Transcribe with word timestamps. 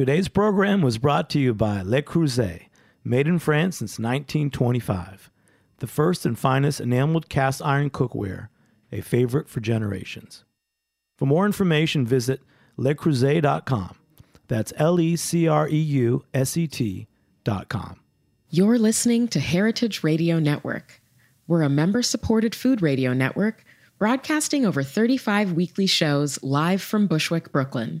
Today's 0.00 0.28
program 0.28 0.80
was 0.80 0.96
brought 0.96 1.28
to 1.28 1.38
you 1.38 1.52
by 1.52 1.82
Le 1.82 2.00
Creuset, 2.00 2.68
made 3.04 3.26
in 3.26 3.38
France 3.38 3.76
since 3.80 3.98
1925. 3.98 5.30
The 5.76 5.86
first 5.86 6.24
and 6.24 6.38
finest 6.38 6.80
enameled 6.80 7.28
cast 7.28 7.60
iron 7.60 7.90
cookware, 7.90 8.48
a 8.90 9.02
favorite 9.02 9.46
for 9.46 9.60
generations. 9.60 10.46
For 11.18 11.26
more 11.26 11.44
information, 11.44 12.06
visit 12.06 12.40
lecreuset.com. 12.78 13.94
That's 14.48 14.72
L 14.78 14.98
E 14.98 15.16
C 15.16 15.46
R 15.46 15.68
E 15.68 15.76
U 15.76 16.24
S 16.32 16.56
E 16.56 16.66
T.com. 16.66 18.00
You're 18.48 18.78
listening 18.78 19.28
to 19.28 19.38
Heritage 19.38 20.02
Radio 20.02 20.38
Network. 20.38 21.02
We're 21.46 21.60
a 21.60 21.68
member 21.68 22.00
supported 22.00 22.54
food 22.54 22.80
radio 22.80 23.12
network 23.12 23.66
broadcasting 23.98 24.64
over 24.64 24.82
35 24.82 25.52
weekly 25.52 25.86
shows 25.86 26.42
live 26.42 26.80
from 26.80 27.06
Bushwick, 27.06 27.52
Brooklyn. 27.52 28.00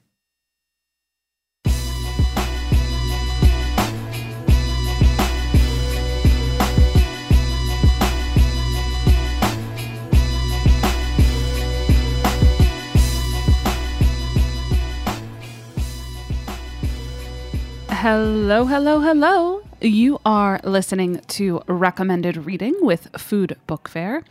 Hello, 18.01 18.65
hello, 18.65 18.99
hello. 18.99 19.61
You 19.79 20.19
are 20.25 20.59
listening 20.63 21.21
to 21.27 21.61
Recommended 21.67 22.35
Reading 22.47 22.73
with 22.81 23.09
Food 23.15 23.57
Book 23.67 23.87
Fair. 23.87 24.23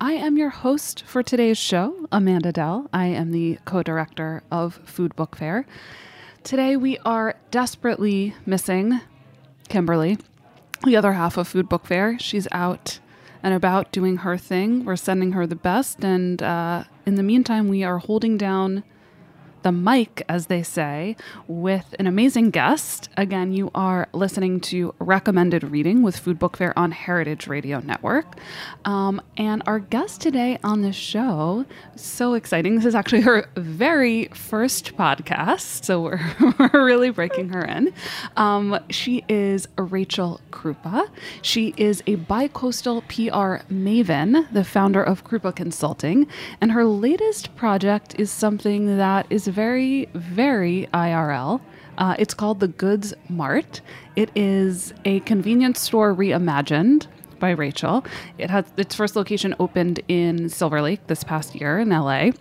I 0.00 0.12
am 0.12 0.38
your 0.38 0.50
host 0.50 1.02
for 1.04 1.24
today's 1.24 1.58
show, 1.58 2.06
Amanda 2.12 2.52
Dell. 2.52 2.88
I 2.92 3.06
am 3.06 3.32
the 3.32 3.58
co 3.64 3.82
director 3.82 4.44
of 4.52 4.76
Food 4.84 5.16
Book 5.16 5.34
Fair. 5.34 5.66
Today 6.44 6.76
we 6.76 6.98
are 6.98 7.34
desperately 7.50 8.36
missing 8.46 9.00
Kimberly, 9.68 10.18
the 10.84 10.94
other 10.94 11.14
half 11.14 11.36
of 11.36 11.48
Food 11.48 11.68
Book 11.68 11.84
Fair. 11.84 12.20
She's 12.20 12.46
out 12.52 13.00
and 13.42 13.52
about 13.52 13.90
doing 13.90 14.18
her 14.18 14.38
thing. 14.38 14.84
We're 14.84 14.94
sending 14.94 15.32
her 15.32 15.48
the 15.48 15.56
best, 15.56 16.04
and 16.04 16.40
uh, 16.40 16.84
in 17.04 17.16
the 17.16 17.24
meantime, 17.24 17.66
we 17.66 17.82
are 17.82 17.98
holding 17.98 18.38
down 18.38 18.84
the 19.66 19.72
mic, 19.72 20.22
as 20.28 20.46
they 20.46 20.62
say, 20.62 21.16
with 21.48 21.92
an 21.98 22.06
amazing 22.06 22.50
guest. 22.50 23.08
Again, 23.16 23.52
you 23.52 23.72
are 23.74 24.08
listening 24.12 24.60
to 24.60 24.94
Recommended 25.00 25.64
Reading 25.64 26.04
with 26.04 26.16
Food 26.16 26.38
Book 26.38 26.56
Fair 26.56 26.72
on 26.78 26.92
Heritage 26.92 27.48
Radio 27.48 27.80
Network. 27.80 28.36
Um, 28.84 29.20
and 29.36 29.64
our 29.66 29.80
guest 29.80 30.20
today 30.20 30.60
on 30.62 30.82
the 30.82 30.92
show, 30.92 31.66
so 31.96 32.34
exciting. 32.34 32.76
This 32.76 32.84
is 32.84 32.94
actually 32.94 33.22
her 33.22 33.48
very 33.56 34.26
first 34.26 34.96
podcast, 34.96 35.84
so 35.84 36.00
we're, 36.00 36.20
we're 36.60 36.84
really 36.84 37.10
breaking 37.10 37.48
her 37.48 37.64
in. 37.64 37.92
Um, 38.36 38.78
she 38.88 39.24
is 39.28 39.66
Rachel 39.76 40.40
Krupa. 40.52 41.10
She 41.42 41.74
is 41.76 42.04
a 42.06 42.14
bicoastal 42.14 43.02
PR 43.08 43.66
maven, 43.68 44.46
the 44.52 44.62
founder 44.62 45.02
of 45.02 45.24
Krupa 45.24 45.56
Consulting, 45.56 46.28
and 46.60 46.70
her 46.70 46.84
latest 46.84 47.56
project 47.56 48.14
is 48.16 48.30
something 48.30 48.96
that 48.96 49.26
is 49.28 49.48
very, 49.56 50.06
very 50.12 50.86
IRL. 50.92 51.62
Uh, 51.96 52.14
it's 52.18 52.34
called 52.34 52.60
the 52.60 52.68
Goods 52.68 53.14
Mart. 53.30 53.80
It 54.14 54.30
is 54.34 54.92
a 55.06 55.20
convenience 55.20 55.80
store 55.80 56.14
reimagined 56.14 57.06
by 57.38 57.52
Rachel. 57.52 58.04
It 58.36 58.50
has 58.50 58.66
its 58.76 58.94
first 58.94 59.16
location 59.16 59.54
opened 59.58 60.00
in 60.08 60.50
Silver 60.50 60.82
Lake 60.82 61.06
this 61.06 61.24
past 61.24 61.54
year 61.54 61.78
in 61.78 61.88
LA. 61.88 62.32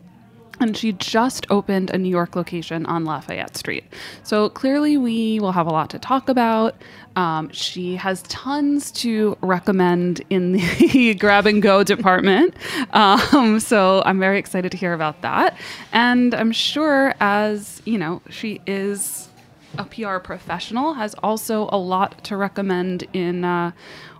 And 0.60 0.76
she 0.76 0.94
just 0.94 1.46
opened 1.50 1.90
a 1.90 1.98
New 1.98 2.10
York 2.10 2.36
location 2.36 2.86
on 2.86 3.06
Lafayette 3.06 3.58
Street. 3.58 3.84
So 4.24 4.50
clearly, 4.50 4.98
we 4.98 5.40
will 5.40 5.52
have 5.52 5.68
a 5.68 5.72
lot 5.72 5.90
to 5.92 6.00
talk 6.00 6.30
about. 6.30 6.76
Um, 7.16 7.50
she 7.52 7.96
has 7.96 8.24
tons 8.24 8.92
to 8.94 9.38
recommend 9.42 10.22
in 10.30 10.54
the 10.54 11.14
grab 11.20 11.46
and 11.46 11.62
go 11.62 11.84
department. 11.84 12.54
Um, 12.92 13.60
so 13.60 14.04
I'm 14.06 14.20
very 14.20 14.40
excited 14.40 14.72
to 14.72 14.78
hear 14.78 14.94
about 14.94 15.22
that. 15.22 15.58
And 15.92 16.34
I'm 16.34 16.52
sure, 16.52 17.16
as 17.20 17.82
you 17.86 17.98
know, 17.98 18.22
she 18.30 18.62
is 18.66 19.30
a 19.78 19.86
PR 19.86 20.18
professional, 20.18 20.94
has 20.94 21.16
also 21.16 21.70
a 21.72 21.78
lot 21.78 22.24
to 22.26 22.38
recommend 22.38 23.06
in 23.14 23.44
uh, 23.44 23.72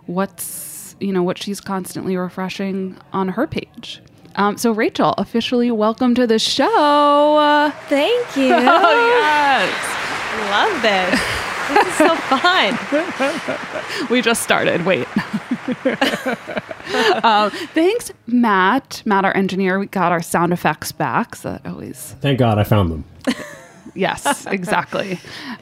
what's, 0.06 0.96
you 1.00 1.12
know, 1.12 1.22
what 1.22 1.38
she's 1.38 1.60
constantly 1.60 2.16
refreshing 2.16 2.96
on 3.12 3.28
her 3.28 3.46
page. 3.46 4.02
Um, 4.36 4.56
so, 4.58 4.72
Rachel, 4.72 5.14
officially 5.16 5.70
welcome 5.70 6.14
to 6.14 6.26
the 6.26 6.38
show. 6.38 7.72
Thank 7.88 8.36
you. 8.36 8.52
Oh, 8.78 9.16
yes. 9.18 9.92
Love 10.50 10.82
this. 10.82 11.20
This 11.68 11.86
is 11.88 11.94
so 11.94 12.14
fun. 13.98 14.08
we 14.10 14.20
just 14.22 14.42
started. 14.42 14.84
Wait. 14.84 15.06
um, 17.24 17.50
thanks, 17.74 18.12
Matt. 18.26 19.02
Matt, 19.06 19.24
our 19.24 19.34
engineer. 19.36 19.78
We 19.78 19.86
got 19.86 20.12
our 20.12 20.22
sound 20.22 20.52
effects 20.52 20.92
back. 20.92 21.34
So 21.34 21.52
that 21.52 21.66
always. 21.66 22.14
Thank 22.20 22.38
God 22.38 22.58
I 22.58 22.64
found 22.64 22.90
them. 22.92 23.04
Yes, 23.94 24.46
exactly. 24.46 25.18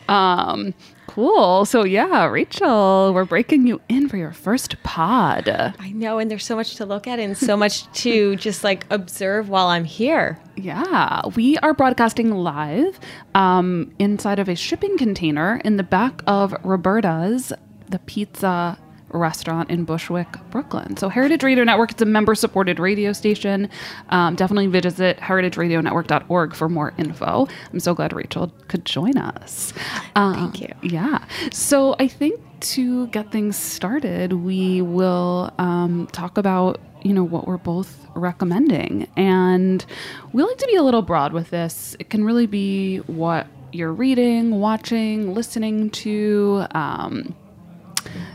um, 0.09 0.75
cool. 1.15 1.65
So 1.65 1.85
yeah, 1.85 2.27
Rachel, 2.27 3.13
we're 3.15 3.25
breaking 3.25 3.69
you 3.69 3.81
in 3.89 4.09
for 4.09 4.17
your 4.17 4.33
first 4.33 4.83
pod. 4.83 5.49
I 5.49 5.93
know, 5.93 6.19
and 6.19 6.29
there's 6.29 6.45
so 6.45 6.57
much 6.57 6.75
to 6.77 6.85
look 6.85 7.07
at 7.07 7.21
and 7.21 7.39
so 7.39 7.57
much 7.57 7.91
to 8.03 8.35
just 8.35 8.65
like 8.65 8.85
observe 8.91 9.49
while 9.49 9.69
I'm 9.69 9.85
here. 9.85 10.41
Yeah, 10.57 11.23
we 11.37 11.57
are 11.59 11.73
broadcasting 11.73 12.33
live 12.33 12.99
um, 13.37 13.95
inside 14.01 14.41
of 14.41 14.49
a 14.49 14.57
shipping 14.57 14.99
container 14.99 15.61
in 15.65 15.77
the 15.77 15.85
back 15.85 16.21
of 16.27 16.53
Roberta's, 16.65 17.53
the 17.89 18.01
pizza 18.01 18.77
restaurant 19.15 19.71
in 19.71 19.85
Bushwick, 19.85 20.29
Brooklyn. 20.51 20.97
So 20.97 21.09
Heritage 21.09 21.43
Radio 21.43 21.65
Network, 21.65 21.93
it's 21.93 22.03
a 22.03 22.07
member-supported 22.07 22.79
radio 22.79 23.13
station. 23.13 23.69
Um, 24.11 24.35
definitely 24.35 24.67
visit 24.67 25.19
heritageradionetwork.org 25.19 26.55
for 26.55 26.69
more 26.69 26.93
info. 26.99 27.47
I'm 27.73 27.81
so 27.81 27.95
glad 27.95 28.13
Rachel 28.13 28.53
could 28.69 28.85
join 28.85 29.17
us. 29.17 29.73
Um, 30.17 30.35
Thank 30.35 30.61
you. 30.61 30.75
Yeah. 30.83 31.25
So 31.53 31.97
I 31.99 32.09
think 32.09 32.41
to 32.61 33.07
get 33.09 33.31
things 33.31 33.57
started, 33.57 34.33
we 34.33 34.83
will 34.83 35.53
um, 35.59 36.09
talk 36.13 36.39
about 36.39 36.81
you 37.03 37.13
know 37.13 37.25
what 37.25 37.47
we're 37.47 37.59
both 37.59 38.07
recommending, 38.15 39.07
and 39.15 39.85
we 40.33 40.43
like 40.43 40.57
to 40.57 40.67
be 40.67 40.75
a 40.75 40.83
little 40.83 41.03
broad 41.03 41.35
with 41.35 41.51
this. 41.51 41.95
It 41.99 42.09
can 42.09 42.25
really 42.25 42.47
be 42.47 42.99
what 42.99 43.47
you're 43.73 43.93
reading, 43.93 44.53
watching, 44.53 45.35
listening 45.35 45.91
to. 45.91 46.67
Um, 46.71 47.35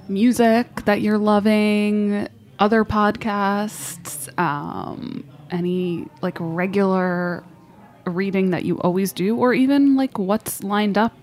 music 0.07 0.85
that 0.85 1.01
you're 1.01 1.17
loving, 1.17 2.27
other 2.59 2.83
podcasts, 2.83 4.27
um, 4.39 5.23
any 5.51 6.07
like 6.21 6.37
regular 6.39 7.43
reading 8.05 8.51
that 8.51 8.65
you 8.65 8.79
always 8.79 9.11
do, 9.13 9.37
or 9.37 9.53
even 9.53 9.95
like 9.95 10.17
what's 10.17 10.63
lined 10.63 10.97
up 10.97 11.15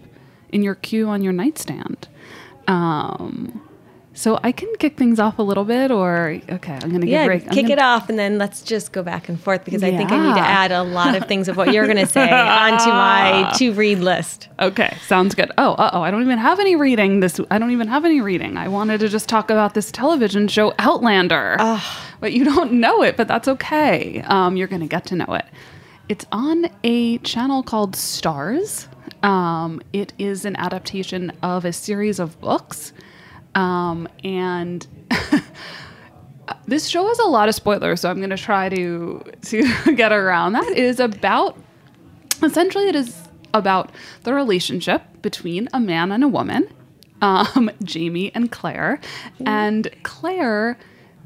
in 0.51 0.62
your 0.62 0.75
queue 0.75 1.09
on 1.09 1.23
your 1.23 1.33
nightstand. 1.33 2.09
Um, 2.69 3.66
so 4.16 4.41
I 4.43 4.50
can 4.50 4.69
kick 4.78 4.97
things 4.97 5.21
off 5.21 5.38
a 5.38 5.43
little 5.43 5.65
bit, 5.65 5.91
or 5.91 6.41
okay, 6.50 6.78
I'm 6.82 6.91
gonna 6.91 7.04
Yeah, 7.06 7.25
give 7.25 7.28
Rick. 7.28 7.43
I'm 7.49 7.50
kick 7.54 7.65
gonna- 7.65 7.72
it 7.75 7.78
off, 7.78 8.09
and 8.09 8.19
then 8.19 8.38
let's 8.38 8.62
just 8.62 8.91
go 8.93 9.03
back 9.03 9.28
and 9.28 9.38
forth 9.38 9.65
because 9.65 9.84
I 9.84 9.94
think 9.97 10.10
I 10.10 10.16
need 10.27 10.34
to 10.34 10.41
add 10.41 10.72
a 10.72 10.82
lot 10.82 11.15
of 11.15 11.27
things 11.28 11.49
of 11.49 11.56
what 11.56 11.72
you're 11.72 11.84
going 11.84 11.99
to 11.99 12.06
say 12.06 12.22
onto 12.31 12.88
my 12.88 13.53
to 13.59 13.72
read 13.75 13.99
list. 13.99 14.49
Okay, 14.59 14.97
sounds 15.06 15.34
good. 15.34 15.53
Oh, 15.59 15.72
uh 15.75 15.91
oh, 15.93 16.00
I 16.03 16.10
don't 16.10 16.22
even 16.22 16.38
have 16.38 16.59
any 16.59 16.77
reading 16.77 17.21
this. 17.21 17.38
I 17.50 17.59
don't 17.59 17.71
even 17.72 17.89
have 17.89 18.04
any 18.07 18.21
reading. 18.22 18.57
I 18.57 18.68
wanted 18.68 19.01
to 19.01 19.09
just 19.09 19.28
talk 19.28 19.51
about 19.51 19.74
this 19.74 19.92
television 19.92 20.48
show 20.48 20.72
Outlander, 20.78 21.57
but 22.21 22.33
you 22.33 22.45
don't 22.45 22.72
know 22.72 23.03
it. 23.03 23.16
But 23.18 23.28
that's 23.28 23.47
okay. 23.48 24.22
Um, 24.27 24.57
you're 24.57 24.66
gonna 24.68 24.86
get 24.89 25.04
to 25.07 25.15
know 25.16 25.34
it. 25.34 25.45
It's 26.09 26.24
on 26.33 26.66
a 26.84 27.18
channel 27.18 27.63
called 27.63 27.95
Starz. 27.97 28.86
Um, 29.24 29.83
it 29.92 30.13
is 30.18 30.45
an 30.45 30.57
adaptation 30.57 31.33
of 31.42 31.65
a 31.65 31.72
series 31.72 32.18
of 32.18 32.41
books, 32.41 32.92
um, 33.56 34.08
and 34.22 34.86
this 36.66 36.86
show 36.86 37.08
has 37.08 37.18
a 37.18 37.24
lot 37.24 37.48
of 37.48 37.54
spoilers. 37.56 38.03
So 38.03 38.10
I'm 38.10 38.20
gonna 38.20 38.36
try 38.36 38.68
to 38.68 39.24
to 39.42 39.94
get 39.97 40.12
around 40.12 40.53
that. 40.53 40.68
It 40.68 40.78
is 40.78 41.00
about 41.00 41.56
essentially 42.42 42.88
it 42.88 42.94
is 42.94 43.22
about 43.54 43.91
the 44.22 44.34
relationship 44.34 45.03
between 45.22 45.68
a 45.72 45.80
man 45.80 46.12
and 46.12 46.22
a 46.22 46.28
woman 46.28 46.68
um, 47.22 47.70
jamie 47.82 48.30
and 48.34 48.53
claire 48.53 49.00
and 49.44 49.91
claire 50.03 50.78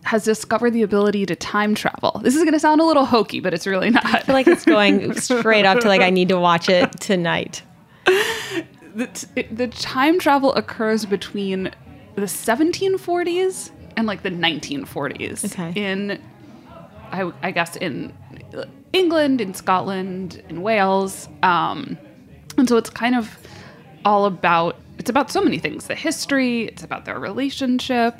has 0.04 0.24
discovered 0.24 0.70
the 0.70 0.82
ability 0.82 1.26
to 1.26 1.34
time 1.34 1.74
travel 1.74 2.20
this 2.22 2.36
is 2.36 2.42
going 2.42 2.52
to 2.52 2.60
sound 2.60 2.80
a 2.80 2.84
little 2.84 3.04
hokey 3.04 3.40
but 3.40 3.52
it's 3.52 3.66
really 3.66 3.90
not 3.90 4.06
I 4.06 4.20
feel 4.20 4.34
like 4.34 4.46
it's 4.46 4.64
going 4.64 5.14
straight 5.14 5.64
up 5.64 5.80
to 5.80 5.88
like 5.88 6.00
I 6.00 6.10
need 6.10 6.28
to 6.28 6.38
watch 6.38 6.68
it 6.68 7.00
tonight. 7.00 7.62
the, 8.94 9.08
t- 9.12 9.42
the 9.42 9.66
time 9.68 10.18
travel 10.18 10.54
occurs 10.54 11.04
between 11.04 11.72
the 12.20 12.26
1740s 12.26 13.70
and 13.96 14.06
like 14.06 14.22
the 14.22 14.31
1940s 14.31 15.44
Okay. 15.52 15.72
in 15.75 16.20
I, 17.12 17.32
I 17.43 17.50
guess 17.50 17.75
in 17.76 18.12
England, 18.93 19.40
in 19.40 19.52
Scotland, 19.55 20.43
in 20.49 20.62
Wales, 20.62 21.28
um, 21.43 21.99
and 22.56 22.69
so 22.69 22.76
it's 22.76 22.90
kind 22.90 23.17
of 23.17 23.37
all 24.05 24.26
about 24.26 24.76
it's 24.99 25.11
about 25.11 25.31
so 25.31 25.43
many 25.43 25.58
things 25.58 25.87
the 25.88 25.94
history 25.94 26.64
it's 26.67 26.82
about 26.84 27.05
their 27.05 27.19
relationship 27.19 28.19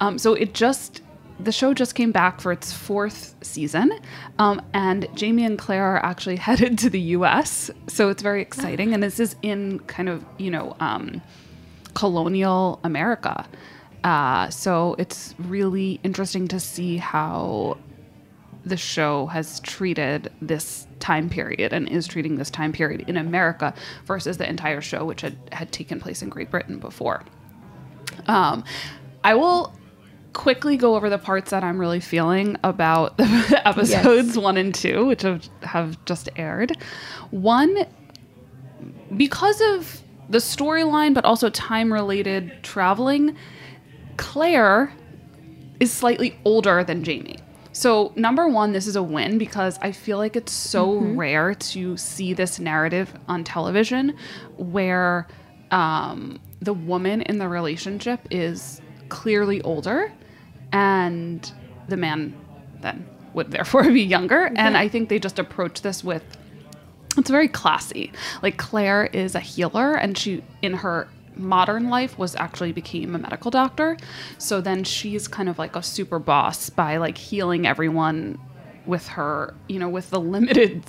um, 0.00 0.18
so 0.18 0.34
it 0.34 0.52
just 0.54 1.00
the 1.40 1.50
show 1.52 1.72
just 1.72 1.94
came 1.94 2.12
back 2.12 2.38
for 2.40 2.52
its 2.52 2.70
fourth 2.72 3.34
season 3.42 3.90
um, 4.38 4.60
and 4.74 5.08
jamie 5.14 5.44
and 5.44 5.58
claire 5.58 5.84
are 5.84 6.04
actually 6.04 6.36
headed 6.48 6.78
to 6.78 6.90
the 6.90 7.00
us 7.00 7.70
so 7.86 8.08
it's 8.10 8.22
very 8.22 8.42
exciting 8.42 8.92
and 8.92 9.02
this 9.02 9.18
is 9.18 9.36
in 9.42 9.78
kind 9.80 10.08
of 10.10 10.22
you 10.36 10.50
know 10.50 10.76
um, 10.80 11.22
colonial 11.94 12.80
america 12.84 13.46
uh, 14.04 14.50
so 14.50 14.96
it's 14.98 15.34
really 15.38 16.00
interesting 16.02 16.48
to 16.48 16.58
see 16.58 16.96
how 16.96 17.78
the 18.64 18.76
show 18.76 19.26
has 19.26 19.60
treated 19.60 20.32
this 20.40 20.86
time 21.00 21.28
period 21.28 21.72
and 21.72 21.88
is 21.88 22.06
treating 22.06 22.36
this 22.36 22.50
time 22.50 22.72
period 22.72 23.08
in 23.08 23.16
America 23.16 23.74
versus 24.04 24.38
the 24.38 24.48
entire 24.48 24.80
show, 24.80 25.04
which 25.04 25.20
had, 25.20 25.36
had 25.52 25.72
taken 25.72 26.00
place 26.00 26.22
in 26.22 26.28
Great 26.28 26.50
Britain 26.50 26.78
before. 26.78 27.24
Um, 28.26 28.64
I 29.24 29.34
will 29.34 29.72
quickly 30.32 30.76
go 30.76 30.94
over 30.94 31.10
the 31.10 31.18
parts 31.18 31.50
that 31.50 31.62
I'm 31.62 31.78
really 31.78 32.00
feeling 32.00 32.56
about 32.64 33.16
the 33.16 33.62
episodes 33.68 34.38
one 34.38 34.56
and 34.56 34.74
two, 34.74 35.06
which 35.06 35.22
have, 35.22 35.48
have 35.62 36.04
just 36.04 36.28
aired. 36.36 36.76
One, 37.30 37.86
because 39.16 39.60
of 39.60 40.01
the 40.32 40.38
storyline, 40.38 41.12
but 41.12 41.24
also 41.26 41.50
time 41.50 41.92
related 41.92 42.62
traveling, 42.62 43.36
Claire 44.16 44.92
is 45.78 45.92
slightly 45.92 46.38
older 46.44 46.82
than 46.82 47.04
Jamie. 47.04 47.36
So, 47.72 48.12
number 48.16 48.48
one, 48.48 48.72
this 48.72 48.86
is 48.86 48.96
a 48.96 49.02
win 49.02 49.38
because 49.38 49.78
I 49.82 49.92
feel 49.92 50.18
like 50.18 50.34
it's 50.34 50.52
so 50.52 50.96
rare 50.96 51.54
to 51.54 51.96
see 51.96 52.32
this 52.32 52.58
narrative 52.58 53.12
on 53.28 53.44
television 53.44 54.16
where 54.56 55.26
um, 55.70 56.38
the 56.60 56.72
woman 56.72 57.22
in 57.22 57.38
the 57.38 57.48
relationship 57.48 58.20
is 58.30 58.80
clearly 59.08 59.60
older 59.62 60.12
and 60.72 61.52
the 61.88 61.96
man 61.96 62.34
then 62.80 63.06
would 63.34 63.50
therefore 63.50 63.84
be 63.90 64.02
younger. 64.02 64.50
And 64.56 64.76
I 64.76 64.88
think 64.88 65.08
they 65.08 65.18
just 65.18 65.38
approach 65.38 65.82
this 65.82 66.02
with 66.02 66.24
it's 67.16 67.30
very 67.30 67.48
classy. 67.48 68.12
Like 68.42 68.56
Claire 68.56 69.06
is 69.06 69.34
a 69.34 69.40
healer 69.40 69.94
and 69.94 70.16
she 70.16 70.42
in 70.62 70.74
her 70.74 71.08
modern 71.36 71.88
life 71.88 72.18
was 72.18 72.34
actually 72.36 72.72
became 72.72 73.14
a 73.14 73.18
medical 73.18 73.50
doctor. 73.50 73.96
So 74.38 74.60
then 74.60 74.84
she's 74.84 75.28
kind 75.28 75.48
of 75.48 75.58
like 75.58 75.76
a 75.76 75.82
super 75.82 76.18
boss 76.18 76.70
by 76.70 76.98
like 76.98 77.16
healing 77.18 77.66
everyone 77.66 78.38
with 78.86 79.08
her, 79.08 79.54
you 79.68 79.78
know, 79.78 79.88
with 79.88 80.10
the 80.10 80.20
limited 80.20 80.84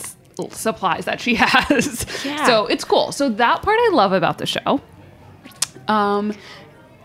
supplies 0.49 1.05
that 1.05 1.21
she 1.21 1.35
has. 1.39 2.05
Yeah. 2.25 2.45
So 2.45 2.67
it's 2.67 2.83
cool. 2.83 3.11
So 3.11 3.29
that 3.29 3.61
part 3.61 3.77
I 3.79 3.89
love 3.93 4.13
about 4.13 4.37
the 4.37 4.45
show. 4.45 4.81
Um 5.87 6.33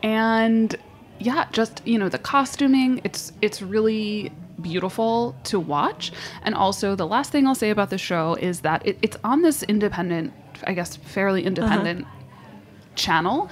and 0.03 0.77
yeah, 1.19 1.49
just 1.53 1.83
you 1.85 1.99
know 1.99 2.09
the 2.09 2.19
costuming. 2.19 3.01
It's 3.05 3.33
it's 3.43 3.61
really 3.61 4.33
beautiful 4.61 5.37
to 5.45 5.61
watch. 5.61 6.13
And 6.43 6.55
also, 6.55 6.95
the 6.95 7.07
last 7.07 7.33
thing 7.33 7.47
I'll 7.47 7.55
say 7.55 7.71
about 7.71 7.91
the 7.91 7.99
show 7.99 8.35
is 8.35 8.61
that 8.61 8.87
it, 8.87 8.99
it's 9.03 9.17
on 9.25 9.43
this 9.43 9.63
independent, 9.63 10.33
I 10.67 10.75
guess, 10.75 10.97
fairly 10.97 11.45
independent 11.45 12.07
channel. 12.95 13.51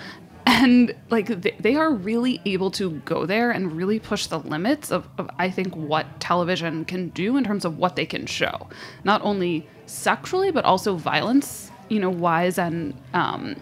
And 0.49 0.95
like 1.11 1.27
they, 1.27 1.57
they 1.59 1.75
are 1.75 1.91
really 1.91 2.41
able 2.45 2.71
to 2.73 2.91
go 3.05 3.27
there 3.27 3.51
and 3.51 3.73
really 3.73 3.99
push 3.99 4.27
the 4.27 4.39
limits 4.39 4.93
of, 4.93 5.09
of, 5.19 5.29
I 5.39 5.51
think, 5.51 5.75
what 5.75 6.21
television 6.21 6.85
can 6.85 7.09
do 7.11 7.37
in 7.37 7.45
terms 7.45 7.65
of 7.65 7.79
what 7.79 7.97
they 7.97 8.07
can 8.07 8.27
show, 8.27 8.69
not 9.03 9.23
only 9.23 9.69
sexually 9.87 10.53
but 10.53 10.65
also 10.65 10.95
violence, 10.95 11.71
you 11.89 11.99
know, 11.99 12.11
wise 12.11 12.59
and 12.59 12.95
um, 13.13 13.57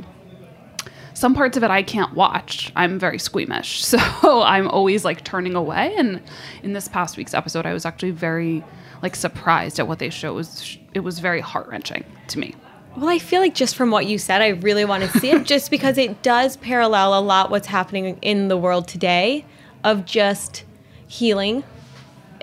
some 1.24 1.32
parts 1.32 1.56
of 1.56 1.62
it 1.62 1.70
I 1.70 1.82
can't 1.82 2.12
watch. 2.12 2.70
I'm 2.76 2.98
very 2.98 3.18
squeamish. 3.18 3.82
So 3.94 4.42
I'm 4.42 4.68
always 4.68 5.06
like 5.06 5.24
turning 5.24 5.54
away. 5.54 5.94
And 5.96 6.20
in 6.62 6.74
this 6.74 6.86
past 6.86 7.16
week's 7.16 7.32
episode, 7.32 7.64
I 7.64 7.72
was 7.72 7.86
actually 7.86 8.10
very 8.10 8.62
like 9.00 9.16
surprised 9.16 9.80
at 9.80 9.88
what 9.88 10.00
they 10.00 10.10
showed. 10.10 10.32
It 10.32 10.34
was, 10.34 10.78
it 10.92 11.00
was 11.00 11.20
very 11.20 11.40
heart 11.40 11.66
wrenching 11.68 12.04
to 12.28 12.38
me. 12.38 12.54
Well, 12.94 13.08
I 13.08 13.18
feel 13.18 13.40
like 13.40 13.54
just 13.54 13.74
from 13.74 13.90
what 13.90 14.04
you 14.04 14.18
said, 14.18 14.42
I 14.42 14.48
really 14.48 14.84
want 14.84 15.02
to 15.02 15.18
see 15.18 15.30
it 15.30 15.44
just 15.54 15.70
because 15.70 15.96
it 15.96 16.20
does 16.20 16.58
parallel 16.58 17.18
a 17.18 17.22
lot 17.22 17.50
what's 17.50 17.68
happening 17.68 18.18
in 18.20 18.48
the 18.48 18.58
world 18.58 18.86
today 18.86 19.46
of 19.82 20.04
just 20.04 20.64
healing 21.08 21.64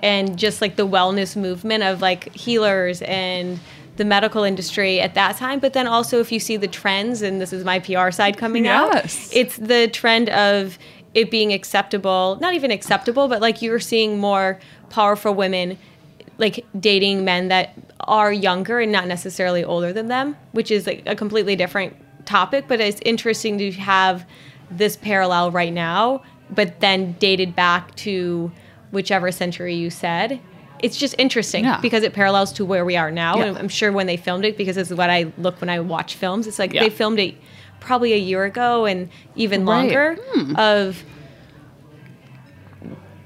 and 0.02 0.40
just 0.40 0.60
like 0.60 0.76
the 0.76 0.88
wellness 0.88 1.36
movement 1.36 1.84
of 1.84 2.02
like 2.02 2.34
healers 2.34 3.04
and 3.04 3.60
the 3.98 4.06
medical 4.06 4.44
industry 4.44 5.00
at 5.00 5.14
that 5.16 5.38
time. 5.38 5.60
But 5.60 5.74
then 5.74 5.88
also, 5.88 6.20
if 6.20 6.32
you 6.32 6.40
see 6.40 6.58
the 6.58 6.68
trends, 6.68 7.22
and 7.22 7.42
this 7.42 7.54
is 7.54 7.64
my 7.64 7.80
PR 7.80 8.12
side 8.12 8.38
coming 8.38 8.68
out, 8.68 9.06
it's 9.34 9.58
the 9.58 9.88
trend 9.88 10.30
of 10.30 10.78
it 11.14 11.30
being 11.30 11.52
acceptable, 11.52 12.38
not 12.42 12.54
even 12.54 12.72
acceptable, 12.72 13.28
but 13.28 13.42
like 13.42 13.62
you're 13.62 13.80
seeing 13.80 14.18
more 14.18 14.60
powerful 14.90 15.34
women 15.34 15.78
like 16.38 16.66
dating 16.80 17.24
men 17.24 17.50
that 17.50 17.74
are 18.00 18.34
younger 18.34 18.80
and 18.80 18.92
not 18.92 19.08
necessarily 19.08 19.64
older 19.64 19.94
than 19.94 20.08
them, 20.08 20.36
which 20.54 20.72
is 20.72 20.88
like 20.88 21.04
a 21.06 21.16
completely 21.16 21.56
different 21.56 21.96
topic. 22.26 22.66
But 22.68 22.80
it's 22.80 23.00
interesting 23.06 23.58
to 23.60 23.72
have 23.74 24.26
this 24.72 24.96
parallel 24.96 25.52
right 25.52 25.74
now, 25.74 26.24
but 26.50 26.80
then 26.80 27.14
dated 27.20 27.56
back 27.56 27.94
to 27.98 28.52
whichever 28.92 29.32
century 29.32 29.76
you 29.76 29.90
said. 29.90 30.40
It's 30.82 30.98
just 30.98 31.16
interesting 31.18 31.64
Yeah. 31.64 31.80
because 31.82 32.04
it 32.04 32.14
parallels 32.14 32.52
to 32.54 32.66
where 32.66 32.84
we 32.86 32.98
are 32.98 33.12
now. 33.12 33.38
Yeah. 33.38 33.46
And 33.46 33.58
I'm 33.58 33.70
sure 33.70 33.92
when 33.92 34.08
they 34.08 34.18
filmed 34.18 34.46
it, 34.46 34.58
because 34.58 34.76
this 34.76 34.90
is 34.92 34.98
what 34.98 35.10
I 35.10 35.32
look 35.38 35.60
when 35.62 35.70
I 35.70 35.80
watch 35.80 36.16
films, 36.16 36.48
it's 36.48 36.60
like 36.60 36.74
Yeah. 36.74 36.82
they 36.84 36.90
filmed 36.90 37.20
it 37.20 37.36
probably 37.80 38.14
a 38.14 38.18
year 38.18 38.44
ago 38.46 38.86
and 38.86 39.10
even 39.36 39.66
Right. 39.66 39.76
longer 39.76 40.18
of 40.58 41.04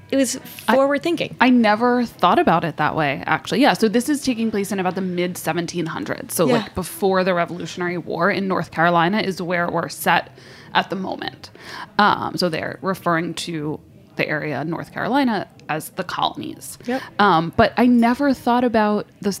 it 0.08 0.16
was 0.16 0.36
forward 0.36 1.02
thinking. 1.02 1.34
I 1.40 1.50
never 1.50 2.04
thought 2.04 2.38
about 2.38 2.62
it 2.64 2.76
that 2.76 2.94
way, 2.94 3.24
actually. 3.26 3.60
Yeah. 3.60 3.72
So 3.72 3.88
this 3.88 4.08
is 4.08 4.22
taking 4.22 4.52
place 4.52 4.70
in 4.70 4.78
about 4.78 4.94
the 4.94 5.00
mid 5.00 5.34
1700s. 5.36 6.32
So, 6.32 6.46
Yeah. 6.46 6.54
like 6.58 6.74
before 6.76 7.24
the 7.24 7.34
Revolutionary 7.34 7.98
War 7.98 8.30
in 8.30 8.46
North 8.46 8.70
Carolina 8.70 9.18
is 9.20 9.42
where 9.42 9.68
we're 9.68 9.88
set 9.88 10.30
at 10.74 10.90
the 10.90 10.96
moment. 10.96 11.50
Um, 11.98 12.36
so 12.36 12.48
they're 12.48 12.78
referring 12.82 13.34
to 13.34 13.80
the 14.16 14.28
area 14.28 14.64
North 14.64 14.92
Carolina 14.92 15.48
as 15.68 15.90
the 15.90 16.04
colonies. 16.04 16.78
Yep. 16.86 17.02
Um, 17.18 17.52
but 17.56 17.72
I 17.76 17.86
never 17.86 18.34
thought 18.34 18.64
about 18.64 19.06
this. 19.20 19.40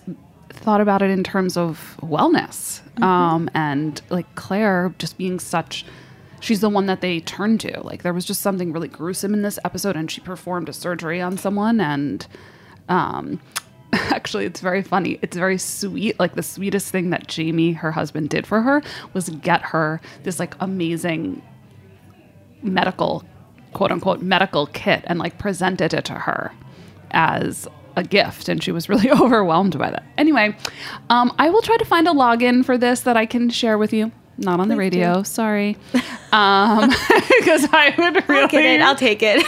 Thought 0.50 0.80
about 0.80 1.02
it 1.02 1.10
in 1.10 1.22
terms 1.22 1.56
of 1.58 1.98
wellness, 2.00 2.80
um, 3.02 3.50
and 3.54 4.00
like 4.08 4.32
Claire 4.36 4.94
just 4.98 5.18
being 5.18 5.38
such 5.38 5.84
she's 6.40 6.60
the 6.60 6.68
one 6.68 6.86
that 6.86 7.00
they 7.00 7.20
turn 7.20 7.58
to. 7.58 7.80
Like 7.82 8.02
there 8.02 8.12
was 8.12 8.24
just 8.24 8.40
something 8.40 8.72
really 8.72 8.88
gruesome 8.88 9.34
in 9.34 9.42
this 9.42 9.58
episode, 9.64 9.96
and 9.96 10.10
she 10.10 10.20
performed 10.20 10.68
a 10.68 10.72
surgery 10.72 11.20
on 11.20 11.36
someone, 11.36 11.80
and 11.80 12.26
um, 12.88 13.40
actually, 13.92 14.44
it's 14.44 14.60
very 14.60 14.82
funny. 14.82 15.18
It's 15.22 15.36
very 15.36 15.58
sweet. 15.58 16.18
Like 16.18 16.34
the 16.34 16.42
sweetest 16.42 16.90
thing 16.90 17.10
that 17.10 17.26
Jamie, 17.26 17.72
her 17.72 17.92
husband, 17.92 18.30
did 18.30 18.46
for 18.46 18.62
her 18.62 18.82
was 19.12 19.28
get 19.28 19.62
her 19.62 20.00
this 20.22 20.38
like 20.38 20.54
amazing 20.60 21.42
medical, 22.62 23.24
quote 23.76 23.92
unquote, 23.92 24.22
medical 24.22 24.66
kit, 24.68 25.04
and 25.06 25.18
like 25.18 25.36
presented 25.36 25.92
it 25.92 26.06
to 26.06 26.14
her 26.14 26.50
as 27.10 27.68
a 27.94 28.02
gift 28.02 28.48
and 28.48 28.62
she 28.62 28.72
was 28.72 28.88
really 28.88 29.10
overwhelmed 29.20 29.78
by 29.78 29.90
that. 29.90 30.02
Anyway, 30.16 30.56
um, 31.10 31.34
I 31.38 31.50
will 31.50 31.60
try 31.60 31.76
to 31.76 31.84
find 31.84 32.08
a 32.08 32.12
login 32.12 32.64
for 32.64 32.78
this 32.78 33.00
that 33.02 33.18
I 33.18 33.26
can 33.26 33.50
share 33.50 33.76
with 33.76 33.92
you. 33.92 34.12
Not 34.38 34.60
on 34.60 34.68
the 34.68 34.76
radio, 34.76 35.22
sorry. 35.22 35.76
Um, 36.32 36.90
because 37.38 37.66
I 37.72 37.94
would 37.96 38.28
really 38.28 38.42
I'll 38.42 38.48
get 38.48 38.64
it. 38.64 38.80
I'll 38.82 38.96
take 38.96 39.22
it. 39.22 39.46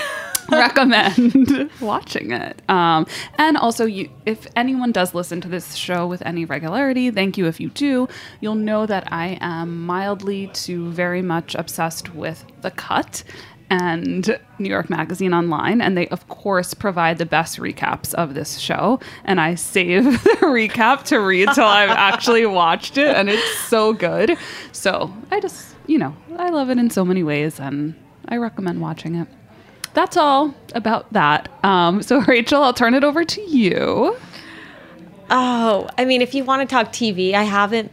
recommend 0.50 1.70
watching 1.80 2.30
it. 2.30 2.62
Um, 2.70 3.06
and 3.36 3.58
also, 3.58 3.84
you, 3.84 4.08
if 4.24 4.46
anyone 4.56 4.92
does 4.92 5.12
listen 5.12 5.42
to 5.42 5.48
this 5.48 5.74
show 5.74 6.06
with 6.06 6.22
any 6.22 6.46
regularity, 6.46 7.10
thank 7.10 7.36
you 7.36 7.46
if 7.46 7.60
you 7.60 7.68
do. 7.70 8.08
You'll 8.40 8.54
know 8.54 8.86
that 8.86 9.12
I 9.12 9.36
am 9.42 9.84
mildly 9.84 10.46
to 10.54 10.90
very 10.92 11.20
much 11.20 11.54
obsessed 11.54 12.14
with 12.14 12.42
The 12.62 12.70
Cut 12.70 13.24
and 13.70 14.38
New 14.58 14.68
York 14.68 14.88
Magazine 14.90 15.34
Online, 15.34 15.80
and 15.80 15.96
they 15.96 16.08
of 16.08 16.26
course 16.28 16.74
provide 16.74 17.18
the 17.18 17.26
best 17.26 17.58
recaps 17.58 18.14
of 18.14 18.34
this 18.34 18.58
show. 18.58 19.00
And 19.24 19.40
I 19.40 19.54
save 19.54 20.04
the 20.24 20.36
recap 20.42 21.04
to 21.04 21.18
read 21.18 21.48
till 21.54 21.66
I've 21.66 21.90
actually 22.12 22.46
watched 22.46 22.98
it, 22.98 23.14
and 23.14 23.28
it's 23.28 23.58
so 23.60 23.92
good. 23.92 24.36
So 24.72 25.12
I 25.30 25.40
just, 25.40 25.74
you 25.86 25.98
know, 25.98 26.16
I 26.36 26.50
love 26.50 26.70
it 26.70 26.78
in 26.78 26.90
so 26.90 27.04
many 27.04 27.22
ways, 27.22 27.60
and 27.60 27.94
I 28.28 28.36
recommend 28.36 28.80
watching 28.80 29.14
it 29.14 29.28
that's 29.98 30.16
all 30.16 30.54
about 30.74 31.12
that. 31.12 31.48
Um, 31.64 32.02
so, 32.02 32.20
Rachel, 32.28 32.62
I'll 32.62 32.72
turn 32.72 32.94
it 32.94 33.02
over 33.02 33.24
to 33.24 33.40
you. 33.40 34.16
Oh, 35.30 35.88
I 35.98 36.04
mean, 36.04 36.22
if 36.22 36.34
you 36.34 36.44
want 36.44 36.68
to 36.68 36.72
talk 36.72 36.92
TV, 36.92 37.34
I 37.34 37.42
haven't 37.42 37.90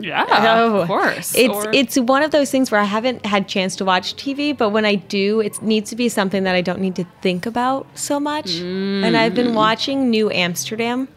Yeah, 0.00 0.24
Oh, 0.28 0.76
of 0.80 0.86
course. 0.88 1.34
It's 1.34 1.54
Or- 1.54 1.70
it's 1.72 1.96
one 1.98 2.22
of 2.22 2.30
those 2.30 2.50
things 2.50 2.70
where 2.70 2.80
I 2.80 2.84
haven't 2.84 3.24
had 3.26 3.48
chance 3.48 3.76
to 3.76 3.84
watch 3.84 4.14
TV, 4.16 4.52
but 4.56 4.70
when 4.70 4.84
I 4.84 4.94
do, 4.96 5.40
it 5.40 5.60
needs 5.62 5.90
to 5.90 5.96
be 5.96 6.08
something 6.08 6.44
that 6.44 6.54
I 6.54 6.60
don't 6.60 6.80
need 6.80 6.96
to 6.96 7.04
think 7.22 7.46
about 7.46 7.86
so 7.94 8.18
much. 8.20 8.56
And 8.60 9.16
I've 9.16 9.34
been 9.34 9.54
watching 9.54 10.10
New 10.10 10.30
Amsterdam. 10.30 11.08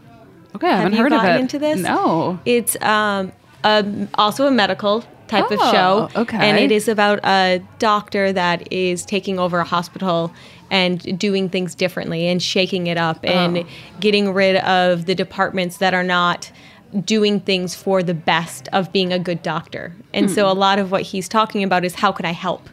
okay. 0.55 0.67
I 0.67 0.77
haven't 0.77 0.93
you 0.93 0.99
heard 1.03 1.13
of 1.13 1.23
it. 1.23 1.39
into 1.39 1.59
this? 1.59 1.79
No. 1.79 2.39
It's 2.45 2.75
um, 2.81 3.31
um 3.63 4.09
also 4.15 4.47
a 4.47 4.51
medical 4.51 5.03
type 5.27 5.49
of 5.51 5.59
Oh, 5.61 5.71
show. 5.71 6.21
okay. 6.21 6.37
And 6.37 6.57
it 6.57 6.71
is 6.71 6.87
about 6.89 7.19
a 7.23 7.61
doctor 7.79 8.33
that 8.33 8.69
is 8.71 9.05
taking 9.05 9.39
over 9.39 9.59
a 9.59 9.63
hospital 9.63 10.33
and 10.69 11.17
doing 11.19 11.47
things 11.49 11.73
differently 11.75 12.27
and 12.27 12.41
shaking 12.41 12.87
it 12.87 12.97
up 12.97 13.19
and 13.23 13.59
Oh. 13.59 13.63
getting 14.01 14.33
rid 14.33 14.57
of 14.57 15.05
the 15.05 15.15
departments 15.15 15.77
that 15.77 15.93
are 15.93 16.03
not 16.03 16.51
doing 17.05 17.39
things 17.39 17.73
for 17.75 18.03
the 18.03 18.13
best 18.13 18.67
of 18.73 18.91
being 18.91 19.13
a 19.13 19.19
good 19.19 19.41
doctor. 19.41 19.93
And 20.13 20.29
so 20.29 20.43
Hmm. 20.45 20.57
a 20.57 20.59
lot 20.59 20.79
of 20.79 20.91
what 20.91 21.03
he's 21.03 21.27
talking 21.29 21.63
about 21.63 21.85
is 21.85 21.95
how 21.95 22.11
can 22.11 22.25
I 22.25 22.31
help? 22.33 22.69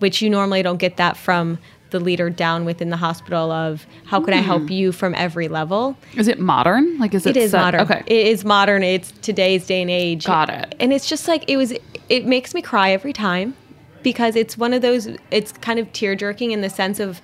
Which 0.00 0.20
you 0.20 0.28
normally 0.28 0.62
don't 0.62 0.76
get 0.78 0.96
that 0.98 1.16
from 1.16 1.58
the 1.90 2.00
leader 2.00 2.28
down 2.28 2.64
within 2.64 2.90
the 2.90 2.96
hospital 2.96 3.50
of 3.52 3.86
how 4.06 4.20
can 4.20 4.34
I 4.34 4.38
Hmm. 4.38 4.44
help 4.46 4.70
you 4.70 4.90
from 4.92 5.14
every 5.14 5.48
level? 5.48 5.96
Is 6.16 6.28
it 6.28 6.40
modern? 6.40 6.98
Like, 6.98 7.14
is 7.14 7.24
it? 7.24 7.36
It 7.36 7.42
is 7.44 7.52
set- 7.52 7.60
modern. 7.62 7.80
Okay. 7.82 8.02
It 8.06 8.26
is 8.26 8.44
modern. 8.44 8.82
It's 8.82 9.12
today's 9.22 9.66
day 9.66 9.80
and 9.80 9.90
age. 9.90 10.26
Got 10.26 10.50
it. 10.50 10.74
And 10.80 10.92
it's 10.92 11.08
just 11.08 11.26
like 11.28 11.44
it 11.48 11.56
was. 11.56 11.72
It 12.08 12.26
makes 12.26 12.52
me 12.52 12.60
cry 12.60 12.90
every 12.90 13.12
time 13.14 13.54
because 14.02 14.36
it's 14.36 14.58
one 14.58 14.74
of 14.74 14.82
those. 14.82 15.08
It's 15.30 15.52
kind 15.52 15.78
of 15.78 15.90
tear 15.92 16.14
jerking 16.16 16.50
in 16.50 16.60
the 16.60 16.68
sense 16.70 17.00
of 17.00 17.22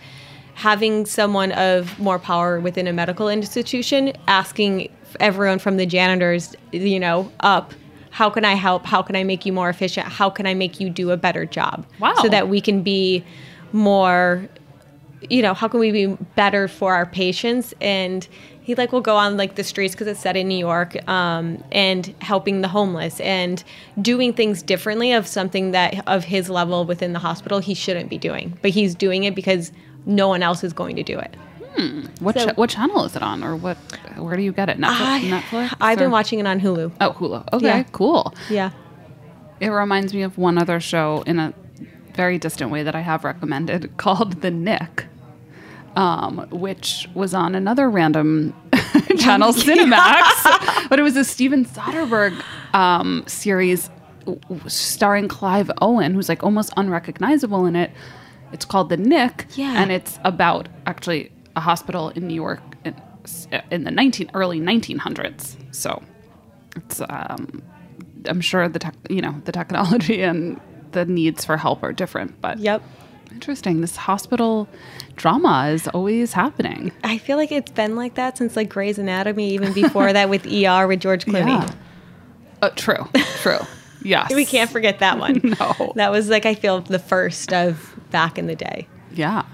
having 0.55 1.05
someone 1.07 1.53
of 1.53 1.99
more 1.99 2.19
power 2.19 2.61
within 2.61 2.87
a 2.87 2.93
medical 2.93 3.29
institution 3.29 4.13
asking 4.29 4.89
everyone 5.19 5.59
from 5.59 5.77
the 5.77 5.87
janitors, 5.87 6.55
you 6.73 7.01
know, 7.01 7.31
up. 7.41 7.73
How 8.11 8.29
can 8.29 8.45
I 8.45 8.55
help? 8.55 8.85
How 8.85 9.03
can 9.03 9.15
I 9.15 9.25
make 9.25 9.47
you 9.47 9.53
more 9.53 9.69
efficient? 9.69 10.07
How 10.07 10.31
can 10.31 10.47
I 10.47 10.55
make 10.55 10.81
you 10.81 10.91
do 10.91 11.11
a 11.11 11.17
better 11.17 11.47
job? 11.47 11.87
Wow. 12.01 12.15
So 12.23 12.29
that 12.29 12.49
we 12.49 12.61
can 12.61 12.83
be 12.83 13.25
more 13.73 14.49
you 15.29 15.43
know, 15.43 15.55
how 15.55 15.69
can 15.69 15.81
we 15.81 15.91
be 15.91 16.07
better 16.35 16.67
for 16.67 16.95
our 16.95 17.05
patients? 17.05 17.75
And 17.81 18.27
he 18.63 18.75
like 18.75 18.93
will 18.93 19.01
go 19.01 19.17
on 19.17 19.37
like 19.37 19.57
the 19.57 19.65
streets 19.65 19.95
because 19.95 20.07
it's 20.07 20.21
set 20.21 20.37
in 20.37 20.49
New 20.49 20.59
York, 20.59 20.97
um, 21.09 21.63
and 21.73 22.15
helping 22.21 22.61
the 22.61 22.69
homeless 22.69 23.21
and 23.21 23.63
doing 24.01 24.33
things 24.33 24.63
differently 24.63 25.13
of 25.13 25.27
something 25.27 25.73
that 25.73 26.07
of 26.09 26.25
his 26.25 26.49
level 26.49 26.85
within 26.85 27.13
the 27.13 27.19
hospital 27.19 27.59
he 27.59 27.75
shouldn't 27.75 28.09
be 28.09 28.19
doing, 28.19 28.59
but 28.63 28.71
he's 28.71 28.95
doing 28.95 29.25
it 29.25 29.35
because 29.35 29.73
no 30.07 30.29
one 30.29 30.43
else 30.43 30.65
is 30.65 30.73
going 30.73 30.97
to 30.97 31.03
do 31.03 31.19
it. 31.19 31.37
What 32.21 32.39
So- 32.39 32.47
cha- 32.47 32.55
what 32.55 32.69
channel 32.71 33.05
is 33.05 33.17
it 33.17 33.23
on, 33.23 33.43
or 33.43 33.57
what? 33.57 33.77
Where 34.17 34.37
do 34.37 34.43
you 34.43 34.53
get 34.53 34.69
it? 34.69 34.79
Netflix. 34.79 35.01
I, 35.01 35.21
Netflix 35.23 35.77
I've 35.81 35.99
been 35.99 36.11
watching 36.11 36.39
it 36.39 36.47
on 36.47 36.61
Hulu. 36.61 36.93
Oh, 37.01 37.11
Hulu. 37.13 37.53
Okay, 37.55 37.67
Yeah. 37.67 37.83
cool. 37.93 38.35
Yeah. 38.51 38.71
It 39.61 39.69
reminds 39.69 40.13
me 40.13 40.23
of 40.23 40.37
one 40.39 40.59
other 40.59 40.81
show 40.81 41.23
in 41.27 41.39
a 41.39 41.55
very 42.15 42.39
distant 42.39 42.71
way 42.71 42.83
that 42.83 42.95
I 42.95 43.01
have 43.01 43.25
recommended 43.25 43.97
called 43.97 44.43
The 44.43 44.51
Knick, 44.51 45.07
um, 45.97 46.47
which 46.51 47.09
was 47.15 47.35
on 47.35 47.55
another 47.55 47.89
random 47.89 48.53
channel, 49.19 49.53
Cinemax. 49.53 50.89
but 50.89 50.99
it 50.99 51.03
was 51.03 51.17
a 51.17 51.25
Steven 51.25 51.65
Soderbergh 51.65 52.41
um, 52.75 53.25
series 53.27 53.91
starring 54.67 55.29
Clive 55.29 55.71
Owen, 55.81 56.15
who's 56.15 56.29
like 56.29 56.43
almost 56.43 56.73
unrecognizable 56.77 57.65
in 57.67 57.75
it. 57.77 57.91
It's 58.53 58.65
called 58.65 58.89
The 58.89 58.97
Knick, 58.97 59.47
Yeah. 59.55 59.81
and 59.81 59.91
it's 59.93 60.19
about 60.25 60.69
actually 60.87 61.33
a 61.61 61.63
hospital 61.71 62.09
in 62.11 62.27
New 62.27 62.35
York 62.35 62.61
in, 62.85 62.95
in 63.71 63.85
the 63.85 63.91
19 63.91 64.31
early 64.35 64.61
1900s. 64.61 65.57
So 65.75 66.03
it's 66.77 67.01
um, 67.09 67.63
I'm 68.27 68.41
sure 68.41 68.69
the 68.69 68.79
tech, 68.79 68.95
you 69.09 69.21
know 69.21 69.35
the 69.45 69.53
technology 69.53 70.23
and 70.31 70.61
the 70.93 71.05
needs 71.05 71.45
for 71.45 71.57
help 71.57 71.83
are 71.83 71.93
different, 71.93 72.41
but 72.41 72.59
Yep. 72.59 72.83
interesting. 73.33 73.81
This 73.81 73.97
hospital 73.97 74.69
drama 75.17 75.69
is 75.73 75.87
always 75.89 76.33
happening. 76.33 76.93
I 77.05 77.19
feel 77.19 77.37
like 77.37 77.53
it's 77.53 77.71
been 77.71 77.95
like 77.95 78.15
that 78.15 78.39
since 78.39 78.57
like 78.57 78.69
Grey's 78.71 78.99
Anatomy, 78.99 79.51
even 79.51 79.73
before 79.73 80.13
that 80.13 80.29
with 80.29 80.47
ER 80.47 80.87
with 80.89 81.01
George 81.01 81.25
Clooney. 81.31 81.73
Uh, 82.63 82.71
true. 82.71 83.07
True. 83.43 83.61
Yes. 84.03 84.33
We 84.35 84.45
can't 84.47 84.71
forget 84.71 84.99
that 85.01 85.19
one. 85.19 85.41
No. 85.61 85.93
That 85.97 86.11
was 86.11 86.29
like 86.29 86.47
I 86.47 86.55
feel 86.55 86.81
the 86.81 86.99
first 86.99 87.53
of 87.53 87.95
back 88.11 88.39
in 88.39 88.47
the 88.47 88.57
day. 88.57 88.89
Yeah. 89.13 89.45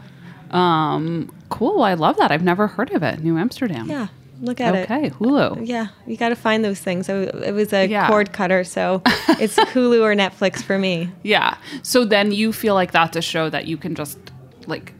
Um. 0.52 1.32
Cool. 1.48 1.82
I 1.82 1.94
love 1.94 2.16
that. 2.18 2.30
I've 2.30 2.42
never 2.44 2.66
heard 2.66 2.92
of 2.92 3.02
it. 3.02 3.22
New 3.22 3.38
Amsterdam. 3.38 3.88
Yeah, 3.88 4.08
look 4.40 4.60
at 4.60 4.74
it. 4.74 4.90
Okay. 4.90 5.10
Hulu. 5.10 5.66
Yeah, 5.66 5.88
you 6.06 6.16
got 6.16 6.30
to 6.30 6.36
find 6.36 6.64
those 6.64 6.80
things. 6.80 7.08
It 7.08 7.54
was 7.54 7.72
a 7.72 7.86
Yeah. 7.86 8.08
cord 8.08 8.32
cutter, 8.32 8.64
so 8.64 9.02
it's 9.40 9.56
Hulu 9.56 10.00
or 10.02 10.14
Netflix 10.14 10.62
for 10.62 10.78
me. 10.78 11.10
Yeah. 11.22 11.56
So 11.82 12.04
then 12.04 12.32
you 12.32 12.52
feel 12.52 12.74
like 12.74 12.92
that's 12.92 13.16
a 13.16 13.22
show 13.22 13.48
that 13.50 13.66
you 13.66 13.76
can 13.76 13.94
just 13.94 14.18
like 14.66 14.92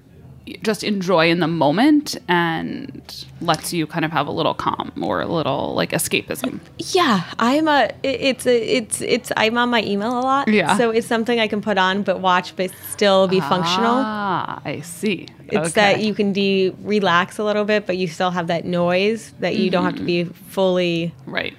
just 0.62 0.84
enjoy 0.84 1.28
in 1.28 1.40
the 1.40 1.48
moment 1.48 2.16
and 2.28 3.24
lets 3.40 3.72
you 3.72 3.84
kind 3.84 4.04
of 4.04 4.12
have 4.12 4.28
a 4.28 4.30
little 4.30 4.54
calm 4.54 4.92
or 5.02 5.20
a 5.20 5.26
little 5.26 5.74
like 5.74 5.90
escapism. 5.90 6.60
Yeah, 6.78 7.24
I'm 7.40 7.66
a. 7.66 7.90
It's 8.04 8.46
a. 8.46 8.76
It's 8.76 9.00
it's. 9.02 9.32
I'm 9.36 9.58
on 9.58 9.70
my 9.70 9.82
email 9.82 10.16
a 10.16 10.22
lot. 10.22 10.46
Yeah. 10.46 10.76
So 10.78 10.90
it's 10.90 11.08
something 11.08 11.40
I 11.40 11.48
can 11.48 11.60
put 11.60 11.78
on 11.78 12.04
but 12.04 12.20
watch, 12.20 12.54
but 12.54 12.70
still 12.92 13.26
be 13.26 13.40
functional. 13.40 13.96
Ah, 13.96 14.60
I 14.64 14.82
see. 14.82 15.26
It's 15.48 15.72
that 15.74 16.00
you 16.00 16.14
can 16.14 16.32
de 16.32 16.70
relax 16.82 17.38
a 17.38 17.44
little 17.44 17.64
bit, 17.64 17.86
but 17.86 17.96
you 17.96 18.08
still 18.08 18.30
have 18.30 18.48
that 18.48 18.64
noise 18.64 19.32
that 19.40 19.56
you 19.56 19.70
don't 19.70 19.84
have 19.84 19.96
to 19.96 20.02
be 20.02 20.24
fully 20.24 21.14
right. 21.26 21.56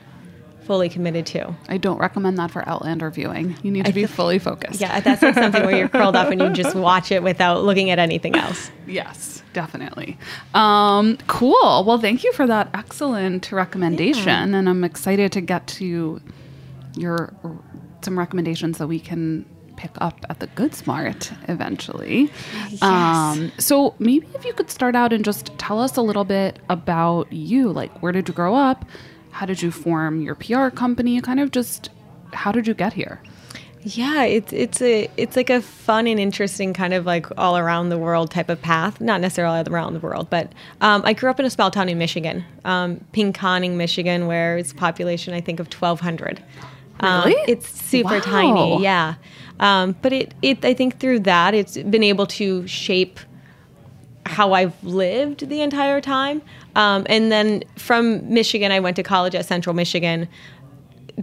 fully 0.61 0.89
committed 0.89 1.25
to. 1.27 1.55
I 1.69 1.77
don't 1.77 1.97
recommend 1.97 2.37
that 2.37 2.51
for 2.51 2.67
Outlander 2.67 3.09
viewing. 3.09 3.55
You 3.63 3.71
need 3.71 3.85
to 3.85 3.93
be 3.93 4.05
fully 4.05 4.39
focused. 4.39 4.81
Yeah, 4.81 4.99
that's 4.99 5.21
like 5.21 5.35
something 5.35 5.63
where 5.63 5.75
you're 5.75 5.89
curled 5.89 6.15
up 6.15 6.29
and 6.29 6.41
you 6.41 6.49
just 6.51 6.75
watch 6.89 7.11
it 7.11 7.23
without 7.23 7.63
looking 7.63 7.89
at 7.89 7.99
anything 7.99 8.35
else. 8.35 8.71
Yes, 8.85 9.41
definitely. 9.53 10.17
Um, 10.53 11.17
cool. 11.27 11.83
Well, 11.85 11.99
thank 11.99 12.23
you 12.23 12.33
for 12.33 12.45
that 12.47 12.69
excellent 12.73 13.51
recommendation, 13.51 14.53
and 14.53 14.67
I'm 14.67 14.83
excited 14.83 15.31
to 15.33 15.41
get 15.41 15.67
to 15.67 16.21
your 16.95 17.33
some 18.01 18.17
recommendations 18.17 18.77
that 18.77 18.87
we 18.87 18.99
can 18.99 19.45
pick 19.77 19.91
up 20.01 20.25
at 20.29 20.39
the 20.39 20.47
Goods 20.47 20.85
Mart 20.85 21.31
eventually. 21.47 22.29
Um, 22.81 23.51
so 23.57 23.95
maybe 23.99 24.27
if 24.35 24.43
you 24.43 24.53
could 24.53 24.69
start 24.69 24.95
out 24.95 25.13
and 25.13 25.23
just 25.23 25.57
tell 25.57 25.79
us 25.79 25.95
a 25.95 26.01
little 26.01 26.25
bit 26.25 26.59
about 26.69 27.31
you, 27.31 27.71
like 27.71 27.91
where 28.01 28.11
did 28.11 28.27
you 28.27 28.33
grow 28.33 28.55
up? 28.55 28.85
How 29.31 29.45
did 29.45 29.61
you 29.61 29.71
form 29.71 30.21
your 30.21 30.35
PR 30.35 30.69
company? 30.69 31.21
Kind 31.21 31.39
of 31.39 31.51
just 31.51 31.89
how 32.33 32.51
did 32.51 32.67
you 32.67 32.73
get 32.73 32.93
here? 32.93 33.21
Yeah, 33.83 34.23
it's 34.23 34.51
it's 34.51 34.81
a 34.81 35.09
it's 35.15 35.37
like 35.37 35.49
a 35.49 35.61
fun 35.61 36.07
and 36.07 36.19
interesting 36.19 36.73
kind 36.73 36.93
of 36.93 37.05
like 37.05 37.25
all 37.37 37.57
around 37.57 37.89
the 37.89 37.97
world 37.97 38.31
type 38.31 38.49
of 38.49 38.61
path. 38.61 38.99
Not 38.99 39.21
necessarily 39.21 39.59
all 39.59 39.69
around 39.69 39.93
the 39.93 39.99
world, 39.99 40.29
but 40.29 40.51
um, 40.81 41.03
I 41.05 41.13
grew 41.13 41.29
up 41.29 41.39
in 41.39 41.45
a 41.45 41.49
small 41.49 41.71
town 41.71 41.87
in 41.87 41.97
Michigan, 41.97 42.43
um, 42.65 42.99
Pinconning, 43.13 43.75
Michigan, 43.75 44.27
where 44.27 44.57
it's 44.57 44.73
a 44.73 44.75
population 44.75 45.33
I 45.33 45.39
think 45.39 45.59
of 45.59 45.69
twelve 45.69 46.01
hundred. 46.01 46.43
Really? 47.01 47.35
it's 47.47 47.67
super 47.69 48.15
Wow. 48.15 48.19
tiny, 48.21 48.83
yeah. 48.83 49.15
Um, 49.59 49.95
but 50.01 50.13
it 50.13 50.33
it 50.41 50.63
I 50.65 50.73
think 50.73 50.99
through 50.99 51.21
that 51.21 51.53
it's 51.53 51.77
been 51.77 52.03
able 52.03 52.25
to 52.27 52.67
shape 52.67 53.19
how 54.25 54.53
I've 54.53 54.81
lived 54.83 55.47
the 55.49 55.61
entire 55.61 56.01
time. 56.01 56.41
Um, 56.75 57.05
and 57.09 57.31
then 57.31 57.63
from 57.77 58.31
Michigan, 58.31 58.71
I 58.71 58.79
went 58.79 58.95
to 58.97 59.03
college 59.03 59.33
at 59.35 59.45
Central 59.45 59.73
Michigan. 59.73 60.27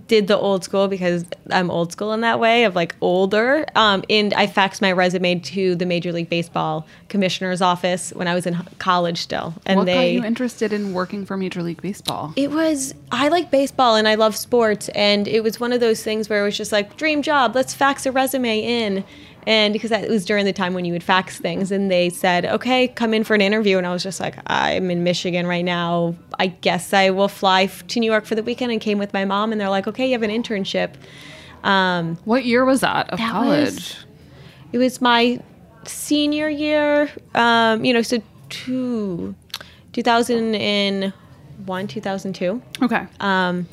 Did 0.09 0.27
the 0.27 0.37
old 0.37 0.65
school 0.65 0.89
because 0.89 1.25
I'm 1.51 1.71
old 1.71 1.93
school 1.93 2.13
in 2.13 2.21
that 2.23 2.41
way 2.41 2.65
of 2.65 2.75
like 2.75 2.97
older. 3.01 3.65
Um, 3.77 4.03
and 4.11 4.35
I 4.35 4.49
faxed 4.49 4.81
my 4.81 4.91
resume 4.91 5.39
to 5.39 5.77
the 5.77 5.87
Major 5.87 6.13
League 6.13 6.29
Baseball 6.29 6.87
commissioner's 7.09 7.63
office 7.63 8.11
when 8.13 8.27
I 8.27 8.35
was 8.35 8.45
in 8.45 8.55
college 8.79 9.19
still. 9.19 9.55
And 9.67 9.79
what 9.79 9.87
got 9.87 9.93
they 9.93 10.15
you 10.15 10.25
interested 10.25 10.73
in 10.73 10.95
working 10.95 11.25
for 11.25 11.37
Major 11.37 11.63
League 11.63 11.81
Baseball? 11.81 12.33
it 12.35 12.51
was 12.51 12.95
I 13.13 13.29
like 13.29 13.51
baseball 13.53 13.95
and 13.95 14.09
I 14.09 14.17
love 14.17 14.35
sports 14.37 14.89
and 14.91 15.29
it 15.29 15.45
was 15.45 15.61
one 15.61 15.73
of 15.73 15.79
those 15.81 16.03
things 16.03 16.29
where 16.29 16.43
it 16.43 16.45
was 16.45 16.57
just 16.57 16.73
like 16.73 16.97
dream 16.97 17.23
job, 17.23 17.55
let's 17.55 17.73
fax 17.73 18.05
a 18.05 18.13
resume 18.13 18.61
in. 18.61 19.05
And 19.47 19.73
because 19.73 19.91
that 19.91 20.09
was 20.09 20.25
during 20.25 20.45
the 20.47 20.53
time 20.53 20.73
when 20.75 20.85
you 20.85 20.93
would 20.93 21.03
fax 21.03 21.39
things 21.39 21.71
and 21.71 21.91
they 21.91 22.09
said, 22.11 22.45
"Okay, 22.47 22.89
come 22.89 23.13
in 23.13 23.25
for 23.25 23.35
an 23.35 23.41
interview." 23.41 23.77
And 23.79 23.87
I 23.87 23.93
was 23.93 24.03
just 24.03 24.21
like, 24.21 24.37
"I'm 24.47 24.91
in 24.91 25.03
Michigan 25.05 25.47
right 25.47 25.65
now. 25.65 26.15
I 26.39 26.47
guess 26.49 26.93
I 26.95 27.11
will 27.11 27.29
fly 27.29 27.67
to 27.67 28.01
New 28.01 28.11
York 28.11 28.25
for 28.25 28.35
the 28.35 28.43
weekend." 28.43 28.73
And 28.73 28.81
came 28.81 28.99
with 28.99 29.13
my 29.13 29.25
mom 29.25 29.53
and 29.53 29.61
they're 29.61 29.69
like, 29.69 29.87
"Okay, 29.87 30.07
you 30.07 30.13
have 30.13 30.23
an 30.23 30.31
internship." 30.31 30.95
Um, 31.63 32.19
What 32.25 32.45
year 32.45 32.65
was 32.65 32.81
that 32.81 33.11
of 33.11 33.19
That 33.19 33.31
college? 33.33 33.75
was- 33.75 33.97
it 34.73 34.79
was 34.79 35.01
my 35.01 35.39
senior 35.87 36.49
year 36.49 37.11
um, 37.35 37.85
you 37.85 37.93
know 37.93 38.03
so 38.03 38.21
two, 38.49 39.35
2001 39.93 41.87
2002 41.89 42.63
okay. 42.83 43.07
um, 43.21 43.67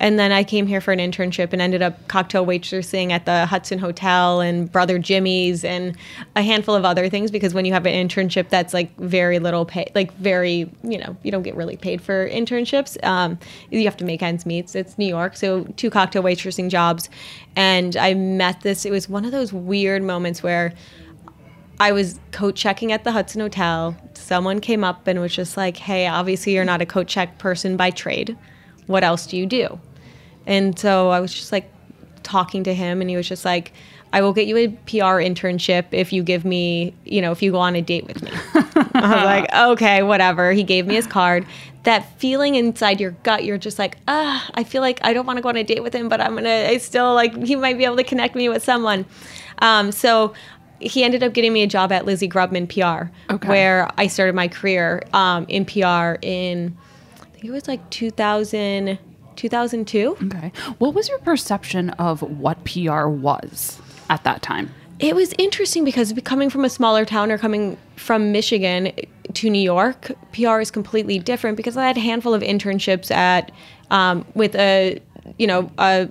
And 0.00 0.18
then 0.18 0.32
I 0.32 0.44
came 0.44 0.66
here 0.66 0.80
for 0.80 0.92
an 0.92 0.98
internship 0.98 1.52
and 1.52 1.60
ended 1.60 1.82
up 1.82 2.08
cocktail 2.08 2.46
waitressing 2.46 3.10
at 3.10 3.26
the 3.26 3.44
Hudson 3.44 3.78
Hotel 3.78 4.40
and 4.40 4.72
Brother 4.72 4.98
Jimmy's 4.98 5.62
and 5.62 5.94
a 6.34 6.42
handful 6.42 6.74
of 6.74 6.86
other 6.86 7.10
things 7.10 7.30
because 7.30 7.52
when 7.52 7.66
you 7.66 7.74
have 7.74 7.84
an 7.84 8.08
internship 8.08 8.48
that's 8.48 8.72
like 8.72 8.96
very 8.96 9.38
little 9.38 9.66
pay, 9.66 9.92
like 9.94 10.12
very, 10.14 10.70
you 10.82 10.96
know, 10.96 11.14
you 11.22 11.30
don't 11.30 11.42
get 11.42 11.54
really 11.54 11.76
paid 11.76 12.00
for 12.00 12.28
internships. 12.30 12.96
Um, 13.04 13.38
you 13.70 13.84
have 13.84 13.96
to 13.98 14.06
make 14.06 14.22
ends 14.22 14.46
meet. 14.46 14.74
It's 14.74 14.96
New 14.96 15.06
York. 15.06 15.36
So 15.36 15.64
two 15.76 15.90
cocktail 15.90 16.22
waitressing 16.22 16.70
jobs. 16.70 17.10
And 17.54 17.94
I 17.96 18.14
met 18.14 18.62
this, 18.62 18.86
it 18.86 18.90
was 18.90 19.06
one 19.06 19.26
of 19.26 19.32
those 19.32 19.52
weird 19.52 20.02
moments 20.02 20.42
where 20.42 20.72
I 21.78 21.92
was 21.92 22.18
coat 22.32 22.56
checking 22.56 22.90
at 22.90 23.04
the 23.04 23.12
Hudson 23.12 23.42
Hotel. 23.42 23.94
Someone 24.14 24.60
came 24.60 24.82
up 24.82 25.06
and 25.06 25.20
was 25.20 25.34
just 25.34 25.58
like, 25.58 25.76
hey, 25.76 26.06
obviously 26.06 26.54
you're 26.54 26.64
not 26.64 26.80
a 26.80 26.86
coat 26.86 27.06
check 27.06 27.38
person 27.38 27.76
by 27.76 27.90
trade. 27.90 28.36
What 28.86 29.04
else 29.04 29.26
do 29.26 29.36
you 29.36 29.44
do? 29.44 29.78
And 30.46 30.78
so 30.78 31.10
I 31.10 31.20
was 31.20 31.32
just 31.32 31.52
like 31.52 31.70
talking 32.22 32.64
to 32.64 32.74
him, 32.74 33.00
and 33.00 33.08
he 33.10 33.16
was 33.16 33.28
just 33.28 33.44
like, 33.44 33.72
I 34.12 34.22
will 34.22 34.32
get 34.32 34.46
you 34.48 34.56
a 34.56 34.68
PR 34.68 35.22
internship 35.22 35.84
if 35.92 36.12
you 36.12 36.24
give 36.24 36.44
me, 36.44 36.92
you 37.04 37.22
know, 37.22 37.30
if 37.30 37.42
you 37.42 37.52
go 37.52 37.58
on 37.60 37.76
a 37.76 37.82
date 37.82 38.06
with 38.06 38.22
me. 38.22 38.30
I 38.32 39.14
was 39.14 39.24
like, 39.24 39.54
okay, 39.54 40.02
whatever. 40.02 40.50
He 40.52 40.64
gave 40.64 40.86
me 40.86 40.96
his 40.96 41.06
card. 41.06 41.46
That 41.84 42.18
feeling 42.18 42.56
inside 42.56 43.00
your 43.00 43.12
gut, 43.22 43.44
you're 43.44 43.56
just 43.56 43.78
like, 43.78 43.98
ah, 44.08 44.50
I 44.54 44.64
feel 44.64 44.82
like 44.82 44.98
I 45.02 45.12
don't 45.12 45.26
want 45.26 45.36
to 45.36 45.42
go 45.42 45.48
on 45.48 45.56
a 45.56 45.62
date 45.62 45.82
with 45.84 45.94
him, 45.94 46.08
but 46.08 46.20
I'm 46.20 46.34
gonna, 46.34 46.48
I 46.68 46.78
still 46.78 47.14
like, 47.14 47.36
he 47.44 47.54
might 47.54 47.78
be 47.78 47.84
able 47.84 47.96
to 47.96 48.04
connect 48.04 48.34
me 48.34 48.48
with 48.48 48.64
someone. 48.64 49.06
Um, 49.60 49.92
so 49.92 50.34
he 50.80 51.04
ended 51.04 51.22
up 51.22 51.32
getting 51.32 51.52
me 51.52 51.62
a 51.62 51.66
job 51.68 51.92
at 51.92 52.04
Lizzie 52.04 52.28
Grubman 52.28 52.66
PR, 52.68 53.12
Okay. 53.32 53.48
where 53.48 53.88
I 53.96 54.08
started 54.08 54.34
my 54.34 54.48
career 54.48 55.04
um, 55.12 55.46
in 55.48 55.64
PR 55.64 56.16
in, 56.20 56.76
I 57.22 57.26
think 57.26 57.44
it 57.44 57.50
was 57.52 57.68
like 57.68 57.88
2000, 57.90 58.98
2002. 59.40 60.18
Okay. 60.22 60.52
What 60.78 60.94
was 60.94 61.08
your 61.08 61.18
perception 61.20 61.90
of 61.90 62.20
what 62.22 62.62
PR 62.64 63.06
was 63.06 63.80
at 64.10 64.22
that 64.24 64.42
time? 64.42 64.70
It 64.98 65.16
was 65.16 65.32
interesting 65.38 65.82
because 65.84 66.12
coming 66.24 66.50
from 66.50 66.64
a 66.64 66.68
smaller 66.68 67.06
town 67.06 67.32
or 67.32 67.38
coming 67.38 67.78
from 67.96 68.32
Michigan 68.32 68.92
to 69.32 69.48
New 69.48 69.62
York, 69.62 70.12
PR 70.32 70.60
is 70.60 70.70
completely 70.70 71.18
different 71.18 71.56
because 71.56 71.78
I 71.78 71.86
had 71.86 71.96
a 71.96 72.00
handful 72.00 72.34
of 72.34 72.42
internships 72.42 73.10
at 73.10 73.50
um, 73.90 74.26
with 74.34 74.54
a 74.56 75.00
you 75.38 75.46
know 75.46 75.70
a 75.78 76.08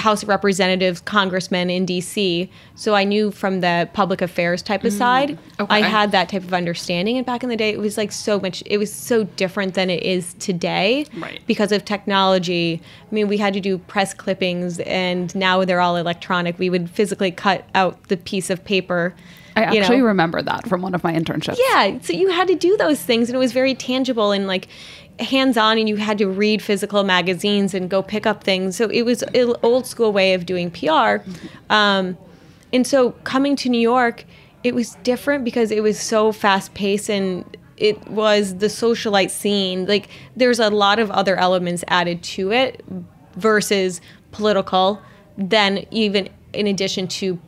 House 0.00 0.22
of 0.22 0.28
Representatives 0.28 1.00
congressman 1.00 1.70
in 1.70 1.86
D.C. 1.86 2.50
So 2.74 2.94
I 2.94 3.04
knew 3.04 3.30
from 3.30 3.60
the 3.60 3.88
public 3.92 4.20
affairs 4.22 4.62
type 4.62 4.82
mm. 4.82 4.86
of 4.86 4.92
side, 4.92 5.38
okay. 5.60 5.74
I 5.74 5.80
had 5.80 6.12
that 6.12 6.28
type 6.28 6.42
of 6.42 6.54
understanding. 6.54 7.16
And 7.16 7.26
back 7.26 7.42
in 7.42 7.48
the 7.48 7.56
day, 7.56 7.70
it 7.70 7.78
was 7.78 7.96
like 7.96 8.12
so 8.12 8.40
much. 8.40 8.62
It 8.66 8.78
was 8.78 8.92
so 8.92 9.24
different 9.24 9.74
than 9.74 9.90
it 9.90 10.02
is 10.02 10.34
today, 10.34 11.06
Right. 11.16 11.40
Because 11.46 11.72
of 11.72 11.84
technology. 11.84 12.80
I 13.10 13.14
mean, 13.14 13.28
we 13.28 13.36
had 13.36 13.54
to 13.54 13.60
do 13.60 13.78
press 13.78 14.14
clippings, 14.14 14.80
and 14.80 15.34
now 15.34 15.64
they're 15.64 15.80
all 15.80 15.96
electronic. 15.96 16.58
We 16.58 16.70
would 16.70 16.90
physically 16.90 17.30
cut 17.30 17.64
out 17.74 18.08
the 18.08 18.16
piece 18.16 18.50
of 18.50 18.64
paper. 18.64 19.14
I 19.56 19.72
you 19.72 19.80
actually 19.80 19.98
know. 19.98 20.06
remember 20.06 20.42
that 20.42 20.68
from 20.68 20.82
one 20.82 20.94
of 20.94 21.04
my 21.04 21.12
internships. 21.12 21.58
Yeah, 21.58 21.98
so 22.00 22.12
you 22.12 22.30
had 22.30 22.48
to 22.48 22.56
do 22.56 22.76
those 22.76 23.00
things, 23.00 23.28
and 23.28 23.36
it 23.36 23.38
was 23.38 23.52
very 23.52 23.74
tangible 23.74 24.32
and 24.32 24.46
like 24.46 24.68
hands 25.20 25.56
on, 25.56 25.78
and 25.78 25.88
you 25.88 25.96
had 25.96 26.18
to 26.18 26.26
read 26.28 26.62
physical 26.62 27.04
magazines 27.04 27.74
and 27.74 27.88
go 27.88 28.02
pick 28.02 28.26
up 28.26 28.44
things. 28.44 28.76
So 28.76 28.88
it 28.88 29.02
was 29.02 29.22
an 29.22 29.54
old 29.62 29.86
school 29.86 30.12
way 30.12 30.34
of 30.34 30.46
doing 30.46 30.70
PR. 30.70 31.16
Um, 31.70 32.16
and 32.72 32.86
so 32.86 33.12
coming 33.22 33.56
to 33.56 33.68
New 33.68 33.80
York, 33.80 34.24
it 34.64 34.74
was 34.74 34.96
different 35.02 35.44
because 35.44 35.70
it 35.70 35.82
was 35.82 36.00
so 36.00 36.32
fast 36.32 36.74
paced 36.74 37.08
and 37.08 37.56
it 37.76 38.08
was 38.08 38.56
the 38.56 38.66
socialite 38.66 39.30
scene. 39.30 39.86
Like 39.86 40.08
there's 40.36 40.58
a 40.58 40.70
lot 40.70 40.98
of 40.98 41.10
other 41.10 41.36
elements 41.36 41.84
added 41.88 42.22
to 42.22 42.52
it 42.52 42.84
versus 43.36 44.00
political, 44.32 45.00
then 45.36 45.86
even 45.90 46.28
in 46.52 46.66
addition 46.66 47.08
to 47.08 47.38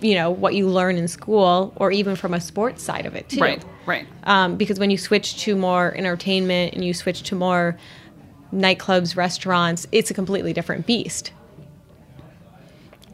you 0.00 0.14
know 0.14 0.30
what 0.30 0.54
you 0.54 0.68
learn 0.68 0.96
in 0.96 1.08
school 1.08 1.72
or 1.76 1.90
even 1.90 2.16
from 2.16 2.34
a 2.34 2.40
sports 2.40 2.82
side 2.82 3.06
of 3.06 3.14
it 3.14 3.28
too 3.28 3.40
Right. 3.40 3.64
Right. 3.86 4.06
um, 4.24 4.56
because 4.56 4.78
when 4.78 4.90
you 4.90 4.98
switch 4.98 5.36
to 5.44 5.56
more 5.56 5.94
entertainment 5.96 6.74
and 6.74 6.84
you 6.84 6.92
switch 6.92 7.22
to 7.24 7.34
more 7.34 7.76
nightclubs 8.52 9.16
restaurants 9.16 9.86
it's 9.92 10.10
a 10.10 10.14
completely 10.14 10.52
different 10.52 10.86
beast 10.86 11.32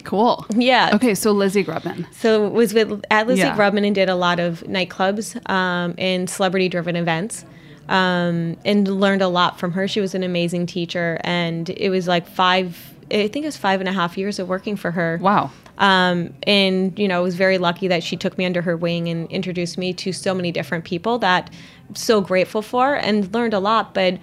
Cool. 0.04 0.44
yeah 0.56 0.90
Okay, 0.94 1.14
so 1.14 1.30
Lizzie 1.30 1.64
Grubman. 1.64 2.06
so 2.12 2.46
it 2.46 2.52
was 2.52 2.74
with 2.74 3.04
at 3.10 3.28
Lizzie 3.28 3.42
Yeah. 3.42 3.56
Grubman 3.56 3.86
and 3.86 3.94
did 3.94 4.08
a 4.08 4.16
lot 4.16 4.40
of 4.40 4.60
nightclubs 4.66 5.36
um, 5.48 5.94
and 5.96 6.28
celebrity 6.28 6.68
driven 6.68 6.96
events. 6.96 7.44
Um, 7.88 8.56
and 8.64 8.86
learned 8.88 9.22
a 9.22 9.28
lot 9.28 9.58
from 9.58 9.72
her. 9.72 9.86
She 9.88 10.00
was 10.00 10.14
an 10.14 10.22
amazing 10.22 10.66
teacher, 10.66 11.18
and 11.24 11.68
it 11.68 11.90
was 11.90 12.06
like 12.06 12.26
five. 12.28 12.94
I 13.10 13.26
think 13.28 13.38
it 13.44 13.46
was 13.46 13.56
five 13.56 13.80
and 13.80 13.88
a 13.88 13.92
half 13.92 14.16
years 14.16 14.38
of 14.38 14.48
working 14.48 14.76
for 14.76 14.92
her. 14.92 15.18
Wow. 15.20 15.50
Um, 15.78 16.34
and 16.44 16.96
you 16.98 17.08
know, 17.08 17.18
I 17.18 17.22
was 17.22 17.34
very 17.34 17.58
lucky 17.58 17.88
that 17.88 18.02
she 18.02 18.16
took 18.16 18.36
me 18.38 18.44
under 18.44 18.62
her 18.62 18.76
wing 18.76 19.08
and 19.08 19.30
introduced 19.30 19.78
me 19.78 19.92
to 19.94 20.12
so 20.12 20.34
many 20.34 20.52
different 20.52 20.84
people 20.84 21.18
that 21.18 21.50
I'm 21.88 21.96
so 21.96 22.20
grateful 22.20 22.62
for 22.62 22.94
and 22.94 23.32
learned 23.32 23.54
a 23.54 23.58
lot. 23.58 23.94
But 23.94 24.18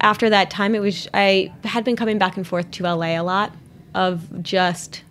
after 0.00 0.30
that 0.30 0.50
time, 0.50 0.74
it 0.74 0.80
was 0.80 1.08
I 1.12 1.52
had 1.64 1.84
been 1.84 1.96
coming 1.96 2.18
back 2.18 2.36
and 2.36 2.46
forth 2.46 2.70
to 2.72 2.84
LA 2.84 3.20
a 3.20 3.22
lot 3.22 3.52
of 3.94 4.42
just 4.42 5.02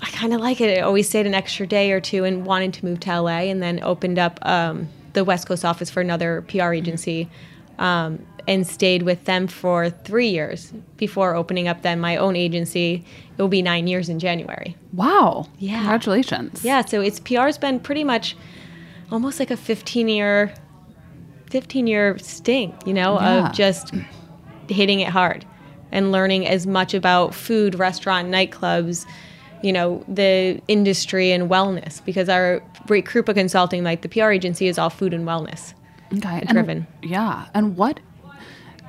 I 0.00 0.10
kind 0.10 0.34
of 0.34 0.40
like 0.40 0.60
it. 0.60 0.78
I 0.78 0.82
always 0.82 1.08
stayed 1.08 1.26
an 1.26 1.34
extra 1.34 1.66
day 1.66 1.92
or 1.92 2.00
two 2.00 2.24
and 2.24 2.44
wanted 2.44 2.74
to 2.74 2.84
move 2.84 3.00
to 3.00 3.20
LA, 3.20 3.48
and 3.48 3.62
then 3.62 3.82
opened 3.82 4.18
up 4.18 4.38
um, 4.42 4.88
the 5.14 5.24
West 5.24 5.48
Coast 5.48 5.64
office 5.64 5.90
for 5.90 6.00
another 6.00 6.42
PR 6.42 6.72
agency, 6.72 7.30
um, 7.78 8.24
and 8.46 8.66
stayed 8.66 9.02
with 9.02 9.24
them 9.24 9.46
for 9.48 9.90
three 9.90 10.28
years 10.28 10.72
before 10.96 11.34
opening 11.34 11.66
up 11.68 11.82
then 11.82 11.98
my 12.00 12.16
own 12.16 12.36
agency. 12.36 13.04
It 13.36 13.42
will 13.42 13.48
be 13.48 13.62
nine 13.62 13.86
years 13.86 14.08
in 14.08 14.18
January. 14.18 14.76
Wow. 14.92 15.48
Yeah. 15.58 15.78
Congratulations. 15.80 16.64
Yeah, 16.64 16.84
so 16.84 17.00
it's 17.00 17.18
PR's 17.20 17.58
been 17.58 17.80
pretty 17.80 18.04
much 18.04 18.36
almost 19.10 19.38
like 19.40 19.50
a 19.50 19.56
15 19.56 20.08
year 20.08 20.52
15 21.50 21.86
year 21.86 22.18
stint, 22.18 22.74
you 22.86 22.92
know, 22.94 23.20
Yeah. 23.20 23.48
of 23.48 23.52
just 23.54 23.92
hitting 24.68 25.00
it 25.00 25.08
hard 25.08 25.44
and 25.92 26.10
learning 26.12 26.46
as 26.46 26.66
much 26.66 26.92
about 26.94 27.34
food, 27.34 27.76
restaurant, 27.76 28.28
nightclubs, 28.28 29.06
you 29.62 29.72
know, 29.72 30.04
the 30.08 30.60
industry 30.68 31.30
and 31.32 31.48
wellness 31.48 32.04
because 32.04 32.28
our 32.28 32.60
Krupa 32.88 33.32
Consulting, 33.34 33.84
like 33.84 34.02
the 34.02 34.08
PR 34.08 34.30
agency, 34.30 34.66
is 34.66 34.76
all 34.78 34.90
food 34.90 35.14
and 35.14 35.26
wellness. 35.26 35.72
Okay. 36.16 36.40
And- 36.40 36.48
driven. 36.48 36.86
yeah. 37.02 37.46
And 37.54 37.76
what, 37.76 38.00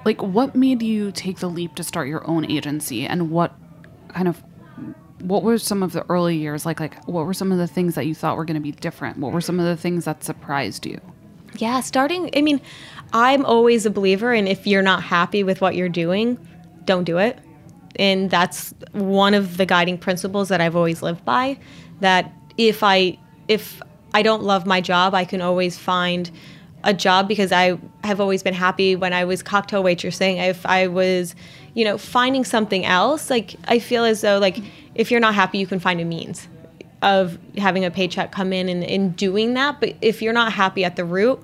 like, 0.07 0.23
what 0.23 0.55
made 0.55 0.81
you 0.81 1.11
take 1.11 1.39
the 1.39 1.49
leap 1.49 1.75
to 1.75 1.83
start 1.83 2.07
your 2.07 2.25
own 2.27 2.49
agency, 2.49 3.05
and 3.05 3.29
what 3.29 3.53
kind 4.07 4.27
of, 4.27 4.41
what 5.19 5.43
were 5.43 5.57
some 5.57 5.83
of 5.83 5.91
the 5.91 6.05
early 6.09 6.37
years 6.37 6.65
like? 6.65 6.79
Like, 6.79 7.03
what 7.05 7.25
were 7.25 7.33
some 7.33 7.51
of 7.51 7.57
the 7.57 7.67
things 7.67 7.95
that 7.95 8.07
you 8.07 8.15
thought 8.15 8.37
were 8.37 8.45
going 8.45 8.55
to 8.55 8.61
be 8.61 8.71
different? 8.71 9.17
What 9.17 9.33
were 9.33 9.41
some 9.41 9.59
of 9.59 9.65
the 9.65 9.75
things 9.75 10.05
that 10.05 10.23
surprised 10.23 10.85
you? 10.85 10.99
Yeah, 11.57 11.81
starting, 11.81 12.29
I 12.35 12.41
mean, 12.41 12.61
I'm 13.13 13.45
always 13.45 13.85
a 13.85 13.89
believer 13.89 14.33
in 14.33 14.47
if 14.47 14.65
you're 14.65 14.81
not 14.81 15.03
happy 15.03 15.43
with 15.43 15.59
what 15.59 15.75
you're 15.75 15.89
doing, 15.89 16.37
don't 16.85 17.03
do 17.03 17.17
it. 17.17 17.39
And 17.97 18.29
that's 18.29 18.73
one 18.93 19.33
of 19.33 19.57
the 19.57 19.65
guiding 19.65 19.97
principles 19.97 20.49
that 20.49 20.61
I've 20.61 20.75
always 20.75 21.01
lived 21.01 21.25
by 21.25 21.59
that 21.99 22.31
if 22.57 22.83
I 22.83 23.17
if 23.47 23.81
I 24.13 24.21
don't 24.21 24.43
love 24.43 24.65
my 24.65 24.81
job, 24.81 25.13
I 25.13 25.25
can 25.25 25.41
always 25.41 25.77
find 25.77 26.29
a 26.83 26.93
job 26.93 27.27
because 27.27 27.51
I 27.51 27.77
have 28.03 28.21
always 28.21 28.43
been 28.43 28.53
happy 28.53 28.95
when 28.95 29.13
I 29.13 29.25
was 29.25 29.41
cocktail 29.41 29.83
waitressing. 29.83 30.37
If 30.47 30.65
I 30.65 30.87
was, 30.87 31.35
you 31.73 31.83
know, 31.83 31.97
finding 31.97 32.45
something 32.45 32.85
else, 32.85 33.29
like 33.29 33.55
I 33.67 33.79
feel 33.79 34.03
as 34.03 34.21
though 34.21 34.37
like 34.37 34.59
if 34.95 35.11
you're 35.11 35.19
not 35.19 35.35
happy, 35.35 35.57
you 35.57 35.67
can 35.67 35.79
find 35.79 35.99
a 35.99 36.05
means 36.05 36.47
of 37.01 37.37
having 37.57 37.85
a 37.85 37.91
paycheck 37.91 38.31
come 38.31 38.53
in 38.53 38.69
and, 38.69 38.83
and 38.83 39.15
doing 39.15 39.53
that. 39.53 39.79
But 39.79 39.95
if 40.01 40.21
you're 40.21 40.33
not 40.33 40.53
happy 40.53 40.83
at 40.83 40.95
the 40.95 41.05
root, 41.05 41.39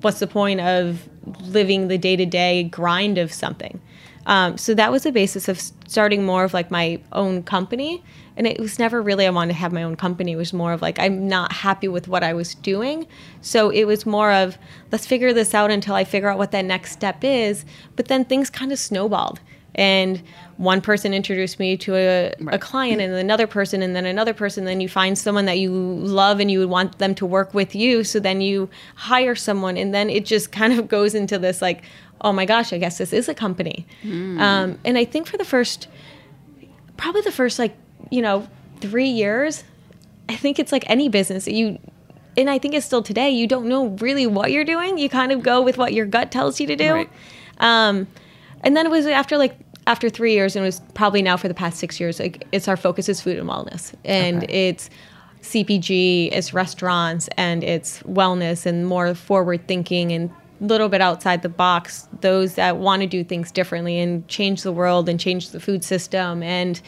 what's 0.00 0.20
the 0.20 0.26
point 0.26 0.60
of 0.60 1.08
living 1.40 1.88
the 1.88 1.98
day 1.98 2.16
to 2.16 2.26
day 2.26 2.64
grind 2.64 3.18
of 3.18 3.32
something? 3.32 3.80
Um, 4.26 4.56
so 4.56 4.74
that 4.74 4.90
was 4.90 5.02
the 5.02 5.12
basis 5.12 5.48
of 5.48 5.60
starting 5.60 6.24
more 6.24 6.44
of 6.44 6.54
like 6.54 6.70
my 6.70 7.00
own 7.12 7.42
company. 7.42 8.02
And 8.36 8.46
it 8.46 8.58
was 8.58 8.78
never 8.78 9.00
really 9.00 9.26
I 9.26 9.30
wanted 9.30 9.52
to 9.52 9.58
have 9.58 9.72
my 9.72 9.82
own 9.82 9.96
company. 9.96 10.32
It 10.32 10.36
was 10.36 10.52
more 10.52 10.72
of 10.72 10.82
like 10.82 10.98
I'm 10.98 11.28
not 11.28 11.52
happy 11.52 11.88
with 11.88 12.08
what 12.08 12.24
I 12.24 12.32
was 12.32 12.54
doing. 12.54 13.06
So 13.40 13.70
it 13.70 13.84
was 13.84 14.04
more 14.06 14.32
of 14.32 14.58
let's 14.90 15.06
figure 15.06 15.32
this 15.32 15.54
out 15.54 15.70
until 15.70 15.94
I 15.94 16.04
figure 16.04 16.28
out 16.28 16.38
what 16.38 16.50
that 16.50 16.64
next 16.64 16.92
step 16.92 17.22
is. 17.22 17.64
But 17.96 18.08
then 18.08 18.24
things 18.24 18.50
kind 18.50 18.72
of 18.72 18.78
snowballed. 18.78 19.40
And 19.76 20.22
one 20.56 20.80
person 20.80 21.12
introduced 21.12 21.58
me 21.58 21.76
to 21.78 21.96
a, 21.96 22.34
a 22.48 22.58
client 22.58 23.00
and 23.00 23.12
another 23.12 23.48
person 23.48 23.82
and 23.82 23.96
then 23.96 24.06
another 24.06 24.32
person. 24.32 24.64
Then 24.64 24.80
you 24.80 24.88
find 24.88 25.18
someone 25.18 25.46
that 25.46 25.58
you 25.58 25.72
love 25.72 26.38
and 26.38 26.48
you 26.50 26.60
would 26.60 26.68
want 26.68 26.98
them 26.98 27.14
to 27.16 27.26
work 27.26 27.54
with 27.54 27.74
you. 27.74 28.04
So 28.04 28.20
then 28.20 28.40
you 28.40 28.70
hire 28.94 29.34
someone 29.34 29.76
and 29.76 29.92
then 29.92 30.10
it 30.10 30.24
just 30.24 30.52
kind 30.52 30.72
of 30.78 30.86
goes 30.96 31.14
into 31.14 31.38
this 31.38 31.60
like, 31.60 31.82
oh 32.20 32.32
my 32.32 32.46
gosh, 32.46 32.72
I 32.72 32.78
guess 32.78 32.98
this 32.98 33.12
is 33.12 33.28
a 33.28 33.34
company. 33.34 33.86
Um, 34.40 34.78
and 34.84 34.96
I 34.96 35.04
think 35.04 35.26
for 35.26 35.36
the 35.36 35.44
first, 35.44 35.88
probably 36.96 37.22
the 37.22 37.32
first 37.32 37.58
like, 37.58 37.76
you 38.10 38.22
know, 38.22 38.46
three 38.80 39.08
years, 39.08 39.64
I 40.28 40.36
think 40.36 40.58
it's 40.58 40.72
like 40.72 40.84
any 40.88 41.08
business 41.08 41.46
you, 41.46 41.78
and 42.36 42.50
I 42.50 42.58
think 42.58 42.74
it's 42.74 42.86
still 42.86 43.02
today, 43.02 43.30
you 43.30 43.46
don't 43.46 43.66
know 43.66 43.88
really 44.00 44.26
what 44.26 44.50
you're 44.52 44.64
doing. 44.64 44.98
You 44.98 45.08
kind 45.08 45.32
of 45.32 45.42
go 45.42 45.62
with 45.62 45.78
what 45.78 45.92
your 45.92 46.06
gut 46.06 46.32
tells 46.32 46.60
you 46.60 46.66
to 46.66 46.76
do. 46.76 46.92
Right. 46.92 47.10
Um, 47.58 48.06
and 48.62 48.76
then 48.76 48.86
it 48.86 48.90
was 48.90 49.06
after 49.06 49.36
like 49.38 49.56
after 49.86 50.08
three 50.08 50.32
years, 50.32 50.56
and 50.56 50.64
it 50.64 50.66
was 50.66 50.80
probably 50.94 51.20
now 51.22 51.36
for 51.36 51.46
the 51.48 51.54
past 51.54 51.78
six 51.78 52.00
years, 52.00 52.18
like 52.18 52.46
it's 52.52 52.68
our 52.68 52.76
focus 52.76 53.08
is 53.08 53.20
food 53.20 53.38
and 53.38 53.48
wellness, 53.48 53.94
and 54.04 54.42
Okay. 54.44 54.68
it's 54.68 54.90
CPG, 55.42 56.30
it's 56.32 56.54
restaurants, 56.54 57.28
and 57.36 57.62
it's 57.62 58.02
wellness, 58.04 58.64
and 58.66 58.86
more 58.86 59.14
forward 59.14 59.66
thinking 59.68 60.10
and 60.12 60.30
a 60.60 60.64
little 60.64 60.88
bit 60.88 61.02
outside 61.02 61.42
the 61.42 61.48
box. 61.50 62.08
Those 62.22 62.54
that 62.54 62.78
want 62.78 63.02
to 63.02 63.06
do 63.06 63.22
things 63.22 63.52
differently 63.52 63.98
and 64.00 64.26
change 64.28 64.62
the 64.62 64.72
world 64.72 65.08
and 65.08 65.20
change 65.20 65.50
the 65.50 65.60
food 65.60 65.84
system 65.84 66.42
and 66.42 66.80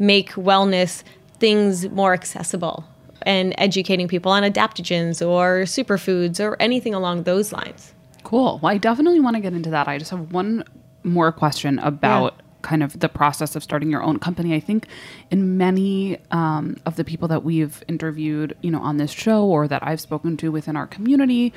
make 0.00 0.30
wellness 0.32 1.04
things 1.38 1.88
more 1.90 2.12
accessible 2.12 2.84
and 3.22 3.54
educating 3.58 4.08
people 4.08 4.32
on 4.32 4.42
adaptogens 4.42 5.24
or 5.26 5.62
superfoods 5.62 6.40
or 6.40 6.56
anything 6.60 6.94
along 6.94 7.22
those 7.22 7.52
lines. 7.52 7.94
Cool. 8.24 8.58
Well, 8.62 8.72
I 8.72 8.78
definitely 8.78 9.20
want 9.20 9.36
to 9.36 9.40
get 9.40 9.52
into 9.52 9.70
that. 9.70 9.86
I 9.86 9.98
just 9.98 10.10
have 10.10 10.32
one 10.32 10.64
more 11.04 11.30
question 11.32 11.78
about 11.78 12.42
kind 12.62 12.82
of 12.82 13.00
the 13.00 13.08
process 13.08 13.56
of 13.56 13.62
starting 13.62 13.90
your 13.90 14.02
own 14.02 14.18
company. 14.18 14.54
I 14.54 14.60
think 14.60 14.86
in 15.30 15.56
many 15.56 16.18
um, 16.30 16.76
of 16.84 16.96
the 16.96 17.04
people 17.04 17.28
that 17.28 17.42
we've 17.42 17.82
interviewed, 17.88 18.56
you 18.62 18.70
know, 18.70 18.80
on 18.80 18.98
this 18.98 19.10
show 19.10 19.44
or 19.44 19.68
that 19.68 19.86
I've 19.86 20.00
spoken 20.00 20.36
to 20.38 20.52
within 20.52 20.76
our 20.76 20.86
community, 20.86 21.52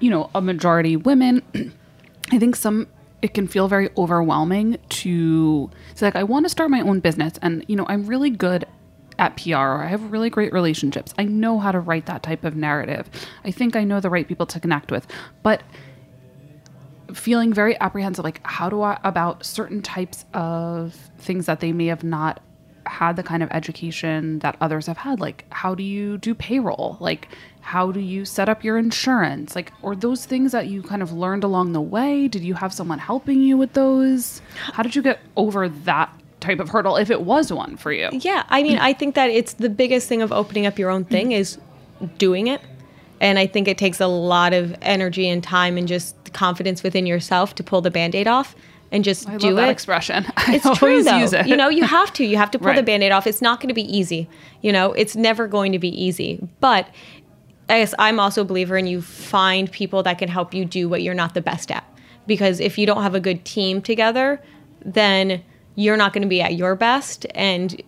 you 0.00 0.10
know, 0.10 0.30
a 0.34 0.40
majority 0.40 0.96
women, 0.96 1.42
I 2.32 2.38
think 2.38 2.56
some 2.56 2.88
it 3.24 3.32
can 3.32 3.48
feel 3.48 3.68
very 3.68 3.88
overwhelming 3.96 4.76
to 4.90 5.70
say 5.94 6.04
like 6.08 6.14
I 6.14 6.24
want 6.24 6.44
to 6.44 6.50
start 6.50 6.70
my 6.70 6.82
own 6.82 7.00
business 7.00 7.32
and 7.40 7.64
you 7.68 7.74
know, 7.74 7.86
I'm 7.88 8.04
really 8.04 8.28
good 8.28 8.66
at 9.18 9.34
PR 9.38 9.56
or 9.56 9.82
I 9.82 9.86
have 9.86 10.12
really 10.12 10.28
great 10.28 10.52
relationships. 10.52 11.14
I 11.16 11.24
know 11.24 11.58
how 11.58 11.72
to 11.72 11.80
write 11.80 12.04
that 12.04 12.22
type 12.22 12.44
of 12.44 12.54
narrative. 12.54 13.08
I 13.42 13.50
think 13.50 13.76
I 13.76 13.84
know 13.84 13.98
the 13.98 14.10
right 14.10 14.28
people 14.28 14.44
to 14.44 14.60
connect 14.60 14.90
with. 14.90 15.06
But 15.42 15.62
feeling 17.14 17.54
very 17.54 17.80
apprehensive 17.80 18.24
like 18.24 18.40
how 18.44 18.68
do 18.68 18.82
I 18.82 19.00
about 19.04 19.42
certain 19.42 19.80
types 19.80 20.26
of 20.34 20.92
things 21.16 21.46
that 21.46 21.60
they 21.60 21.72
may 21.72 21.86
have 21.86 22.04
not 22.04 22.42
had 22.84 23.16
the 23.16 23.22
kind 23.22 23.42
of 23.42 23.50
education 23.52 24.40
that 24.40 24.56
others 24.60 24.86
have 24.86 24.98
had 24.98 25.18
like 25.18 25.46
how 25.50 25.74
do 25.74 25.82
you 25.82 26.18
do 26.18 26.34
payroll 26.34 26.98
like 27.00 27.28
how 27.64 27.90
do 27.90 27.98
you 28.00 28.24
set 28.24 28.48
up 28.48 28.62
your 28.62 28.76
insurance 28.78 29.54
like 29.56 29.72
or 29.82 29.96
those 29.96 30.26
things 30.26 30.52
that 30.52 30.66
you 30.68 30.82
kind 30.82 31.02
of 31.02 31.12
learned 31.12 31.42
along 31.44 31.72
the 31.72 31.80
way 31.80 32.28
did 32.28 32.42
you 32.42 32.54
have 32.54 32.72
someone 32.72 32.98
helping 32.98 33.40
you 33.40 33.56
with 33.56 33.72
those 33.72 34.42
how 34.74 34.82
did 34.82 34.94
you 34.94 35.02
get 35.02 35.18
over 35.36 35.68
that 35.68 36.10
type 36.40 36.60
of 36.60 36.68
hurdle 36.68 36.96
if 36.96 37.10
it 37.10 37.22
was 37.22 37.50
one 37.52 37.76
for 37.76 37.90
you 37.90 38.08
Yeah, 38.12 38.44
I 38.50 38.62
mean, 38.62 38.78
I 38.78 38.92
think 38.92 39.14
that 39.14 39.30
it's 39.30 39.54
the 39.54 39.70
biggest 39.70 40.08
thing 40.08 40.20
of 40.20 40.30
opening 40.30 40.66
up 40.66 40.78
your 40.78 40.90
own 40.90 41.04
thing 41.06 41.32
is 41.32 41.58
doing 42.18 42.48
it. 42.48 42.60
And 43.20 43.38
I 43.38 43.46
think 43.46 43.66
it 43.66 43.78
takes 43.78 43.98
a 44.00 44.06
lot 44.06 44.52
of 44.52 44.76
energy 44.82 45.26
and 45.26 45.42
time 45.42 45.78
and 45.78 45.88
just 45.88 46.34
confidence 46.34 46.82
within 46.82 47.06
yourself 47.06 47.54
to 47.54 47.62
pull 47.62 47.80
the 47.80 47.90
band-aid 47.90 48.26
off 48.28 48.54
and 48.92 49.02
just 49.02 49.26
I 49.26 49.38
do 49.38 49.46
love 49.48 49.56
that 49.56 49.68
it. 49.68 49.72
expression 49.72 50.26
I 50.36 50.56
It's 50.56 50.78
true 50.78 51.02
though. 51.02 51.16
use 51.16 51.32
it 51.32 51.46
You 51.46 51.56
know, 51.56 51.70
you 51.70 51.84
have 51.84 52.12
to. 52.14 52.24
You 52.24 52.36
have 52.36 52.50
to 52.50 52.58
pull 52.58 52.68
the 52.74 52.74
Right. 52.80 52.84
band-aid 52.84 53.10
off. 53.12 53.26
It's 53.26 53.40
not 53.40 53.60
going 53.60 53.68
to 53.68 53.74
be 53.74 53.96
easy. 53.96 54.28
You 54.60 54.72
know, 54.72 54.92
it's 54.92 55.16
never 55.16 55.46
going 55.48 55.72
to 55.72 55.78
be 55.78 55.88
easy. 55.88 56.46
But 56.60 56.88
I 57.68 57.80
guess 57.80 57.94
I'm 57.98 58.20
also 58.20 58.42
a 58.42 58.44
believer 58.44 58.76
in 58.76 58.86
you 58.86 59.00
find 59.00 59.70
people 59.70 60.02
that 60.02 60.18
can 60.18 60.28
help 60.28 60.52
you 60.52 60.64
do 60.64 60.88
what 60.88 61.02
you're 61.02 61.14
not 61.14 61.34
the 61.34 61.40
best 61.40 61.70
at. 61.70 61.84
Because 62.26 62.60
if 62.60 62.78
you 62.78 62.86
don't 62.86 63.02
have 63.02 63.14
a 63.14 63.20
good 63.20 63.44
team 63.44 63.80
together, 63.82 64.40
then 64.84 65.42
you're 65.74 65.96
not 65.96 66.12
going 66.12 66.22
to 66.22 66.28
be 66.28 66.40
at 66.40 66.54
your 66.54 66.74
best 66.74 67.26
and 67.34 67.82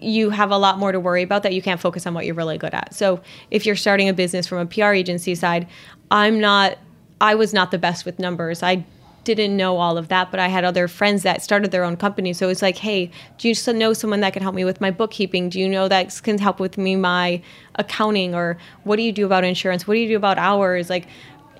you 0.00 0.30
have 0.30 0.50
a 0.50 0.56
lot 0.56 0.78
more 0.78 0.92
to 0.92 0.98
worry 0.98 1.22
about 1.22 1.42
that 1.44 1.54
you 1.54 1.62
can't 1.62 1.80
focus 1.80 2.06
on 2.06 2.14
what 2.14 2.26
you're 2.26 2.34
really 2.34 2.58
good 2.58 2.74
at. 2.74 2.94
So 2.94 3.20
if 3.50 3.64
you're 3.64 3.76
starting 3.76 4.08
a 4.08 4.12
business 4.12 4.46
from 4.46 4.58
a 4.58 4.66
PR 4.66 4.92
agency 4.92 5.34
side, 5.34 5.68
I'm 6.10 6.40
not 6.40 6.78
I 7.20 7.36
was 7.36 7.54
not 7.54 7.70
the 7.70 7.78
best 7.78 8.04
with 8.04 8.18
numbers. 8.18 8.64
I 8.64 8.84
didn't 9.24 9.56
know 9.56 9.76
all 9.76 9.96
of 9.96 10.08
that, 10.08 10.30
but 10.30 10.40
I 10.40 10.48
had 10.48 10.64
other 10.64 10.88
friends 10.88 11.22
that 11.22 11.42
started 11.42 11.70
their 11.70 11.84
own 11.84 11.96
company. 11.96 12.32
So 12.32 12.48
it's 12.48 12.62
like, 12.62 12.78
hey, 12.78 13.10
do 13.38 13.48
you 13.48 13.54
know 13.72 13.92
someone 13.92 14.20
that 14.20 14.32
can 14.32 14.42
help 14.42 14.54
me 14.54 14.64
with 14.64 14.80
my 14.80 14.90
bookkeeping? 14.90 15.48
Do 15.48 15.60
you 15.60 15.68
know 15.68 15.88
that 15.88 16.20
can 16.22 16.38
help 16.38 16.58
with 16.60 16.78
me 16.78 16.96
my 16.96 17.42
accounting? 17.76 18.34
Or 18.34 18.58
what 18.84 18.96
do 18.96 19.02
you 19.02 19.12
do 19.12 19.26
about 19.26 19.44
insurance? 19.44 19.86
What 19.86 19.94
do 19.94 20.00
you 20.00 20.08
do 20.08 20.16
about 20.16 20.38
hours? 20.38 20.90
Like, 20.90 21.06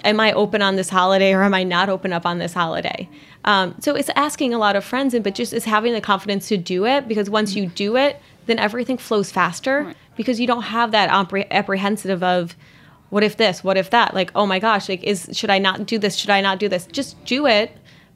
am 0.05 0.18
I 0.20 0.33
open 0.33 0.62
on 0.62 0.77
this 0.77 0.88
holiday 0.88 1.33
or 1.33 1.42
am 1.42 1.55
I 1.55 1.62
not 1.62 1.88
open 1.88 2.12
up 2.12 2.27
on 2.27 2.38
this 2.38 2.53
holiday? 2.53 3.09
Um, 3.44 3.75
so 3.81 3.94
it's 3.94 4.11
asking 4.16 4.55
a 4.55 4.59
lot 4.59 4.77
of 4.77 4.85
friends, 4.85 5.14
and 5.14 5.25
but 5.25 5.35
just 5.35 5.53
it's 5.53 5.64
having 5.64 5.92
the 5.92 6.01
confidence 6.01 6.48
to 6.48 6.57
do 6.57 6.87
it 6.87 7.09
because 7.09 7.29
once 7.29 7.55
you 7.55 7.66
do 7.66 7.96
it, 7.96 8.20
then 8.46 8.59
everything 8.59 8.98
flows 8.98 9.31
faster 9.31 9.94
because 10.16 10.40
you 10.40 10.46
don't 10.46 10.62
have 10.62 10.90
that 10.92 11.11
appre- 11.11 11.51
apprehensive 11.51 12.22
of 12.22 12.57
what 13.12 13.22
if 13.22 13.37
this 13.37 13.62
what 13.62 13.77
if 13.77 13.90
that? 13.90 14.14
Like 14.14 14.31
oh 14.35 14.46
my 14.46 14.59
gosh 14.59 14.88
like 14.88 15.05
is 15.05 15.29
should 15.35 15.51
i 15.51 15.59
not 15.59 15.85
do 15.85 15.98
this? 15.98 16.16
Should 16.16 16.31
i 16.31 16.40
not 16.40 16.59
do 16.59 16.66
this? 16.66 16.87
Just 16.87 17.22
do 17.27 17.46
it 17.46 17.70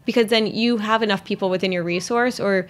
because 0.06 0.28
then 0.28 0.46
you 0.46 0.78
have 0.78 1.02
enough 1.02 1.22
people 1.22 1.50
within 1.50 1.70
your 1.70 1.84
resource 1.84 2.40
or 2.40 2.66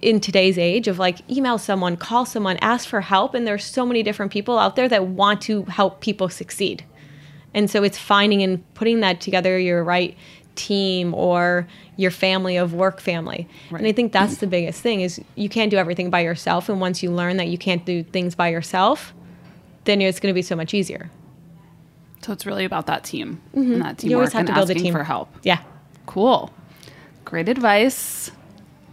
in 0.00 0.20
today's 0.20 0.56
age 0.56 0.86
of 0.86 1.00
like 1.00 1.28
email 1.28 1.58
someone 1.58 1.96
call 1.96 2.24
someone 2.24 2.58
ask 2.58 2.88
for 2.88 3.00
help 3.00 3.34
and 3.34 3.44
there's 3.44 3.64
so 3.64 3.84
many 3.84 4.04
different 4.04 4.30
people 4.30 4.56
out 4.56 4.76
there 4.76 4.88
that 4.88 5.08
want 5.08 5.40
to 5.42 5.64
help 5.64 6.00
people 6.00 6.28
succeed. 6.28 6.84
And 7.54 7.68
so 7.68 7.82
it's 7.82 7.98
finding 7.98 8.40
and 8.44 8.62
putting 8.74 9.00
that 9.00 9.20
together 9.20 9.58
your 9.58 9.82
right 9.82 10.16
team 10.54 11.12
or 11.12 11.66
your 11.96 12.12
family 12.12 12.56
of 12.56 12.72
work 12.72 13.00
family. 13.00 13.48
And 13.70 13.84
i 13.84 13.90
think 13.90 14.12
that's 14.12 14.36
the 14.36 14.46
biggest 14.46 14.80
thing 14.80 15.00
is 15.00 15.20
you 15.34 15.48
can't 15.48 15.72
do 15.72 15.76
everything 15.76 16.08
by 16.08 16.20
yourself 16.20 16.68
and 16.68 16.80
once 16.80 17.02
you 17.02 17.10
learn 17.10 17.36
that 17.38 17.48
you 17.48 17.58
can't 17.58 17.84
do 17.84 18.04
things 18.04 18.36
by 18.36 18.50
yourself 18.50 19.12
then 19.86 20.00
it's 20.00 20.20
going 20.20 20.32
to 20.32 20.34
be 20.34 20.40
so 20.40 20.54
much 20.54 20.72
easier 20.72 21.10
so 22.24 22.32
it's 22.32 22.46
really 22.46 22.64
about 22.64 22.86
that 22.86 23.04
team 23.04 23.40
and 23.52 23.82
that 23.82 23.98
Mm-hmm. 23.98 24.08
you 24.08 24.16
always 24.16 24.30
teamwork 24.30 24.32
have 24.32 24.40
and 24.40 24.48
to 24.48 24.54
build 24.54 24.70
a 24.70 24.74
team 24.74 24.92
for 24.92 25.04
help 25.04 25.28
yeah 25.42 25.60
Cool. 26.06 26.50
Great 27.24 27.48
advice 27.48 28.30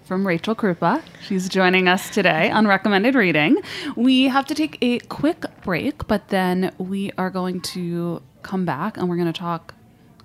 from 0.05 0.25
Rachel 0.25 0.55
Krupa. 0.55 1.01
She's 1.27 1.49
joining 1.49 1.87
us 1.89 2.09
today 2.09 2.49
on 2.49 2.65
recommended 2.67 3.15
reading. 3.15 3.57
We 3.97 4.29
have 4.29 4.45
to 4.47 4.55
take 4.55 4.77
a 4.81 4.99
quick 4.99 5.43
break, 5.63 6.07
but 6.07 6.29
then 6.29 6.73
we 6.77 7.11
are 7.17 7.29
going 7.29 7.59
to 7.75 8.21
come 8.43 8.63
back 8.65 8.95
and 8.97 9.09
we're 9.09 9.17
going 9.17 9.31
to 9.31 9.37
talk 9.37 9.73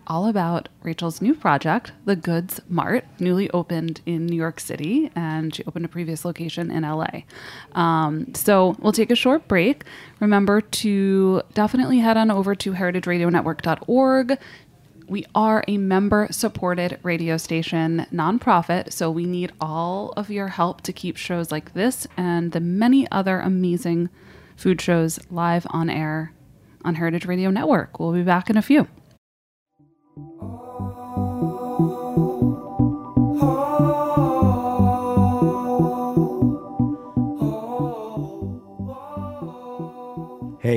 all 0.07 0.29
about 0.29 0.69
Rachel's 0.83 1.21
new 1.21 1.35
project, 1.35 1.93
The 2.05 2.17
Goods 2.17 2.61
Mart, 2.69 3.05
newly 3.19 3.51
opened 3.51 4.01
in 4.07 4.27
New 4.27 4.37
York 4.37 4.61
City, 4.61 5.11
and 5.15 5.55
she 5.55 5.65
opened 5.65 5.85
a 5.85 5.89
previous 5.89 6.25
location 6.25 6.71
in 6.71 6.83
LA. 6.83 7.23
Um, 7.73 8.35
so 8.35 8.77
we'll 8.81 8.93
take 8.93 9.11
a 9.11 9.17
short 9.17 9.49
break. 9.49 9.85
Remember 10.21 10.61
to 10.61 11.43
definitely 11.55 11.99
head 11.99 12.17
on 12.17 12.31
over 12.31 12.55
to 12.55 12.73
heritageradionetwork.org. 12.73 14.39
We 15.09 15.25
are 15.35 15.63
a 15.69 15.79
member 15.79 16.27
supported 16.31 16.99
radio 17.03 17.37
station, 17.37 18.07
nonprofit, 18.13 18.93
so 18.93 19.11
we 19.11 19.25
need 19.25 19.53
all 19.61 20.13
of 20.17 20.31
your 20.31 20.49
help 20.49 20.81
to 20.83 20.93
keep 20.93 21.17
shows 21.17 21.53
like 21.53 21.75
this 21.75 22.09
and 22.17 22.51
the 22.51 22.61
many 22.61 23.11
other 23.13 23.39
amazing 23.39 24.09
food 24.57 24.81
shows 24.81 25.21
live 25.31 25.67
on 25.71 25.89
air 25.89 26.33
on 26.85 26.97
Heritage 26.97 27.27
Radio 27.27 27.51
Network. 27.51 28.01
We'll 28.01 28.13
be 28.13 28.23
back 28.23 28.51
in 28.51 28.57
a 28.57 28.63
few. 28.63 28.89
Hey, 30.17 30.23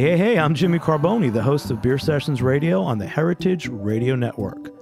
hey, 0.01 0.17
hey, 0.17 0.37
I'm 0.37 0.53
Jimmy 0.53 0.77
Carbone, 0.77 1.31
the 1.31 1.41
host 1.41 1.71
of 1.71 1.81
Beer 1.81 1.97
Sessions 1.97 2.41
Radio 2.41 2.81
on 2.81 2.97
the 2.97 3.07
Heritage 3.07 3.69
Radio 3.69 4.17
Network. 4.17 4.73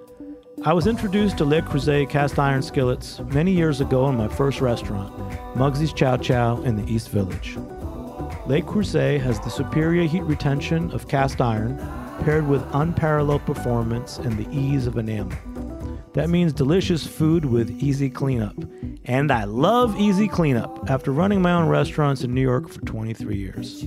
I 0.63 0.73
was 0.73 0.87
introduced 0.87 1.37
to 1.37 1.45
Le 1.45 1.61
Creuset 1.61 2.09
cast 2.09 2.39
iron 2.39 2.63
skillets 2.63 3.19
many 3.19 3.51
years 3.51 3.79
ago 3.79 4.09
in 4.09 4.17
my 4.17 4.27
first 4.27 4.59
restaurant, 4.59 5.15
Mugsy's 5.53 5.93
Chow 5.93 6.17
Chow 6.17 6.63
in 6.63 6.75
the 6.75 6.91
East 6.91 7.09
Village. 7.09 7.57
Le 8.47 8.63
Creuset 8.63 9.21
has 9.21 9.39
the 9.39 9.51
superior 9.51 10.07
heat 10.07 10.23
retention 10.23 10.89
of 10.93 11.07
cast 11.07 11.41
iron 11.41 11.77
paired 12.19 12.47
with 12.47 12.63
unparalleled 12.73 13.45
performance 13.45 14.17
and 14.17 14.37
the 14.37 14.49
ease 14.55 14.87
of 14.87 14.97
enamel. 14.97 15.37
That 16.13 16.29
means 16.29 16.51
delicious 16.51 17.05
food 17.05 17.45
with 17.45 17.69
easy 17.69 18.09
cleanup. 18.09 18.55
And 19.05 19.31
I 19.31 19.43
love 19.43 19.99
easy 19.99 20.27
cleanup 20.27 20.89
after 20.89 21.11
running 21.11 21.41
my 21.41 21.51
own 21.51 21.67
restaurants 21.67 22.23
in 22.23 22.33
New 22.33 22.41
York 22.41 22.69
for 22.69 22.81
23 22.81 23.37
years. 23.37 23.83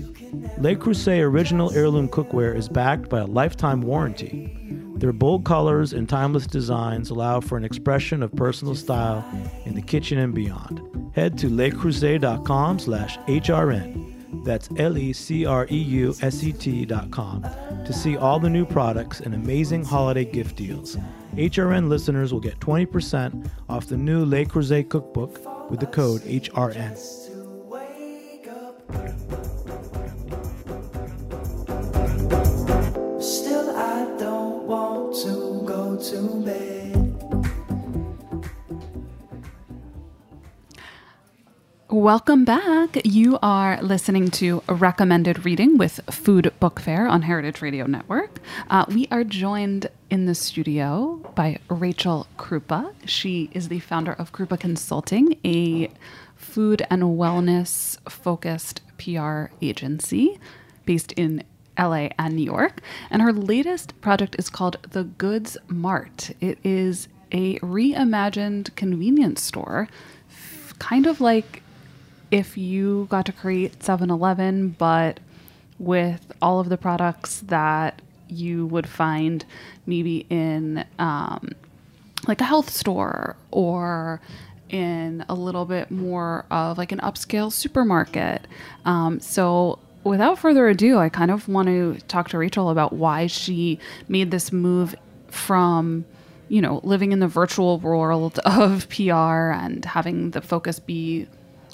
Le 0.59 0.77
Creuset 0.77 1.23
original 1.23 1.73
heirloom 1.73 2.09
cookware 2.09 2.55
is 2.55 2.69
backed 2.69 3.09
by 3.09 3.21
a 3.21 3.27
lifetime 3.27 3.81
warranty. 3.81 4.57
Their 4.95 5.13
bold 5.13 5.45
colors 5.45 5.93
and 5.93 6.09
timeless 6.09 6.47
designs 6.47 7.11
allow 7.11 7.41
for 7.41 7.57
an 7.57 7.65
expression 7.65 8.23
of 8.23 8.37
personal 8.37 8.75
style 8.75 9.25
in 9.65 9.75
the 9.75 9.83
kitchen 9.83 10.19
and 10.19 10.35
beyond. 10.35 10.81
Head 11.15 11.37
to 11.39 11.49
lecreuset.com 11.49 12.79
slash 12.79 13.19
HRN. 13.21 14.20
That's 14.45 14.71
E 14.71 14.79
L-E-C-R-E-U-S-E-T 14.79 16.87
dot 16.87 17.11
com 17.11 17.43
to 17.85 17.93
see 17.93 18.17
all 18.17 18.39
the 18.39 18.51
new 18.51 18.65
products 18.65 19.21
and 19.21 19.35
amazing 19.35 19.85
holiday 19.85 20.25
gift 20.25 20.57
deals. 20.57 20.97
HRN 21.35 21.89
listeners 21.89 22.33
will 22.33 22.41
get 22.41 22.59
20% 22.61 23.51
off 23.69 23.87
the 23.87 23.97
new 23.97 24.25
Le 24.25 24.45
Creuset 24.45 24.89
cookbook 24.89 25.71
with 25.71 25.81
the 25.81 25.87
code 25.87 26.23
HRN. 26.23 27.30
Welcome 42.01 42.47
back. 42.47 43.05
You 43.05 43.39
are 43.43 43.79
listening 43.83 44.31
to 44.31 44.63
Recommended 44.71 45.45
Reading 45.45 45.77
with 45.77 46.01
Food 46.11 46.51
Book 46.59 46.81
Fair 46.81 47.07
on 47.07 47.21
Heritage 47.21 47.61
Radio 47.61 47.85
Network. 47.85 48.41
Uh, 48.71 48.87
we 48.89 49.07
are 49.11 49.23
joined 49.23 49.91
in 50.09 50.25
the 50.25 50.35
studio 50.35 51.21
by 51.35 51.59
Rachel 51.69 52.27
Krupa. 52.39 52.95
She 53.05 53.51
is 53.53 53.69
the 53.69 53.81
founder 53.81 54.15
of 54.15 54.33
Krupa 54.33 54.59
Consulting, 54.59 55.37
a 55.45 55.91
food 56.37 56.81
and 56.89 57.03
wellness 57.03 57.99
focused 58.11 58.81
PR 58.97 59.53
agency 59.61 60.41
based 60.87 61.13
in 61.13 61.45
LA 61.79 62.09
and 62.19 62.35
New 62.35 62.45
York. 62.47 62.81
And 63.11 63.21
her 63.21 63.33
latest 63.35 64.01
project 64.01 64.37
is 64.39 64.49
called 64.49 64.79
The 64.93 65.05
Goods 65.05 65.59
Mart. 65.69 66.31
It 66.41 66.59
is 66.65 67.09
a 67.31 67.59
reimagined 67.59 68.75
convenience 68.75 69.43
store, 69.43 69.87
kind 70.79 71.07
of 71.07 71.21
like 71.21 71.60
if 72.31 72.57
you 72.57 73.07
got 73.11 73.27
to 73.27 73.33
create 73.33 73.83
7 73.83 74.11
Eleven, 74.11 74.71
but 74.79 75.21
with 75.79 76.33
all 76.43 76.61
of 76.61 76.69
the 76.69 76.77
products 76.77 77.41
that 77.41 78.03
you 78.29 78.67
would 78.67 78.89
find 78.89 79.45
maybe 79.87 80.27
in 80.31 80.85
um, 80.99 81.51
like 82.29 82.41
a 82.41 82.45
health 82.45 82.71
store 82.71 83.37
or 83.51 84.21
in 84.69 85.25
a 85.29 85.35
little 85.35 85.65
bit 85.65 85.91
more 85.91 86.45
of 86.51 86.79
like 86.79 86.93
an 86.93 87.01
upscale 87.01 87.53
supermarket. 87.53 88.47
Um, 88.85 89.21
so, 89.21 89.79
without 90.05 90.39
further 90.39 90.69
ado, 90.69 90.99
I 90.99 91.09
kind 91.09 91.31
of 91.31 91.49
want 91.49 91.67
to 91.69 91.99
talk 92.07 92.29
to 92.29 92.39
Rachel 92.39 92.71
about 92.71 92.93
why 92.93 93.27
she 93.27 93.79
made 94.09 94.31
this 94.31 94.53
move 94.53 94.95
from, 95.29 96.05
you 96.49 96.63
know, 96.63 96.81
living 96.85 97.13
in 97.13 97.19
the 97.21 97.29
virtual 97.29 97.79
world 97.79 98.39
of 98.45 98.89
PR 98.91 99.51
and 99.51 99.85
having 99.85 100.31
the 100.31 100.41
focus 100.41 100.79
be 100.79 101.27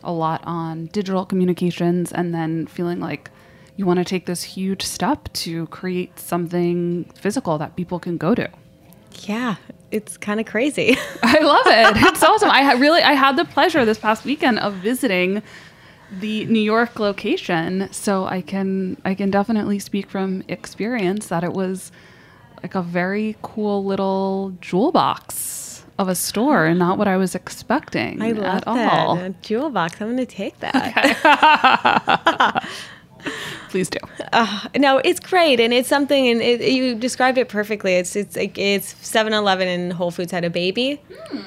a 0.04 0.12
lot 0.12 0.42
on 0.44 0.86
digital 0.86 1.24
communications 1.24 2.12
and 2.12 2.34
then 2.34 2.66
feeling 2.66 3.00
like 3.00 3.30
you 3.76 3.84
want 3.84 3.98
to 3.98 4.04
take 4.04 4.26
this 4.26 4.42
huge 4.42 4.82
step 4.82 5.28
to 5.34 5.66
create 5.66 6.18
something 6.18 7.04
physical 7.14 7.58
that 7.58 7.76
people 7.76 7.98
can 7.98 8.16
go 8.16 8.34
to. 8.34 8.48
Yeah, 9.22 9.56
it's 9.90 10.16
kind 10.16 10.40
of 10.40 10.46
crazy. 10.46 10.96
I 11.22 11.40
love 11.40 11.66
it. 11.66 12.08
It's 12.08 12.22
awesome. 12.22 12.50
I 12.50 12.62
ha- 12.62 12.78
really 12.78 13.02
I 13.02 13.12
had 13.12 13.36
the 13.36 13.44
pleasure 13.44 13.84
this 13.84 13.98
past 13.98 14.24
weekend 14.24 14.58
of 14.58 14.74
visiting 14.74 15.42
the 16.10 16.44
New 16.46 16.60
York 16.60 16.98
location, 16.98 17.88
so 17.92 18.26
I 18.26 18.40
can 18.40 18.96
I 19.04 19.14
can 19.14 19.30
definitely 19.30 19.78
speak 19.78 20.08
from 20.08 20.42
experience 20.48 21.26
that 21.28 21.44
it 21.44 21.52
was 21.52 21.92
like 22.62 22.74
a 22.74 22.82
very 22.82 23.36
cool 23.42 23.84
little 23.84 24.54
jewel 24.60 24.92
box 24.92 25.65
of 25.98 26.08
a 26.08 26.14
store 26.14 26.66
and 26.66 26.78
not 26.78 26.98
what 26.98 27.08
I 27.08 27.16
was 27.16 27.34
expecting 27.34 28.20
I 28.20 28.32
love 28.32 28.56
at 28.56 28.64
that. 28.66 28.92
all. 28.92 29.18
A 29.18 29.30
jewel 29.42 29.70
box. 29.70 29.94
I'm 30.00 30.08
going 30.14 30.18
to 30.18 30.26
take 30.26 30.58
that. 30.60 32.68
Please 33.70 33.90
do. 33.90 33.98
no, 34.78 34.98
it's 34.98 35.18
great, 35.18 35.58
and 35.58 35.72
it's 35.72 35.88
something, 35.88 36.28
and 36.28 36.40
it, 36.40 36.60
you 36.70 36.94
described 36.94 37.38
it 37.38 37.48
perfectly. 37.48 37.94
It's 37.94 38.14
it's 38.14 38.36
like 38.36 38.56
it's 38.56 38.94
7-Eleven 38.94 39.66
and 39.66 39.92
Whole 39.92 40.12
Foods 40.12 40.30
had 40.30 40.44
a 40.44 40.50
baby. 40.50 41.00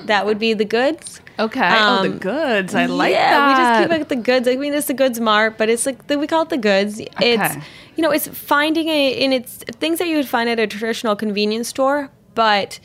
That 0.05 0.25
would 0.25 0.39
be 0.39 0.53
the 0.53 0.65
goods. 0.65 1.21
Okay. 1.39 1.69
oh, 1.71 2.03
the 2.03 2.09
Um, 2.09 2.17
goods. 2.17 2.75
I 2.75 2.87
like 2.87 3.13
yeah, 3.13 3.31
that. 3.31 3.47
we 3.47 3.55
just 3.87 3.91
keep 3.93 4.01
it 4.01 4.09
the 4.09 4.21
goods. 4.21 4.47
I 4.49 4.57
mean, 4.57 4.73
it's 4.73 4.87
the 4.87 4.93
goods 4.93 5.21
mart, 5.21 5.57
but 5.57 5.69
it's 5.69 5.85
like 5.85 6.07
the, 6.07 6.19
we 6.19 6.27
call 6.27 6.41
it 6.41 6.49
the 6.49 6.57
goods. 6.57 6.99
It's 7.21 7.55
you 7.95 8.03
know, 8.03 8.11
it's 8.11 8.27
finding 8.27 8.89
a 8.89 9.09
in 9.11 9.31
it's 9.31 9.59
things 9.79 9.99
that 9.99 10.09
you 10.09 10.17
would 10.17 10.27
find 10.27 10.49
at 10.49 10.59
a 10.59 10.67
traditional 10.67 11.15
convenience 11.15 11.69
store, 11.69 12.11
but 12.35 12.81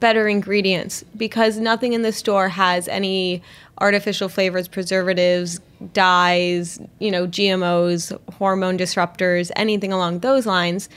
better 0.00 0.28
ingredients 0.28 1.04
because 1.16 1.58
nothing 1.58 1.92
in 1.92 2.02
the 2.02 2.12
store 2.12 2.48
has 2.48 2.88
any 2.88 3.42
artificial 3.78 4.28
flavors, 4.28 4.68
preservatives, 4.68 5.60
dyes, 5.92 6.80
you 6.98 7.10
know, 7.10 7.26
GMOs, 7.26 8.18
hormone 8.34 8.78
disruptors, 8.78 9.50
anything 9.56 9.92
along 9.92 10.20
those 10.20 10.46
lines. 10.46 10.88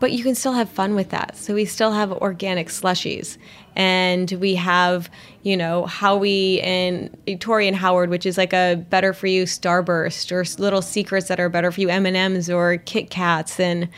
But 0.00 0.12
you 0.12 0.22
can 0.22 0.36
still 0.36 0.52
have 0.52 0.68
fun 0.68 0.94
with 0.94 1.10
that. 1.10 1.36
So 1.36 1.54
we 1.54 1.64
still 1.64 1.90
have 1.90 2.12
organic 2.12 2.68
slushies, 2.68 3.36
and 3.74 4.30
we 4.32 4.54
have, 4.54 5.10
you 5.42 5.56
know, 5.56 5.86
Howie 5.86 6.60
and 6.62 7.16
eh, 7.26 7.36
Torie 7.36 7.66
and 7.66 7.76
Howard, 7.76 8.08
which 8.08 8.24
is 8.24 8.38
like 8.38 8.52
a 8.52 8.76
better 8.90 9.12
for 9.12 9.26
you 9.26 9.42
Starburst, 9.42 10.30
or 10.30 10.62
little 10.62 10.82
secrets 10.82 11.26
that 11.26 11.40
are 11.40 11.48
better 11.48 11.72
for 11.72 11.80
you 11.80 11.88
M 11.88 12.06
and 12.06 12.16
M's 12.16 12.48
or 12.48 12.76
Kit 12.76 13.10
Kats, 13.10 13.58
and 13.58 13.88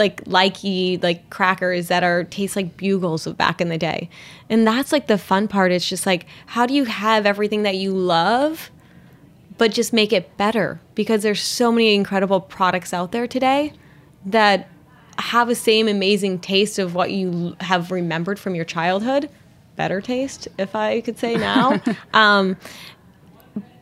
like 0.00 0.24
likey 0.24 1.00
like 1.00 1.30
crackers 1.30 1.86
that 1.86 2.02
are 2.02 2.24
taste 2.24 2.56
like 2.56 2.76
bugles 2.76 3.26
of 3.26 3.36
back 3.36 3.60
in 3.60 3.68
the 3.68 3.78
day. 3.78 4.10
And 4.48 4.66
that's 4.66 4.90
like 4.90 5.06
the 5.06 5.18
fun 5.18 5.46
part. 5.46 5.70
It's 5.70 5.88
just 5.88 6.06
like 6.06 6.26
how 6.46 6.66
do 6.66 6.74
you 6.74 6.86
have 6.86 7.24
everything 7.24 7.62
that 7.62 7.76
you 7.76 7.92
love 7.92 8.70
but 9.58 9.70
just 9.70 9.92
make 9.92 10.12
it 10.12 10.36
better? 10.36 10.80
Because 10.96 11.22
there's 11.22 11.42
so 11.42 11.70
many 11.70 11.94
incredible 11.94 12.40
products 12.40 12.92
out 12.92 13.12
there 13.12 13.28
today 13.28 13.72
that 14.26 14.68
have 15.18 15.48
the 15.48 15.54
same 15.54 15.86
amazing 15.86 16.38
taste 16.38 16.78
of 16.78 16.94
what 16.94 17.12
you 17.12 17.54
have 17.60 17.90
remembered 17.90 18.38
from 18.38 18.54
your 18.54 18.64
childhood. 18.64 19.28
Better 19.76 20.00
taste 20.00 20.48
if 20.58 20.74
i 20.74 21.00
could 21.00 21.18
say 21.18 21.36
now. 21.36 21.80
Um, 22.14 22.56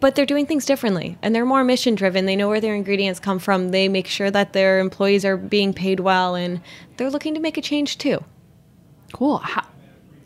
but 0.01 0.15
they're 0.15 0.27
doing 0.27 0.47
things 0.47 0.65
differently 0.65 1.19
and 1.23 1.35
they're 1.35 1.45
more 1.45 1.65
mission 1.65 1.95
driven 1.95 2.27
they 2.27 2.37
know 2.37 2.49
where 2.49 2.61
their 2.61 2.75
ingredients 2.75 3.19
come 3.21 3.39
from 3.39 3.71
they 3.71 3.89
make 3.89 4.07
sure 4.07 4.31
that 4.31 4.53
their 4.53 4.79
employees 4.79 5.25
are 5.25 5.37
being 5.37 5.73
paid 5.73 6.01
well 6.01 6.35
and 6.35 6.61
they're 6.97 7.11
looking 7.11 7.35
to 7.35 7.41
make 7.41 7.57
a 7.57 7.63
change 7.63 7.99
too 7.99 8.23
Cool. 9.13 9.39
How, 9.39 9.67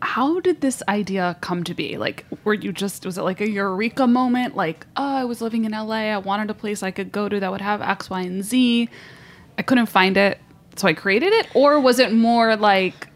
how 0.00 0.40
did 0.40 0.60
this 0.60 0.82
idea 0.88 1.36
come 1.40 1.64
to 1.64 1.74
be? 1.74 1.96
Like, 1.96 2.24
were 2.44 2.54
you 2.54 2.72
just, 2.72 3.06
was 3.06 3.18
it 3.18 3.22
like 3.22 3.40
a 3.40 3.48
eureka 3.48 4.06
moment? 4.06 4.56
Like, 4.56 4.86
oh, 4.96 5.16
I 5.16 5.24
was 5.24 5.40
living 5.40 5.64
in 5.64 5.72
LA. 5.72 6.10
I 6.10 6.18
wanted 6.18 6.50
a 6.50 6.54
place 6.54 6.82
I 6.82 6.90
could 6.90 7.12
go 7.12 7.28
to 7.28 7.38
that 7.40 7.50
would 7.50 7.60
have 7.60 7.80
X, 7.80 8.10
Y, 8.10 8.20
and 8.22 8.44
Z. 8.44 8.88
I 9.58 9.62
couldn't 9.62 9.86
find 9.86 10.16
it. 10.16 10.38
So 10.76 10.88
I 10.88 10.94
created 10.94 11.32
it? 11.32 11.48
Or 11.54 11.78
was 11.78 11.98
it 11.98 12.12
more 12.12 12.56
like 12.56 13.08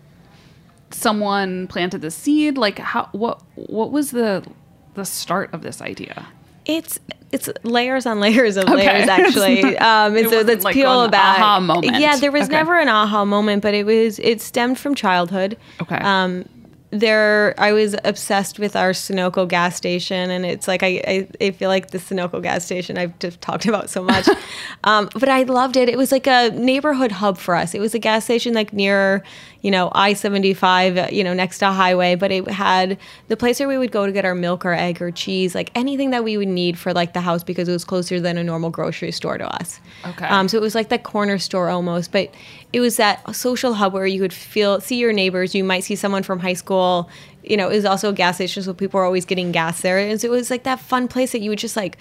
someone 0.90 1.66
planted 1.66 2.03
the 2.03 2.11
seed? 2.11 2.59
Like, 2.59 2.79
how, 2.79 3.09
what, 3.12 3.42
what 3.55 3.90
was 3.90 4.11
the, 4.11 4.47
the 4.95 5.05
start 5.05 5.53
of 5.53 5.62
this 5.62 5.81
idea? 5.81 6.27
It's 6.66 6.98
it's 7.33 7.48
layers 7.64 8.07
on 8.07 8.20
layers 8.20 8.57
of 8.57 8.64
Okay. 8.64 8.74
layers 8.87 9.09
actually 9.18 9.76
um 9.79 10.16
and 10.16 10.29
so 10.29 10.40
let's 10.42 10.64
like 10.64 10.74
peel 10.74 11.09
back 11.09 11.38
aha 11.40 11.61
moment. 11.61 11.96
yeah 11.98 12.16
there 12.16 12.31
was 12.33 12.44
Okay. 12.44 12.52
never 12.52 12.79
an 12.79 12.88
aha 12.88 13.24
moment 13.24 13.62
but 13.62 13.74
it 13.74 13.85
was 13.87 14.18
it 14.20 14.40
stemmed 14.40 14.79
from 14.79 14.94
childhood 14.94 15.57
Okay. 15.83 15.96
um 15.96 16.44
there 16.90 17.52
i 17.59 17.72
was 17.72 17.96
obsessed 18.05 18.59
with 18.61 18.76
our 18.76 18.90
sunoco 18.92 19.46
gas 19.46 19.74
station 19.76 20.31
and 20.31 20.46
it's 20.46 20.68
like 20.68 20.83
i 20.85 21.02
i, 21.07 21.29
I 21.40 21.50
feel 21.50 21.68
like 21.68 21.90
the 21.90 21.98
sunoco 21.98 22.40
gas 22.40 22.64
station 22.64 22.96
i've 22.96 23.18
just 23.18 23.40
talked 23.40 23.66
about 23.72 23.90
so 23.90 24.02
much 24.05 24.26
um 24.85 25.09
but 25.14 25.29
i 25.29 25.42
loved 25.42 25.76
it 25.76 25.88
it 25.88 25.98
was 25.98 26.12
like 26.12 26.29
a 26.29 26.50
neighborhood 26.50 27.11
hub 27.12 27.38
for 27.38 27.55
us 27.57 27.74
it 27.74 27.81
was 27.81 27.94
a 27.94 27.98
gas 27.98 28.24
station 28.24 28.55
like 28.55 28.72
near 28.72 29.22
you 29.66 29.72
know 29.76 29.90
i-75 29.94 31.07
uh, 31.07 31.09
you 31.11 31.24
know 31.24 31.35
next 31.35 31.59
to 31.59 31.68
a 31.68 31.72
highway 31.72 32.14
but 32.14 32.31
it 32.31 32.46
had 32.48 32.98
the 33.29 33.37
place 33.37 33.59
where 33.61 33.68
we 33.68 33.79
would 33.79 33.90
go 33.90 34.07
to 34.07 34.12
get 34.12 34.24
our 34.24 34.35
milk 34.35 34.64
or 34.64 34.72
egg 34.72 35.00
or 35.02 35.11
cheese 35.11 35.55
like 35.55 35.70
anything 35.74 36.11
that 36.11 36.22
we 36.24 36.37
would 36.37 36.48
need 36.62 36.79
for 36.79 36.92
like 36.92 37.12
the 37.14 37.20
house 37.20 37.42
because 37.42 37.68
it 37.68 37.72
was 37.72 37.85
closer 37.85 38.20
than 38.20 38.37
a 38.38 38.44
normal 38.44 38.70
grocery 38.70 39.12
store 39.12 39.38
to 39.38 39.46
us 39.61 39.81
Okay. 40.05 40.26
um, 40.26 40.46
so 40.48 40.57
it 40.57 40.61
was 40.61 40.74
like 40.74 40.88
that 40.90 41.02
corner 41.02 41.38
store 41.38 41.68
almost, 41.68 42.12
but 42.12 42.26
it 42.72 42.81
was 42.81 42.96
that 42.96 43.35
social 43.35 43.74
hub 43.74 43.92
where 43.92 44.07
you 44.07 44.20
could 44.20 44.33
feel, 44.33 44.81
see 44.81 44.98
your 44.98 45.12
neighbors. 45.12 45.55
You 45.55 45.64
might 45.64 45.85
see 45.88 45.96
someone 45.96 46.22
from 46.22 46.38
high 46.38 46.52
school. 46.52 47.09
You 47.42 47.57
know, 47.57 47.68
it 47.70 47.76
was 47.76 47.85
also 47.87 48.11
a 48.11 48.12
gas 48.12 48.37
station, 48.37 48.62
so 48.62 48.72
people 48.74 48.98
were 49.00 49.05
always 49.05 49.24
getting 49.24 49.50
gas 49.52 49.81
there. 49.81 49.98
And 49.98 50.20
so 50.20 50.26
it 50.29 50.31
was 50.31 50.50
like 50.50 50.62
that 50.64 50.79
fun 50.79 51.09
place 51.09 51.33
that 51.33 51.40
you 51.40 51.50
would 51.50 51.59
just 51.59 51.76
like, 51.76 51.96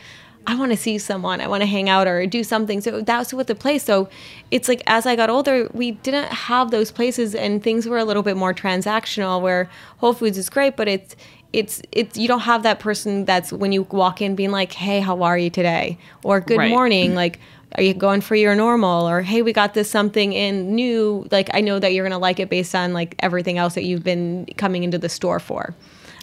I 0.47 0.55
want 0.55 0.71
to 0.71 0.77
see 0.77 0.97
someone, 0.97 1.41
I 1.41 1.47
want 1.47 1.61
to 1.61 1.67
hang 1.67 1.89
out 1.89 2.07
or 2.07 2.25
do 2.27 2.43
something. 2.43 2.81
So 2.81 3.01
that's 3.01 3.33
what 3.33 3.47
the 3.47 3.55
place. 3.55 3.83
So 3.83 4.09
it's 4.51 4.67
like 4.67 4.83
as 4.87 5.05
I 5.05 5.15
got 5.15 5.29
older, 5.29 5.69
we 5.73 5.91
didn't 5.91 6.27
have 6.31 6.71
those 6.71 6.91
places, 6.91 7.33
and 7.35 7.63
things 7.63 7.87
were 7.87 7.97
a 7.97 8.05
little 8.05 8.23
bit 8.23 8.37
more 8.37 8.53
transactional. 8.53 9.41
Where 9.41 9.69
Whole 9.97 10.13
Foods 10.13 10.37
is 10.37 10.49
great, 10.49 10.75
but 10.75 10.87
it's 10.87 11.15
it's 11.53 11.81
it's 11.91 12.17
you 12.17 12.27
don't 12.27 12.41
have 12.41 12.63
that 12.63 12.79
person 12.79 13.25
that's 13.25 13.51
when 13.51 13.71
you 13.71 13.83
walk 13.83 14.21
in 14.21 14.35
being 14.35 14.51
like, 14.51 14.71
hey, 14.73 14.99
how 14.99 15.23
are 15.23 15.37
you 15.37 15.49
today, 15.49 15.97
or 16.23 16.39
good 16.41 16.57
Right. 16.57 16.69
morning, 16.69 17.15
like 17.15 17.39
are 17.77 17.83
you 17.83 17.93
going 17.93 18.21
for 18.21 18.35
your 18.35 18.55
normal 18.55 19.05
or 19.09 19.21
hey 19.21 19.41
we 19.41 19.51
got 19.51 19.73
this 19.73 19.89
something 19.91 20.31
in 20.31 20.73
new 20.75 21.27
like 21.29 21.49
i 21.53 21.59
know 21.59 21.77
that 21.77 21.91
you're 21.93 22.05
gonna 22.05 22.17
like 22.17 22.39
it 22.39 22.49
based 22.49 22.73
on 22.73 22.93
like 22.93 23.15
everything 23.19 23.57
else 23.57 23.73
that 23.73 23.83
you've 23.83 24.03
been 24.03 24.45
coming 24.55 24.83
into 24.85 24.97
the 24.97 25.09
store 25.09 25.41
for 25.41 25.75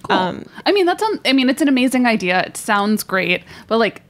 Cool. 0.05 0.17
Um, 0.17 0.45
I 0.67 0.73
mean, 0.73 0.85
that's, 0.87 1.03
un- 1.03 1.21
I 1.27 1.33
mean, 1.33 1.49
it's 1.49 1.63
an 1.63 1.69
amazing 1.69 2.07
idea. 2.07 2.43
It 2.43 2.57
sounds 2.57 3.05
great, 3.05 3.43
but 3.69 3.79
like, 3.79 4.03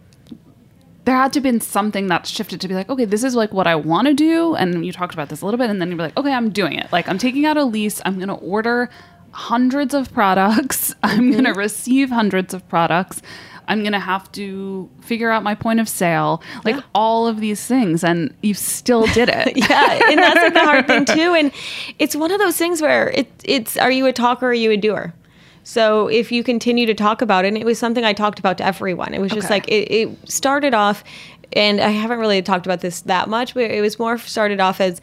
there 1.04 1.16
had 1.16 1.32
to 1.32 1.38
have 1.38 1.42
been 1.42 1.60
something 1.60 2.06
that 2.08 2.26
shifted 2.26 2.60
to 2.60 2.68
be 2.68 2.74
like, 2.74 2.88
okay, 2.88 3.04
this 3.04 3.24
is 3.24 3.34
like 3.34 3.52
what 3.52 3.66
I 3.66 3.74
want 3.74 4.06
to 4.06 4.14
do. 4.14 4.54
And 4.54 4.86
you 4.86 4.92
talked 4.92 5.14
about 5.14 5.28
this 5.28 5.42
a 5.42 5.44
little 5.44 5.58
bit, 5.58 5.68
and 5.68 5.80
then 5.80 5.90
you 5.90 5.96
were 5.96 6.04
like, 6.04 6.16
okay, 6.16 6.32
I'm 6.32 6.50
doing 6.50 6.78
it. 6.78 6.92
Like, 6.92 7.08
I'm 7.08 7.18
taking 7.18 7.44
out 7.44 7.56
a 7.56 7.64
lease. 7.64 8.00
I'm 8.04 8.16
going 8.16 8.28
to 8.28 8.34
order 8.34 8.88
hundreds 9.32 9.94
of 9.94 10.12
products. 10.12 10.94
I'm 11.02 11.30
going 11.30 11.44
to 11.44 11.50
mm-hmm. 11.50 11.58
receive 11.58 12.10
hundreds 12.10 12.54
of 12.54 12.66
products. 12.68 13.20
I'm 13.68 13.80
going 13.80 13.92
to 13.92 14.00
have 14.00 14.30
to 14.32 14.90
figure 15.00 15.30
out 15.30 15.42
my 15.42 15.54
point 15.54 15.80
of 15.80 15.88
sale, 15.88 16.42
like 16.64 16.82
all 16.94 17.26
of 17.26 17.40
these 17.40 17.64
things. 17.64 18.04
And 18.04 18.34
you 18.42 18.54
still 18.54 19.06
did 19.06 19.28
it. 19.28 19.56
yeah 19.56 20.00
and 20.10 20.18
that's 20.18 20.40
like 20.40 20.52
the 20.52 20.60
hard 20.60 20.86
thing 20.86 21.04
too 21.06 21.34
and 21.34 21.52
it's 21.98 22.16
one 22.16 22.30
of 22.30 22.38
those 22.38 22.56
things 22.56 22.82
where 22.82 23.10
it, 23.10 23.30
it's 23.44 23.76
are 23.76 23.90
you 23.90 24.06
a 24.06 24.12
talker 24.12 24.46
or 24.46 24.50
are 24.50 24.54
you 24.54 24.70
a 24.70 24.76
doer 24.76 25.14
So 25.64 26.08
if 26.08 26.32
you 26.32 26.42
continue 26.42 26.86
to 26.86 26.94
talk 26.94 27.22
about 27.22 27.44
it, 27.44 27.48
and 27.48 27.56
it 27.56 27.64
was 27.64 27.78
something 27.78 28.04
I 28.04 28.12
talked 28.12 28.38
about 28.38 28.58
to 28.58 28.64
everyone. 28.64 29.14
It 29.14 29.20
was 29.20 29.32
just 29.32 29.46
Okay. 29.46 29.54
like 29.54 29.68
it, 29.68 29.90
it 29.90 30.30
started 30.30 30.74
off, 30.74 31.04
and 31.52 31.80
I 31.80 31.90
haven't 31.90 32.18
really 32.18 32.42
talked 32.42 32.66
about 32.66 32.80
this 32.80 33.02
that 33.02 33.28
much, 33.28 33.54
but 33.54 33.64
it 33.64 33.80
was 33.80 33.98
more 33.98 34.18
started 34.18 34.60
off 34.60 34.80
as 34.80 35.00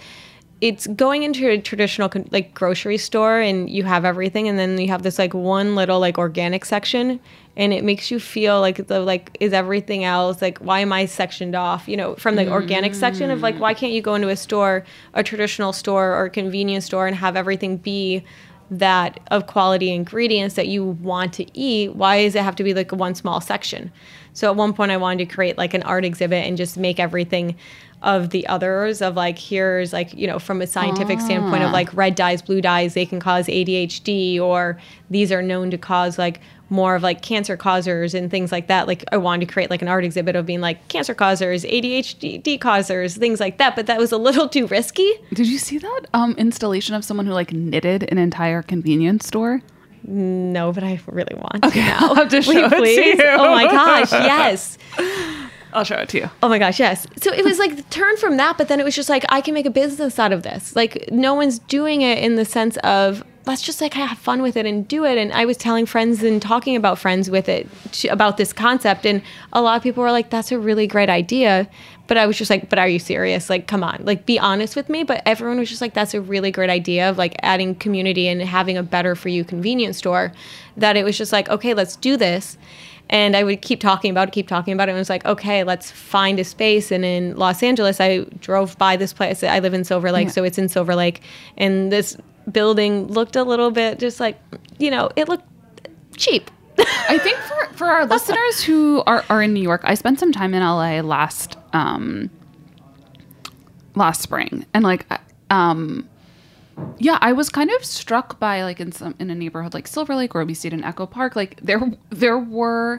it's 0.62 0.88
going 0.88 1.24
into 1.24 1.48
a 1.50 1.58
traditional 1.58 2.12
like 2.32 2.54
grocery 2.54 2.98
store 2.98 3.40
and 3.40 3.70
you 3.70 3.84
have 3.84 4.04
everything 4.04 4.50
and 4.50 4.60
then 4.60 4.78
you 4.78 4.90
have 4.90 5.04
this 5.04 5.18
like 5.18 5.34
one 5.34 5.74
little 5.74 6.00
like 6.02 6.18
organic 6.18 6.66
section 6.66 7.18
and 7.56 7.72
it 7.72 7.82
makes 7.84 8.12
you 8.12 8.20
feel 8.20 8.60
like 8.60 8.88
the 8.88 9.00
like 9.00 9.38
is 9.40 9.54
everything 9.54 10.04
else 10.04 10.42
like 10.42 10.58
why 10.58 10.82
am 10.82 10.92
i 10.92 11.06
sectioned 11.06 11.56
off 11.56 11.88
you 11.88 11.96
know 11.96 12.14
from 12.16 12.36
the 12.36 12.52
organic 12.52 12.94
section 12.94 13.32
of 13.32 13.42
like 13.42 13.58
why 13.58 13.74
can't 13.74 13.94
you 13.94 14.02
go 14.02 14.16
into 14.16 14.28
a 14.28 14.36
store 14.36 14.84
a 15.14 15.24
traditional 15.24 15.72
store 15.72 16.14
or 16.14 16.26
a 16.26 16.30
convenience 16.30 16.84
store 16.84 17.08
and 17.08 17.16
have 17.16 17.38
everything 17.38 17.78
be 17.78 18.22
that 18.72 19.20
of 19.32 19.48
quality 19.48 19.92
ingredients 19.92 20.56
that 20.56 20.68
you 20.68 20.86
want 20.86 21.34
to 21.34 21.60
eat 21.60 21.96
why 21.96 22.24
does 22.24 22.36
it 22.36 22.44
have 22.44 22.56
to 22.56 22.64
be 22.64 22.74
like 22.74 22.92
one 22.92 23.16
small 23.16 23.42
section? 23.42 23.92
So 24.34 24.50
at 24.50 24.56
one 24.56 24.74
point 24.74 24.92
i 24.92 24.98
wanted 24.98 25.28
to 25.28 25.34
create 25.34 25.58
like 25.58 25.74
an 25.74 25.84
art 25.84 26.06
exhibit 26.06 26.46
and 26.46 26.56
just 26.56 26.78
make 26.78 27.00
everything 27.00 27.56
of 28.02 28.30
the 28.30 28.48
others 28.48 29.02
of 29.02 29.16
like 29.16 29.38
here's 29.38 29.92
like 29.92 30.14
you 30.14 30.26
know 30.26 30.40
from 30.40 30.62
a 30.62 30.68
scientific 30.68 31.20
standpoint 31.20 31.64
of 31.64 31.70
ah. 31.70 31.74
like 31.74 31.94
red 31.94 32.16
dyes 32.16 32.42
blue 32.42 32.62
dyes 32.62 32.94
they 32.94 33.06
can 33.06 33.20
cause 33.20 33.48
adhd 33.48 34.40
or 34.40 34.80
these 35.10 35.32
are 35.32 35.42
known 35.42 35.70
to 35.70 35.78
cause 35.78 36.18
like 36.18 36.40
more 36.70 36.96
of 36.96 37.04
like 37.04 37.22
cancer 37.22 37.58
causers 37.58 38.14
and 38.14 38.30
things 38.30 38.52
like 38.52 38.68
that 38.68 38.88
like 38.88 39.04
i 39.12 39.18
wanted 39.18 39.46
to 39.48 39.52
create 39.52 39.70
like 39.70 39.82
an 39.82 39.88
art 39.88 40.04
exhibit 40.04 40.36
of 40.36 40.46
being 40.46 40.62
like 40.62 40.88
cancer 40.88 41.14
causers 41.14 41.64
adhd 41.64 42.60
causers 42.62 43.18
things 43.18 43.40
like 43.40 43.58
that 43.58 43.76
but 43.76 43.86
that 43.88 43.98
was 43.98 44.12
a 44.12 44.18
little 44.18 44.48
too 44.48 44.68
risky 44.68 45.12
Did 45.34 45.48
you 45.48 45.58
see 45.58 45.78
that 45.78 46.02
um, 46.14 46.34
installation 46.38 46.96
of 46.96 47.04
someone 47.04 47.26
who 47.26 47.34
like 47.34 47.52
knitted 47.54 48.04
an 48.12 48.18
entire 48.18 48.62
convenience 48.62 49.26
store? 49.28 49.62
no 50.04 50.72
but 50.72 50.84
i 50.84 51.00
really 51.08 51.36
want 51.36 51.66
okay 51.66 51.82
I'll 51.92 52.16
have 52.16 52.30
to 52.30 52.42
show 52.42 52.52
it 52.52 52.70
to 52.70 52.76
please? 52.78 53.18
you. 53.18 53.26
oh 53.28 53.54
my 53.54 53.66
gosh 53.66 54.12
yes 54.14 54.78
I'll 55.72 55.84
show 55.84 55.98
it 55.98 56.10
to 56.10 56.18
you. 56.18 56.30
Oh 56.42 56.50
my 56.50 56.58
gosh, 56.58 56.80
yes. 56.80 57.06
So 57.18 57.32
it 57.32 57.46
was 57.46 57.60
like 57.60 57.88
turn 57.92 58.18
from 58.18 58.38
that, 58.38 58.58
but 58.58 58.70
then 58.70 58.80
it 58.80 58.84
was 58.84 58.96
just 58.96 59.08
like 59.10 59.24
I 59.30 59.40
can 59.42 59.54
make 59.54 59.68
a 59.68 59.70
business 59.70 60.18
out 60.18 60.32
of 60.32 60.42
this. 60.44 60.76
Like 60.76 61.10
no 61.12 61.36
one's 61.36 61.60
doing 61.60 62.02
it 62.02 62.18
in 62.18 62.36
the 62.36 62.46
sense 62.46 62.78
of 62.78 63.24
let's 63.50 63.62
just 63.64 63.82
like 63.82 63.96
I 63.96 64.00
have 64.06 64.18
fun 64.20 64.42
with 64.42 64.56
it 64.56 64.66
and 64.66 64.88
do 64.88 65.04
it. 65.06 65.18
And 65.18 65.34
I 65.34 65.44
was 65.46 65.58
telling 65.58 65.86
friends 65.86 66.24
and 66.24 66.42
talking 66.42 66.76
about 66.76 67.00
friends 67.00 67.30
with 67.30 67.50
it 67.50 67.68
to, 67.94 68.08
about 68.10 68.38
this 68.38 68.54
concept, 68.54 69.06
and 69.06 69.22
a 69.52 69.62
lot 69.62 69.76
of 69.76 69.84
people 69.84 70.04
were 70.04 70.12
like, 70.12 70.30
"That's 70.30 70.52
a 70.52 70.60
really 70.60 70.88
great 70.88 71.10
idea." 71.10 71.68
But 72.08 72.18
I 72.18 72.26
was 72.28 72.38
just 72.38 72.50
like, 72.50 72.70
"But 72.70 72.80
are 72.80 72.88
you 72.88 73.00
serious? 73.00 73.50
Like, 73.50 73.68
come 73.68 73.84
on, 73.84 74.02
like 74.06 74.26
be 74.26 74.40
honest 74.40 74.76
with 74.76 74.88
me." 74.88 75.04
But 75.04 75.22
everyone 75.26 75.58
was 75.60 75.68
just 75.70 75.82
like, 75.82 75.94
"That's 75.96 76.14
a 76.14 76.22
really 76.22 76.52
great 76.52 76.70
idea 76.70 77.10
of 77.10 77.18
like 77.18 77.36
adding 77.42 77.76
community 77.76 78.28
and 78.28 78.42
having 78.42 78.78
a 78.78 78.84
better 78.84 79.16
for 79.16 79.30
you 79.30 79.44
convenience 79.44 79.98
store." 79.98 80.32
That 80.78 80.96
it 80.96 81.04
was 81.04 81.18
just 81.18 81.32
like, 81.34 81.50
"Okay, 81.50 81.74
let's 81.74 81.96
do 81.96 82.16
this." 82.18 82.58
and 83.12 83.36
I 83.36 83.44
would 83.44 83.64
keep 83.64 83.80
talking 83.80 84.12
about 84.12 84.28
it, 84.28 84.32
keep 84.34 84.48
talking 84.48 84.72
about 84.72 84.88
it. 84.88 84.92
And 84.92 84.98
it 84.98 85.02
was 85.02 85.10
like, 85.10 85.26
okay, 85.26 85.64
let's 85.64 85.90
find 85.90 86.40
a 86.40 86.44
space. 86.44 86.92
And 86.92 87.04
in 87.04 87.36
Los 87.36 87.64
Angeles, 87.64 88.00
I 88.00 88.20
drove 88.40 88.78
by 88.78 88.98
this 88.98 89.14
place. 89.14 89.44
I 89.44 89.58
live 89.58 89.74
in 89.74 89.84
Silver 89.84 90.12
Lake, 90.12 90.28
Yeah. 90.28 90.32
so 90.34 90.44
it's 90.44 90.60
in 90.60 90.70
Silver 90.70 90.94
Lake. 90.94 91.24
And 91.58 91.92
this 91.92 92.16
building 92.52 93.08
looked 93.08 93.36
a 93.36 93.44
little 93.44 93.72
bit 93.72 94.00
just 94.00 94.20
like, 94.20 94.40
you 94.78 94.92
know, 94.92 95.10
it 95.16 95.28
looked 95.30 95.46
cheap. 96.18 96.50
I 96.78 97.18
think 97.18 97.38
for, 97.38 97.74
for 97.74 97.88
our 97.88 98.06
listeners 98.16 98.64
who 98.64 99.04
are, 99.06 99.24
are 99.30 99.42
in 99.44 99.54
New 99.54 99.62
York, 99.62 99.82
I 99.84 99.96
spent 99.96 100.20
some 100.20 100.32
time 100.32 100.54
in 100.54 100.62
LA 100.62 101.02
last 101.02 101.58
um 101.74 102.30
last 103.96 104.22
spring, 104.22 104.66
and 104.74 104.84
like 104.84 105.06
um 105.50 106.08
yeah, 106.98 107.18
I 107.22 107.34
was 107.34 107.50
kind 107.50 107.70
of 107.72 107.84
struck 107.84 108.40
by 108.40 108.64
like 108.64 108.80
in 108.80 108.92
some 108.92 109.16
in 109.20 109.30
a 109.30 109.36
neighborhood 109.36 109.74
like 109.74 109.88
Silver 109.88 110.16
Lake 110.16 110.34
we 110.34 110.54
stayed 110.54 110.74
in 110.74 110.84
Echo 110.84 111.06
Park, 111.06 111.36
like 111.36 111.60
there 111.62 111.82
there 112.10 112.38
were 112.38 112.98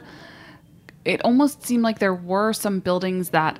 it 1.05 1.23
almost 1.25 1.65
seemed 1.65 1.83
like 1.83 1.99
there 1.99 2.15
were 2.15 2.53
some 2.53 2.81
buildings 2.81 3.31
that 3.31 3.59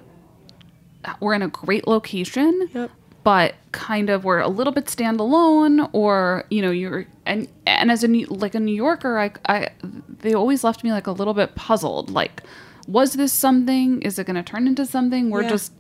were 1.21 1.33
in 1.33 1.41
a 1.43 1.49
great 1.49 1.87
location, 1.89 2.69
Yep. 2.75 2.91
But 3.23 3.55
kind 3.73 4.09
of 4.11 4.25
were 4.25 4.41
a 4.41 4.49
little 4.49 4.73
bit 4.73 4.87
standalone, 4.87 5.89
or 5.93 6.45
you 6.51 6.63
know, 6.63 6.71
you're 6.71 7.07
and 7.27 7.49
and 7.67 7.91
as 7.91 8.03
a 8.05 8.09
New- 8.09 8.27
like 8.27 8.55
a 8.55 8.61
New 8.61 8.75
Yorker, 8.75 9.19
I 9.19 9.33
I 9.47 9.69
they 10.09 10.35
always 10.35 10.65
left 10.65 10.83
me 10.85 10.93
like 10.93 11.07
a 11.07 11.13
little 11.13 11.35
bit 11.35 11.55
puzzled. 11.55 12.11
Like, 12.11 12.43
was 12.87 13.15
this 13.15 13.33
something? 13.33 14.01
Is 14.03 14.19
it 14.19 14.27
going 14.27 14.37
to 14.37 14.43
turn 14.43 14.67
into 14.67 14.87
something? 14.87 15.31
We're 15.31 15.43
Yeah. 15.43 15.49
just 15.51 15.73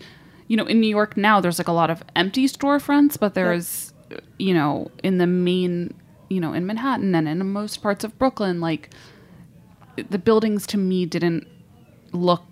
you 0.48 0.56
know 0.56 0.66
in 0.66 0.80
New 0.80 0.88
York 0.90 1.16
now. 1.16 1.40
There's 1.40 1.58
like 1.58 1.68
a 1.68 1.72
lot 1.72 1.90
of 1.90 2.02
empty 2.14 2.46
storefronts, 2.46 3.18
but 3.18 3.34
there's 3.34 3.92
you 4.38 4.52
know 4.54 4.90
in 5.02 5.18
the 5.18 5.26
main 5.26 5.94
you 6.28 6.40
know 6.40 6.52
in 6.52 6.66
Manhattan 6.66 7.14
and 7.14 7.26
in 7.28 7.38
most 7.52 7.82
parts 7.82 8.04
of 8.04 8.18
Brooklyn, 8.18 8.60
like 8.60 8.90
the 10.08 10.18
buildings 10.18 10.66
to 10.68 10.78
me 10.78 11.06
didn't 11.06 11.46
look 12.12 12.42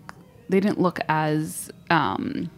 they 0.48 0.61
didn't 0.61 0.81
look 0.81 0.98
as 1.09 1.70
um 1.90 2.51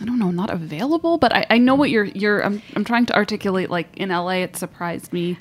I 0.00 0.04
don't 0.04 0.18
know, 0.18 0.30
not 0.30 0.50
available, 0.50 1.18
but 1.18 1.34
I, 1.34 1.46
I 1.50 1.58
know 1.58 1.74
what 1.74 1.90
you're 1.90 2.04
you're 2.04 2.44
I'm 2.44 2.62
I'm 2.74 2.84
trying 2.84 3.06
to 3.06 3.14
articulate 3.16 3.70
like 3.70 3.88
in 3.96 4.10
LA 4.10 4.42
it 4.44 4.56
surprised 4.56 5.12
me. 5.12 5.38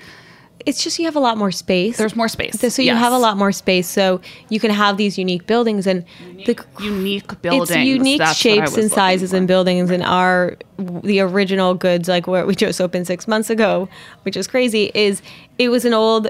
It's 0.66 0.82
just 0.84 0.98
you 0.98 1.06
have 1.06 1.18
a 1.18 1.20
lot 1.20 1.38
more 1.38 1.52
space. 1.52 1.98
There's 1.98 2.16
more 2.16 2.30
space. 2.30 2.60
so 2.60 2.82
you 2.82 2.88
Yes. 2.88 2.98
have 3.00 3.14
a 3.14 3.18
lot 3.20 3.38
more 3.38 3.52
space, 3.52 3.88
so 3.88 4.22
you 4.50 4.60
can 4.60 4.72
have 4.72 4.98
these 4.98 5.18
unique 5.18 5.46
buildings 5.46 5.86
and 5.86 6.06
the 6.46 6.56
unique 6.82 7.40
buildings. 7.42 7.70
It's 7.72 7.78
unique 7.86 8.20
That's 8.20 8.38
shapes 8.38 8.76
and 8.78 8.90
sizes 8.90 9.34
and 9.34 9.48
buildings 9.48 9.92
and 9.92 10.02
our 10.02 10.58
the 10.78 11.20
original 11.20 11.74
goods 11.76 12.08
like 12.08 12.26
where 12.26 12.46
we 12.46 12.56
just 12.56 12.80
opened 12.82 13.06
six 13.06 13.28
months 13.28 13.50
ago, 13.50 13.90
which 14.24 14.38
is 14.38 14.48
crazy, 14.48 14.92
is 14.96 15.22
it 15.60 15.70
was 15.70 15.86
an 15.86 15.94
old 15.94 16.30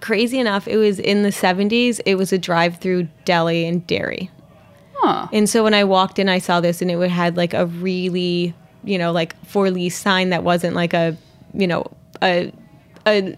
crazy 0.00 0.38
enough, 0.38 0.66
it 0.66 0.76
was 0.76 0.98
in 0.98 1.22
the 1.22 1.32
seventies, 1.32 2.00
it 2.00 2.16
was 2.16 2.32
a 2.32 2.38
drive 2.38 2.78
through 2.78 3.08
deli 3.24 3.64
and 3.66 3.86
dairy. 3.86 4.30
Huh. 5.04 5.28
And 5.32 5.50
so 5.50 5.62
when 5.62 5.74
I 5.74 5.84
walked 5.84 6.18
in 6.18 6.30
I 6.30 6.38
saw 6.38 6.60
this 6.60 6.80
and 6.80 6.90
it 6.90 7.10
had 7.10 7.36
like 7.36 7.52
a 7.52 7.66
really, 7.66 8.54
you 8.84 8.96
know, 8.96 9.12
like 9.12 9.36
for 9.44 9.70
lease 9.70 9.98
sign 9.98 10.30
that 10.30 10.44
wasn't 10.44 10.74
like 10.74 10.94
a 10.94 11.16
you 11.52 11.66
know, 11.66 11.84
a 12.22 12.52
a 13.06 13.36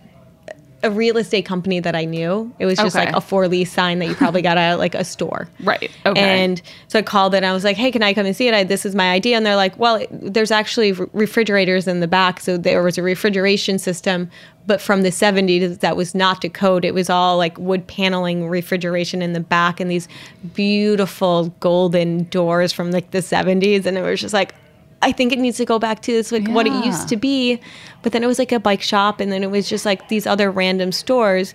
a 0.82 0.90
real 0.90 1.16
estate 1.16 1.44
company 1.46 1.80
that 1.80 1.96
I 1.96 2.04
knew. 2.04 2.52
It 2.58 2.66
was 2.66 2.76
just 2.78 2.94
Okay. 2.94 3.06
like 3.06 3.16
a 3.16 3.20
for 3.20 3.48
lease 3.48 3.72
sign 3.72 3.98
that 4.00 4.06
you 4.06 4.14
probably 4.14 4.42
got 4.42 4.58
at 4.58 4.78
like 4.78 4.94
a 4.94 5.04
store. 5.04 5.48
Right. 5.64 5.90
Okay. 6.04 6.20
And 6.44 6.60
so 6.88 6.98
I 6.98 7.02
called 7.02 7.34
it 7.34 7.38
and 7.38 7.46
I 7.46 7.52
was 7.52 7.64
like, 7.64 7.76
hey, 7.76 7.90
can 7.90 8.02
I 8.02 8.12
come 8.14 8.26
and 8.26 8.36
see 8.36 8.46
it? 8.46 8.54
I, 8.54 8.62
this 8.62 8.84
is 8.86 8.94
my 8.94 9.10
idea. 9.10 9.36
And 9.36 9.44
they're 9.46 9.56
like, 9.56 9.76
well, 9.78 9.96
it- 9.96 10.08
there's 10.12 10.50
actually 10.50 10.92
re- 10.92 11.06
refrigerators 11.12 11.88
in 11.88 12.00
the 12.00 12.06
back. 12.06 12.40
So 12.40 12.56
there 12.58 12.82
was 12.82 12.98
a 12.98 13.02
refrigeration 13.02 13.78
system, 13.78 14.30
but 14.66 14.80
from 14.80 15.02
the 15.02 15.08
70s 15.08 15.80
that 15.80 15.96
was 15.96 16.14
not 16.14 16.42
to 16.42 16.48
code. 16.50 16.84
It 16.84 16.92
was 16.94 17.08
all 17.08 17.36
like 17.38 17.56
wood 17.58 17.86
paneling 17.86 18.48
refrigeration 18.48 19.22
in 19.22 19.32
the 19.32 19.40
back 19.40 19.80
and 19.80 19.90
these 19.90 20.08
beautiful 20.54 21.48
golden 21.60 22.24
doors 22.24 22.72
from 22.72 22.90
like 22.90 23.12
the 23.12 23.18
70s. 23.18 23.86
And 23.86 23.96
it 23.96 24.02
was 24.02 24.20
just 24.20 24.34
like, 24.34 24.54
I 25.02 25.12
think 25.12 25.32
it 25.32 25.38
needs 25.38 25.59
to 25.59 25.64
go 25.64 25.78
back 25.78 26.02
to 26.02 26.12
this 26.12 26.32
like 26.32 26.48
what 26.48 26.66
it 26.66 26.85
used 26.85 27.09
to 27.09 27.16
be. 27.16 27.61
But 28.02 28.12
then 28.12 28.24
it 28.24 28.26
was 28.26 28.38
like 28.38 28.52
a 28.52 28.61
bike 28.61 28.82
shop 28.82 29.20
and 29.20 29.30
then 29.30 29.42
it 29.42 29.50
was 29.50 29.68
just 29.68 29.85
like 29.85 30.09
these 30.09 30.26
other 30.26 30.50
random 30.50 30.92
stores. 30.92 31.54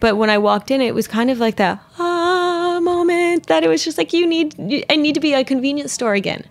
But 0.00 0.16
when 0.16 0.30
I 0.30 0.38
walked 0.38 0.70
in, 0.70 0.80
it 0.80 0.94
was 0.94 1.06
kind 1.06 1.30
of 1.30 1.38
like 1.38 1.56
that 1.56 1.80
ah 1.98 2.80
moment 2.82 3.46
that 3.46 3.64
it 3.64 3.68
was 3.68 3.84
just 3.84 3.98
like 3.98 4.12
you 4.12 4.26
need 4.26 4.54
I 4.90 4.96
need 4.96 5.14
to 5.14 5.20
be 5.20 5.32
a 5.32 5.44
convenience 5.44 5.92
store 5.92 6.14
again. 6.14 6.44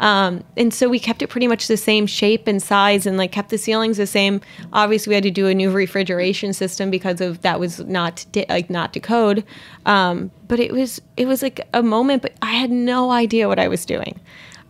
Um, 0.00 0.44
and 0.56 0.72
so 0.72 0.88
we 0.88 1.00
kept 1.00 1.22
it 1.22 1.26
pretty 1.26 1.48
much 1.48 1.66
the 1.66 1.76
same 1.76 2.06
shape 2.06 2.46
and 2.46 2.62
size 2.62 3.04
and 3.04 3.16
like 3.16 3.32
kept 3.32 3.50
the 3.50 3.58
ceilings 3.58 3.96
the 3.96 4.06
same. 4.06 4.40
Obviously, 4.72 5.10
we 5.10 5.14
had 5.14 5.24
to 5.24 5.30
do 5.30 5.48
a 5.48 5.54
new 5.54 5.70
refrigeration 5.70 6.52
system 6.52 6.90
because 6.90 7.20
of 7.20 7.42
that 7.42 7.58
was 7.58 7.80
not 7.80 8.24
de- 8.32 8.46
like 8.48 8.70
not 8.70 8.92
to 8.92 9.00
code. 9.00 9.44
Um, 9.86 10.30
but 10.46 10.60
it 10.60 10.72
was 10.72 11.00
it 11.16 11.26
was 11.26 11.42
like 11.42 11.66
a 11.74 11.82
moment, 11.82 12.22
but 12.22 12.34
I 12.42 12.52
had 12.52 12.70
no 12.70 13.10
idea 13.10 13.48
what 13.48 13.58
I 13.58 13.68
was 13.68 13.84
doing. 13.84 14.20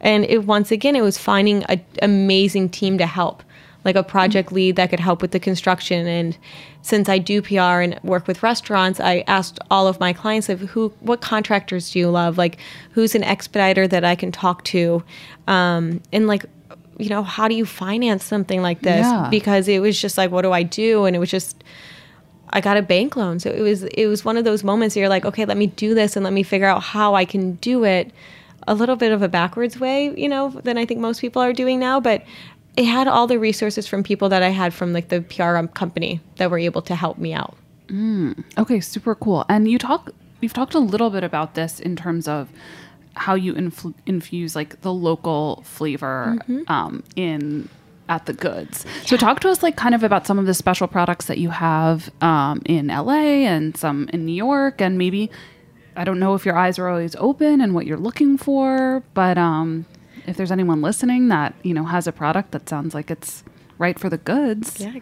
And 0.01 0.25
it 0.25 0.45
once 0.45 0.71
again, 0.71 0.97
it 0.97 1.03
was 1.03 1.19
finding 1.19 1.65
an 1.65 1.85
amazing 2.03 2.69
team 2.69 2.99
to 2.99 3.07
help, 3.07 3.43
like 3.85 3.97
a 3.97 4.03
project 4.03 4.53
lead 4.53 4.77
that 4.77 4.91
could 4.91 5.01
help 5.01 5.23
with 5.23 5.33
the 5.33 5.41
construction. 5.41 6.07
And 6.07 6.37
since 6.83 7.09
I 7.09 7.19
do 7.19 7.43
PR 7.43 7.83
and 7.83 7.99
work 8.03 8.27
with 8.27 8.43
restaurants, 8.43 9.01
I 9.01 9.25
asked 9.27 9.59
all 9.71 9.87
of 9.87 9.99
my 9.99 10.13
clients 10.13 10.49
of 10.49 10.61
who, 10.61 10.91
what 11.01 11.21
contractors 11.21 11.91
do 11.91 11.99
you 11.99 12.11
love? 12.11 12.39
Like, 12.39 12.59
who's 12.93 13.15
an 13.15 13.25
expediter 13.25 13.89
that 13.89 14.05
I 14.05 14.15
can 14.15 14.31
talk 14.31 14.65
to? 14.65 15.03
Um, 15.47 16.01
and 16.13 16.27
like, 16.27 16.45
you 16.99 17.09
know, 17.09 17.23
how 17.23 17.49
do 17.49 17.55
you 17.55 17.65
finance 17.65 18.25
something 18.25 18.63
like 18.63 18.81
this? 18.81 19.05
Yeah. 19.05 19.29
Because 19.31 19.69
it 19.69 19.81
was 19.81 20.01
just 20.01 20.19
like, 20.19 20.31
what 20.31 20.43
do 20.43 20.53
I 20.53 20.63
do? 20.63 21.05
And 21.05 21.15
it 21.15 21.19
was 21.19 21.31
just, 21.31 21.63
I 22.51 22.61
got 22.61 22.77
a 22.77 22.83
bank 22.83 23.16
loan. 23.16 23.41
So 23.41 23.51
it 23.51 23.61
was 23.61 23.85
it 23.85 24.07
was 24.07 24.25
one 24.25 24.37
of 24.37 24.45
those 24.45 24.64
moments 24.64 24.97
where 24.97 25.03
you're 25.03 25.09
like, 25.09 25.25
okay, 25.25 25.45
let 25.45 25.57
me 25.57 25.68
do 25.68 25.95
this 25.95 26.16
and 26.16 26.25
let 26.25 26.33
me 26.33 26.43
figure 26.43 26.66
out 26.66 26.83
how 26.83 27.14
I 27.14 27.25
can 27.25 27.55
do 27.57 27.85
it 27.85 28.12
a 28.69 28.75
little 28.75 28.97
bit 28.97 29.12
of 29.12 29.23
a 29.23 29.29
backwards 29.29 29.79
way, 29.81 30.12
you 30.16 30.29
know, 30.29 30.51
than 30.51 30.79
I 30.79 30.85
think 30.87 31.01
most 31.01 31.21
people 31.21 31.43
are 31.43 31.53
doing 31.53 31.79
now, 31.81 32.01
but 32.01 32.23
it 32.77 32.85
had 32.85 33.09
all 33.09 33.27
the 33.27 33.39
resources 33.39 33.87
from 33.89 34.03
people 34.05 34.29
that 34.29 34.43
I 34.43 34.51
had 34.51 34.73
from 34.73 34.93
like 34.93 35.09
the 35.09 35.21
PR 35.23 35.59
company 35.75 36.21
that 36.37 36.51
were 36.51 36.59
able 36.59 36.83
to 36.83 36.95
help 36.95 37.19
me 37.19 37.33
out. 37.35 37.57
Okay, 38.59 38.81
super 38.81 39.14
cool. 39.14 39.45
And 39.49 39.69
you 39.71 39.79
talk 39.79 40.11
you've 40.41 40.53
talked 40.53 40.75
a 40.75 40.79
little 40.79 41.11
bit 41.11 41.25
about 41.25 41.55
this 41.55 41.81
in 41.81 41.97
terms 41.97 42.29
of 42.29 42.49
how 43.14 43.35
you 43.35 43.55
infuse 44.07 44.55
like 44.55 44.81
the 44.83 44.93
local 44.93 45.62
flavor 45.64 46.37
Mm-hmm. 46.49 46.71
um, 46.73 47.03
in 47.16 47.69
at 48.09 48.25
the 48.27 48.33
goods. 48.33 48.87
So 49.05 49.16
talk 49.16 49.41
to 49.41 49.49
us 49.51 49.62
like 49.62 49.77
kind 49.77 49.95
of 49.95 50.03
about 50.03 50.27
some 50.27 50.39
of 50.39 50.47
the 50.47 50.55
special 50.55 50.87
products 50.87 51.27
that 51.27 51.39
you 51.39 51.51
have 51.51 52.11
um, 52.23 52.62
in 52.64 52.87
LA 52.87 53.45
and 53.45 53.77
some 53.77 54.09
in 54.12 54.25
New 54.25 54.33
York 54.35 54.81
and 54.81 54.97
maybe 54.97 55.31
I 55.99 56.05
don't 56.05 56.18
know 56.20 56.34
if 56.34 56.46
your 56.46 56.57
eyes 56.57 56.78
are 56.78 56.88
always 56.88 57.14
open 57.16 57.61
and 57.61 57.74
what 57.74 57.84
you're 57.86 57.99
looking 57.99 58.38
for, 58.38 59.03
but 59.14 59.36
um, 59.36 59.84
if 60.26 60.36
there's 60.36 60.53
anyone 60.53 60.80
listening 60.80 61.28
that 61.28 61.55
you 61.62 61.74
know 61.74 61.84
has 61.84 62.07
a 62.07 62.12
product 62.12 62.53
that 62.53 62.68
sounds 62.68 62.94
like 62.94 63.11
it's 63.11 63.42
right 63.78 63.99
for 63.99 64.09
the 64.09 64.18
goods, 64.18 64.80
Yeah, 64.80 64.92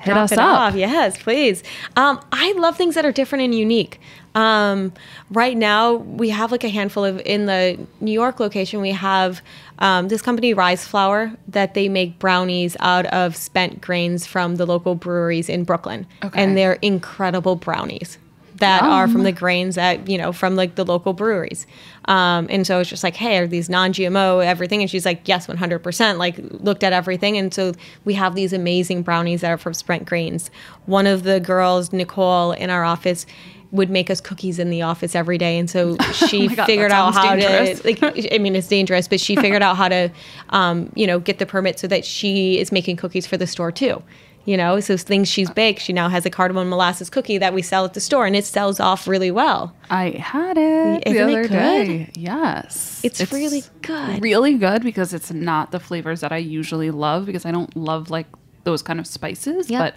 Hit 0.00 0.16
us 0.16 0.32
up. 0.32 0.38
off. 0.38 0.74
Yes, 0.74 1.22
please. 1.22 1.62
Um, 1.96 2.18
I 2.32 2.52
love 2.52 2.76
things 2.78 2.94
that 2.94 3.04
are 3.04 3.12
different 3.12 3.44
and 3.44 3.54
unique. 3.54 4.00
Um, 4.34 4.94
right 5.30 5.54
now, 5.56 5.94
we 5.96 6.30
have 6.30 6.50
like 6.50 6.64
a 6.64 6.70
handful 6.70 7.04
of 7.04 7.20
in 7.26 7.44
the 7.46 7.78
New 8.00 8.12
York 8.12 8.40
location. 8.40 8.80
We 8.80 8.92
have 8.92 9.42
um, 9.80 10.08
this 10.08 10.22
company 10.22 10.54
Rise 10.54 10.86
Flour 10.86 11.32
that 11.48 11.74
they 11.74 11.90
make 11.90 12.18
brownies 12.18 12.74
out 12.80 13.04
of 13.06 13.36
spent 13.36 13.82
grains 13.82 14.24
from 14.26 14.56
the 14.56 14.64
local 14.64 14.94
breweries 14.94 15.50
in 15.50 15.64
Brooklyn, 15.64 16.06
Okay. 16.24 16.42
and 16.42 16.56
they're 16.56 16.78
incredible 16.80 17.56
brownies 17.56 18.16
that 18.62 18.82
are 18.82 19.06
from 19.08 19.22
the 19.24 19.32
grains 19.32 19.74
that 19.74 20.08
you 20.08 20.16
know 20.18 20.32
from 20.32 20.56
like 20.56 20.74
the 20.76 20.84
local 20.84 21.12
breweries. 21.12 21.66
Um, 22.06 22.46
and 22.50 22.66
so 22.66 22.80
it's 22.80 22.90
just 22.90 23.04
like 23.04 23.14
hey 23.16 23.38
are 23.38 23.46
these 23.46 23.68
non-gmo 23.68 24.44
everything? 24.44 24.80
And 24.80 24.90
she's 24.90 25.04
like 25.04 25.20
yes 25.28 25.46
100% 25.46 26.18
like 26.18 26.36
looked 26.40 26.82
at 26.82 26.92
everything. 26.92 27.36
And 27.36 27.52
so 27.52 27.72
we 28.04 28.14
have 28.14 28.34
these 28.34 28.52
amazing 28.52 29.02
brownies 29.02 29.42
that 29.42 29.50
are 29.50 29.58
from 29.58 29.74
spent 29.74 30.06
grains. 30.06 30.50
One 30.86 31.06
of 31.06 31.22
the 31.22 31.38
girls 31.40 31.92
nicole 31.92 32.52
in 32.52 32.70
our 32.70 32.84
office 32.84 33.26
would 33.72 33.88
make 33.88 34.10
us 34.10 34.20
cookies 34.20 34.58
in 34.58 34.68
the 34.68 34.82
office 34.82 35.14
every 35.14 35.38
day. 35.38 35.58
And 35.58 35.68
so 35.70 35.96
she 36.12 36.46
Oh 36.50 36.54
God, 36.54 36.66
figured 36.66 36.92
out 36.92 37.14
how 37.14 37.34
dangerous. 37.36 37.80
to 37.80 37.86
like 37.88 38.32
i 38.32 38.38
mean 38.38 38.54
it's 38.54 38.68
dangerous 38.68 39.08
but 39.08 39.18
she 39.20 39.34
figured 39.36 39.62
out 39.62 39.76
how 39.78 39.88
to 39.88 40.10
um, 40.50 40.90
you 40.94 41.06
know 41.06 41.18
get 41.18 41.38
the 41.38 41.46
permit 41.46 41.78
so 41.78 41.86
that 41.86 42.04
she 42.04 42.58
is 42.58 42.70
making 42.70 42.96
cookies 42.96 43.26
for 43.26 43.36
the 43.38 43.46
store 43.46 43.72
too 43.72 44.02
you 44.44 44.56
know 44.56 44.80
so 44.80 44.96
things 44.96 45.28
she's 45.28 45.48
uh, 45.50 45.54
baked 45.54 45.80
she 45.80 45.92
now 45.92 46.08
has 46.08 46.26
a 46.26 46.30
cardamom 46.30 46.68
molasses 46.68 47.08
cookie 47.08 47.38
that 47.38 47.54
we 47.54 47.62
sell 47.62 47.84
at 47.84 47.94
the 47.94 48.00
store 48.00 48.26
and 48.26 48.34
it 48.34 48.44
sells 48.44 48.80
off 48.80 49.06
really 49.06 49.30
well 49.30 49.74
I 49.90 50.10
had 50.10 50.56
it 50.58 51.02
Isn't 51.06 51.12
the 51.14 51.18
it 51.18 51.22
other 51.22 51.42
good? 51.42 51.48
day. 51.50 52.10
Yes, 52.14 53.00
It's 53.04 53.30
really 53.32 53.62
good. 53.82 54.22
Really 54.22 54.54
good 54.54 54.82
because 54.82 55.12
it's 55.12 55.30
not 55.30 55.70
the 55.70 55.78
flavors 55.78 56.20
that 56.20 56.32
I 56.32 56.38
usually 56.38 56.90
love 56.90 57.26
because 57.26 57.44
I 57.44 57.50
don't 57.52 57.76
love 57.76 58.10
like 58.10 58.26
those 58.64 58.80
kind 58.82 58.98
of 58.98 59.06
spices. 59.06 59.68
Yep. 59.68 59.78
But 59.80 59.96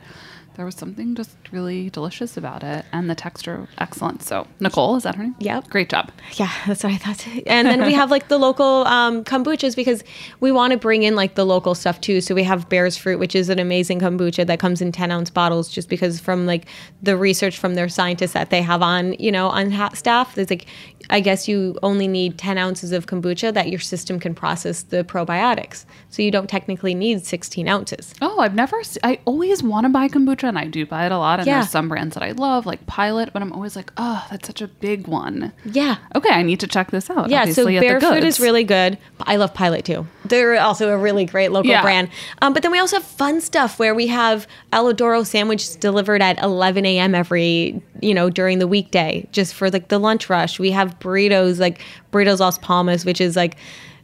there 0.56 0.66
was 0.66 0.76
something 0.76 1.16
just 1.16 1.36
really 1.52 1.90
delicious 1.90 2.38
about 2.38 2.64
it, 2.64 2.86
and 2.92 3.10
the 3.10 3.16
texture 3.16 3.68
excellent. 3.78 4.24
So 4.24 4.48
Nicole, 4.60 4.96
is 4.96 5.04
that 5.04 5.16
her 5.16 5.24
name? 5.24 5.36
Yep. 5.40 5.70
Great 5.70 5.90
job. 5.90 6.12
Yeah, 6.34 6.52
that's 6.68 6.84
what 6.84 6.94
I 6.94 6.98
thought. 6.98 7.26
And 7.48 7.68
then 7.68 7.86
we 7.86 7.94
have 7.94 8.12
like 8.12 8.28
the 8.28 8.38
local 8.38 8.86
um, 8.88 9.24
kombuchas 9.24 9.76
because 9.76 10.04
we 10.40 10.52
want 10.52 10.72
to 10.72 10.78
bring 10.78 11.04
in 11.04 11.16
like 11.16 11.36
the 11.36 11.46
local 11.46 11.76
stuff 11.76 12.02
too. 12.02 12.22
So 12.22 12.34
we 12.36 12.44
have 12.44 12.70
Bear's 12.70 12.98
Fruit, 12.98 13.20
which 13.20 13.36
is 13.36 13.50
an 13.50 13.60
amazing 13.60 14.00
kombucha 14.00 14.46
that 14.48 14.60
comes 14.60 14.82
in 14.82 14.92
10 14.92 15.12
ounce 15.12 15.30
bottles 15.30 15.70
just 15.70 15.90
because 15.90 16.20
from 16.20 16.46
like 16.46 16.66
the 17.02 17.18
research 17.18 17.58
from 17.58 17.76
their 17.76 17.90
scientists 17.90 18.34
that 18.34 18.50
they 18.50 18.62
have 18.62 18.82
on, 18.82 19.14
you 19.14 19.32
know, 19.32 19.48
on 19.48 19.72
ha- 19.72 19.90
staff, 19.94 20.38
it's 20.38 20.50
like, 20.50 20.66
I 21.10 21.20
guess 21.20 21.48
you 21.48 21.78
only 21.84 22.08
need 22.08 22.38
10 22.38 22.58
ounces 22.58 22.92
of 22.92 23.06
kombucha 23.06 23.54
that 23.54 23.70
your 23.70 23.80
system 23.80 24.20
can 24.20 24.34
process 24.34 24.84
the 24.84 25.04
probiotics. 25.04 25.86
So 26.10 26.22
you 26.22 26.32
don't 26.32 26.50
technically 26.50 26.96
need 26.96 27.26
16 27.26 27.68
ounces. 27.68 28.14
Oh, 28.22 28.40
I've 28.40 28.56
never. 28.56 28.82
I 29.04 29.20
always 29.26 29.62
want 29.62 29.86
to 29.86 29.90
buy 29.90 30.08
kombucha, 30.08 30.45
and 30.46 30.58
I 30.58 30.66
do 30.66 30.86
buy 30.86 31.06
it 31.06 31.12
a 31.12 31.18
lot. 31.18 31.40
And 31.40 31.48
Yeah. 31.48 31.56
there's 31.60 31.70
some 31.70 31.90
brands 31.90 32.14
that 32.16 32.24
I 32.24 32.32
love, 32.32 32.66
like 32.66 32.86
Pilot, 32.88 33.32
but 33.34 33.42
I'm 33.42 33.52
always 33.54 33.76
like, 33.76 33.92
oh, 33.98 34.26
that's 34.32 34.48
such 34.48 34.62
a 34.62 34.68
big 34.68 35.08
one. 35.08 35.52
Yeah. 35.66 35.98
Okay, 36.16 36.30
I 36.30 36.42
need 36.44 36.60
to 36.62 36.68
check 36.68 36.92
this 36.92 37.10
out. 37.10 37.30
Yeah, 37.30 37.40
so 37.46 37.50
obviously, 37.64 37.78
at 37.78 37.82
the 37.82 37.88
Bear 37.88 38.00
Fruit 38.02 38.24
is 38.24 38.40
really 38.40 38.64
good. 38.64 38.98
I 39.22 39.36
love 39.36 39.54
Pilot 39.54 39.86
too. 39.86 40.06
They're 40.26 40.60
also 40.60 40.90
a 40.90 40.98
really 40.98 41.26
great 41.26 41.52
local 41.52 41.70
Yeah. 41.72 41.82
brand. 41.82 42.10
Um, 42.42 42.54
but 42.54 42.64
then 42.64 42.72
we 42.72 42.80
also 42.80 42.98
have 42.98 43.06
fun 43.06 43.42
stuff 43.42 43.78
where 43.80 43.94
we 43.96 44.08
have 44.08 44.48
Elodoro 44.74 45.26
sandwiches 45.26 45.76
delivered 45.76 46.22
at 46.22 46.42
11 46.42 46.86
a.m. 46.86 47.14
every, 47.16 47.82
you 48.02 48.14
know, 48.14 48.30
during 48.30 48.60
the 48.60 48.68
weekday, 48.68 49.28
just 49.32 49.54
for 49.54 49.70
like 49.70 49.90
the 49.90 50.00
lunch 50.00 50.30
rush. 50.30 50.60
We 50.60 50.72
have 50.72 51.00
burritos 51.00 51.60
like 51.60 51.82
Burritos 52.12 52.40
La 52.40 52.52
Palma, 52.62 52.98
which 53.00 53.20
is 53.22 53.36
like 53.36 53.58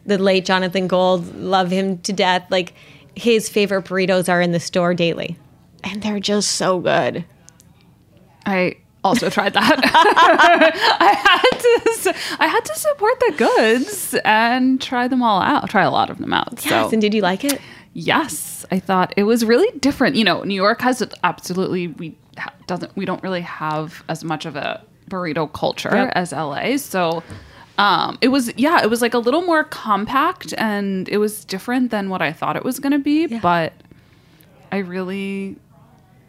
the 0.05 0.17
late 0.17 0.45
Jonathan 0.45 0.87
Gold. 0.87 1.35
Love 1.35 1.69
him 1.71 1.97
to 1.99 2.13
death. 2.13 2.43
Like 2.49 2.73
his 3.15 3.49
favorite 3.49 3.85
burritos 3.85 4.29
are 4.29 4.41
in 4.41 4.51
the 4.51 4.59
store 4.59 4.93
daily, 4.93 5.37
and 5.83 6.01
they're 6.01 6.19
just 6.19 6.51
so 6.51 6.79
good. 6.79 7.25
I 8.45 8.77
also 9.03 9.29
tried 9.37 9.53
that. 9.53 9.79
I 10.99 11.13
had 11.13 11.59
to. 11.59 12.37
I 12.39 12.47
had 12.47 12.65
to 12.65 12.75
support 12.75 13.19
the 13.19 13.33
goods 13.37 14.15
and 14.25 14.81
try 14.81 15.07
them 15.07 15.21
all 15.23 15.41
out. 15.41 15.69
Try 15.69 15.83
a 15.83 15.91
lot 15.91 16.09
of 16.09 16.17
them 16.17 16.33
out. 16.33 16.63
Yes, 16.65 16.69
so 16.87 16.89
and 16.91 17.01
did 17.01 17.13
you 17.13 17.21
like 17.21 17.43
it? 17.43 17.61
yes, 17.93 18.65
I 18.71 18.79
thought 18.79 19.13
it 19.17 19.23
was 19.23 19.43
really 19.45 19.77
different. 19.79 20.15
You 20.15 20.23
know, 20.23 20.43
New 20.43 20.55
York 20.55 20.81
has 20.81 21.03
absolutely. 21.23 21.87
We 21.87 22.17
ha- 22.37 22.53
doesn't. 22.67 22.95
We 22.95 23.05
don't 23.05 23.21
really 23.23 23.41
have 23.41 24.03
as 24.09 24.23
much 24.23 24.45
of 24.45 24.55
a 24.55 24.83
burrito 25.09 25.51
culture 25.51 25.91
Yep. 25.93 26.11
as 26.15 26.31
LA. 26.31 26.77
So. 26.77 27.23
Um, 27.77 28.19
it 28.21 28.27
was 28.27 28.53
yeah, 28.57 28.83
it 28.83 28.91
was 28.91 29.01
like 29.01 29.15
a 29.15 29.17
little 29.17 29.41
more 29.41 29.63
compact 29.63 30.53
and 30.57 31.09
it 31.09 31.17
was 31.17 31.43
different 31.45 31.89
than 31.89 32.09
what 32.09 32.21
I 32.21 32.31
thought 32.31 32.55
it 32.55 32.63
was 32.63 32.79
going 32.79 32.91
to 32.91 32.99
be, 32.99 33.25
but 33.39 33.73
I 34.71 34.79
really 34.79 35.55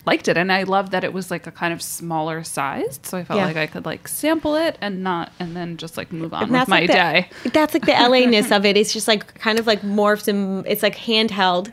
liked 0.05 0.27
it 0.29 0.37
and 0.37 0.51
I 0.51 0.65
loved 0.65 0.91
that 0.93 1.05
it 1.05 1.13
was 1.13 1.31
like 1.31 1.47
a 1.47 1.51
kind 1.53 1.73
of 1.73 1.81
smaller 1.81 2.43
sized 2.43 3.07
so 3.07 3.19
I 3.19 3.25
felt 3.25 3.39
Yeah. 3.39 3.47
like 3.47 3.57
I 3.57 3.67
could 3.69 3.85
like 3.85 4.09
sample 4.09 4.57
it 4.57 4.77
and 4.81 5.03
not 5.05 5.31
and 5.39 5.55
then 5.55 5.77
just 5.77 5.97
like 5.97 6.11
move 6.13 6.35
on 6.35 6.45
And 6.45 6.53
with 6.53 6.67
my 6.69 6.81
like 6.81 6.87
the, 6.89 6.93
day. 6.95 7.31
That's 7.53 7.73
like 7.75 7.85
the 7.87 7.93
LA 8.09 8.27
ness 8.29 8.51
of 8.51 8.65
it. 8.65 8.77
It's 8.77 8.93
just 8.93 9.07
like 9.07 9.35
kind 9.39 9.59
of 9.61 9.67
like 9.67 9.83
morphs 9.83 10.27
and 10.29 10.67
it's 10.67 10.83
like 10.83 10.97
handheld. 10.97 11.73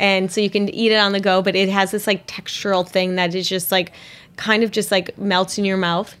And 0.00 0.30
so 0.30 0.40
you 0.40 0.50
can 0.50 0.68
eat 0.68 0.92
it 0.92 0.96
on 0.96 1.12
the 1.12 1.20
go, 1.20 1.42
but 1.42 1.54
it 1.56 1.68
has 1.68 1.90
this 1.90 2.06
like 2.06 2.26
textural 2.26 2.88
thing 2.88 3.16
that 3.16 3.34
is 3.34 3.48
just 3.48 3.70
like 3.72 3.92
kind 4.36 4.62
of 4.62 4.70
just 4.70 4.90
like 4.90 5.16
melts 5.18 5.58
in 5.58 5.64
your 5.64 5.76
mouth 5.76 6.14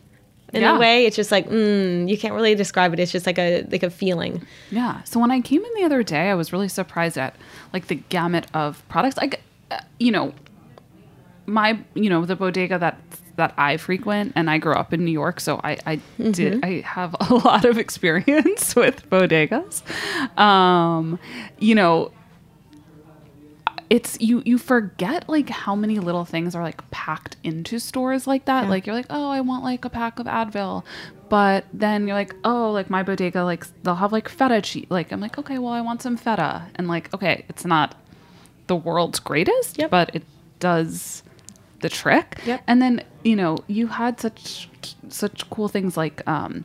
in 0.52 0.62
Yeah. 0.62 0.76
a 0.76 0.78
way. 0.80 1.06
It's 1.06 1.14
just 1.16 1.30
like, 1.32 1.48
mm, 1.48 2.08
you 2.08 2.16
can't 2.18 2.34
really 2.34 2.54
describe 2.54 2.92
it. 2.92 3.00
It's 3.00 3.12
just 3.12 3.26
like 3.26 3.38
a 3.38 3.62
like 3.70 3.82
a 3.82 3.90
feeling. 3.90 4.46
Yeah. 4.70 5.02
So 5.04 5.18
when 5.20 5.30
I 5.30 5.40
came 5.40 5.64
in 5.64 5.70
the 5.74 5.84
other 5.84 6.02
day, 6.02 6.30
I 6.30 6.34
was 6.34 6.52
really 6.52 6.68
surprised 6.68 7.18
at 7.18 7.34
like 7.72 7.88
the 7.88 7.96
gamut 7.96 8.46
of 8.54 8.82
products. 8.88 9.16
Like, 9.16 9.42
uh, 9.70 9.78
you 10.00 10.10
know, 10.12 10.34
my 11.48 11.78
you 11.94 12.10
know 12.10 12.24
the 12.24 12.36
bodega 12.36 12.78
that 12.78 13.00
that 13.36 13.54
I 13.56 13.76
frequent, 13.76 14.32
and 14.34 14.50
I 14.50 14.58
grew 14.58 14.74
up 14.74 14.92
in 14.92 15.04
New 15.04 15.12
York, 15.12 15.40
so 15.40 15.60
I 15.64 15.78
I 15.86 16.00
did 16.30 16.64
I 16.64 16.80
have 16.82 17.14
a 17.30 17.34
lot 17.34 17.64
of 17.64 17.78
experience 17.78 18.76
with 18.82 19.08
bodegas. 19.10 19.82
Um, 20.38 21.18
you 21.58 21.74
know, 21.74 22.10
it's 23.90 24.20
you 24.20 24.42
you 24.44 24.58
forget 24.58 25.28
like 25.28 25.48
how 25.48 25.74
many 25.74 25.98
little 25.98 26.24
things 26.24 26.54
are 26.54 26.62
like 26.62 26.88
packed 26.90 27.36
into 27.42 27.78
stores 27.78 28.26
like 28.26 28.44
that. 28.44 28.68
Like 28.68 28.86
you're 28.86 28.94
like 28.94 29.06
oh 29.10 29.30
i 29.30 29.40
want 29.40 29.64
like 29.64 29.84
a 29.84 29.90
pack 29.90 30.18
of 30.18 30.26
advil. 30.26 30.84
But 31.28 31.66
then 31.72 32.06
you're 32.06 32.16
like 32.16 32.34
oh 32.44 32.70
like 32.72 32.90
my 32.90 33.02
bodega 33.02 33.44
like 33.44 33.66
they'll 33.82 33.94
have 33.96 34.12
like 34.12 34.28
feta 34.28 34.60
cheese 34.62 34.86
like 34.88 35.12
i'm 35.12 35.20
like 35.20 35.38
okay 35.38 35.58
well 35.58 35.72
i 35.72 35.80
want 35.80 36.02
some 36.02 36.16
feta. 36.16 36.66
And 36.74 36.88
like 36.88 37.12
okay 37.14 37.44
it's 37.48 37.64
not 37.64 37.94
the 38.66 38.76
world's 38.76 39.20
greatest 39.20 39.78
Yep. 39.78 39.90
but 39.90 40.14
it 40.14 40.24
does 40.58 41.22
the 41.80 41.88
trick 41.88 42.40
Yep. 42.44 42.62
and 42.66 42.82
then 42.82 43.02
you 43.24 43.36
know 43.36 43.58
you 43.68 43.86
had 43.86 44.20
such 44.20 44.68
such 45.08 45.48
cool 45.50 45.68
things 45.68 45.96
like 45.96 46.26
um 46.28 46.64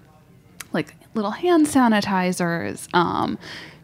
like 0.72 0.96
little 1.14 1.32
hand 1.32 1.68
sanitizers. 1.68 2.88
Um, 2.96 3.38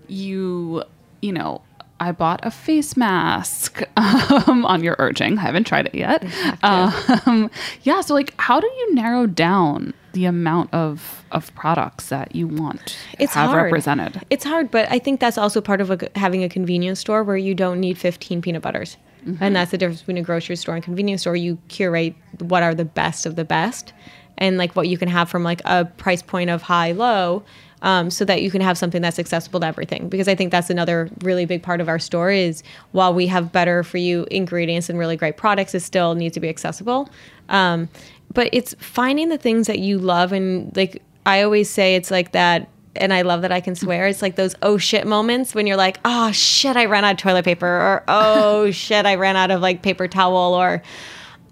you, 0.07 0.83
you 1.21 1.31
know, 1.31 1.61
I 1.99 2.11
bought 2.11 2.39
a 2.43 2.49
face 2.49 2.97
mask 2.97 3.83
um, 3.97 4.65
on 4.65 4.83
your 4.83 4.95
urging. 4.97 5.37
I 5.37 5.41
haven't 5.41 5.65
tried 5.67 5.85
it 5.85 5.93
yet. 5.95 6.23
Um, 6.63 7.51
yeah. 7.83 8.01
So, 8.01 8.15
like, 8.15 8.33
how 8.39 8.59
do 8.59 8.65
you 8.65 8.95
narrow 8.95 9.27
down 9.27 9.93
the 10.13 10.25
amount 10.25 10.73
of 10.73 11.23
of 11.31 11.53
products 11.53 12.09
that 12.09 12.35
you 12.35 12.47
want 12.47 12.97
It's 13.19 13.35
have 13.35 13.51
hard. 13.51 13.65
represented? 13.65 14.21
It's 14.31 14.43
hard, 14.43 14.71
but 14.71 14.89
I 14.91 14.97
think 14.97 15.19
that's 15.19 15.37
also 15.37 15.61
part 15.61 15.81
of 15.81 15.91
a, 15.91 16.09
having 16.15 16.43
a 16.43 16.49
convenience 16.49 16.99
store 16.99 17.23
where 17.23 17.37
you 17.37 17.53
don't 17.53 17.79
need 17.79 17.99
15 17.99 18.41
peanut 18.41 18.63
butters. 18.63 18.97
And 19.39 19.55
that's 19.55 19.71
the 19.71 19.77
difference 19.77 20.01
between 20.01 20.17
a 20.17 20.21
grocery 20.21 20.55
store 20.55 20.75
and 20.75 20.83
convenience 20.83 21.21
store. 21.21 21.35
You 21.35 21.57
curate 21.67 22.15
what 22.39 22.63
are 22.63 22.73
the 22.73 22.85
best 22.85 23.25
of 23.25 23.35
the 23.35 23.45
best 23.45 23.93
and 24.37 24.57
like 24.57 24.75
what 24.75 24.87
you 24.87 24.97
can 24.97 25.09
have 25.09 25.29
from 25.29 25.43
like 25.43 25.61
a 25.65 25.85
price 25.85 26.21
point 26.21 26.49
of 26.49 26.61
high, 26.61 26.93
low, 26.93 27.43
um, 27.81 28.09
so 28.09 28.25
that 28.25 28.41
you 28.41 28.51
can 28.51 28.61
have 28.61 28.77
something 28.77 29.01
that's 29.01 29.19
accessible 29.19 29.59
to 29.59 29.65
everything. 29.65 30.09
Because 30.09 30.27
I 30.27 30.35
think 30.35 30.51
that's 30.51 30.69
another 30.69 31.09
really 31.21 31.45
big 31.45 31.61
part 31.61 31.81
of 31.81 31.87
our 31.87 31.99
store 31.99 32.31
is 32.31 32.63
while 32.91 33.13
we 33.13 33.27
have 33.27 33.51
better 33.51 33.83
for 33.83 33.97
you 33.97 34.25
ingredients 34.31 34.89
and 34.89 34.97
really 34.97 35.17
great 35.17 35.37
products, 35.37 35.75
it 35.75 35.81
still 35.81 36.15
needs 36.15 36.33
to 36.33 36.39
be 36.39 36.49
accessible. 36.49 37.09
Um, 37.49 37.89
but 38.33 38.49
it's 38.53 38.75
finding 38.79 39.29
the 39.29 39.37
things 39.37 39.67
that 39.67 39.79
you 39.79 39.97
love 39.97 40.31
and 40.31 40.75
like 40.75 41.01
I 41.25 41.41
always 41.41 41.69
say 41.69 41.95
it's 41.95 42.11
like 42.11 42.31
that 42.31 42.69
and 42.95 43.13
I 43.13 43.21
love 43.21 43.41
that 43.43 43.51
I 43.51 43.61
can 43.61 43.75
swear. 43.75 44.07
It's 44.07 44.21
like 44.21 44.35
those 44.35 44.55
oh 44.61 44.77
shit 44.77 45.05
moments 45.07 45.53
when 45.55 45.67
you're 45.67 45.77
like, 45.77 45.99
oh 46.05 46.31
shit, 46.31 46.75
I 46.75 46.85
ran 46.85 47.05
out 47.05 47.11
of 47.11 47.17
toilet 47.17 47.45
paper, 47.45 47.67
or 47.67 48.03
oh 48.07 48.71
shit, 48.85 49.05
I 49.05 49.15
ran 49.15 49.35
out 49.35 49.51
of 49.51 49.61
like 49.61 49.81
paper 49.81 50.07
towel, 50.07 50.53
or 50.55 50.81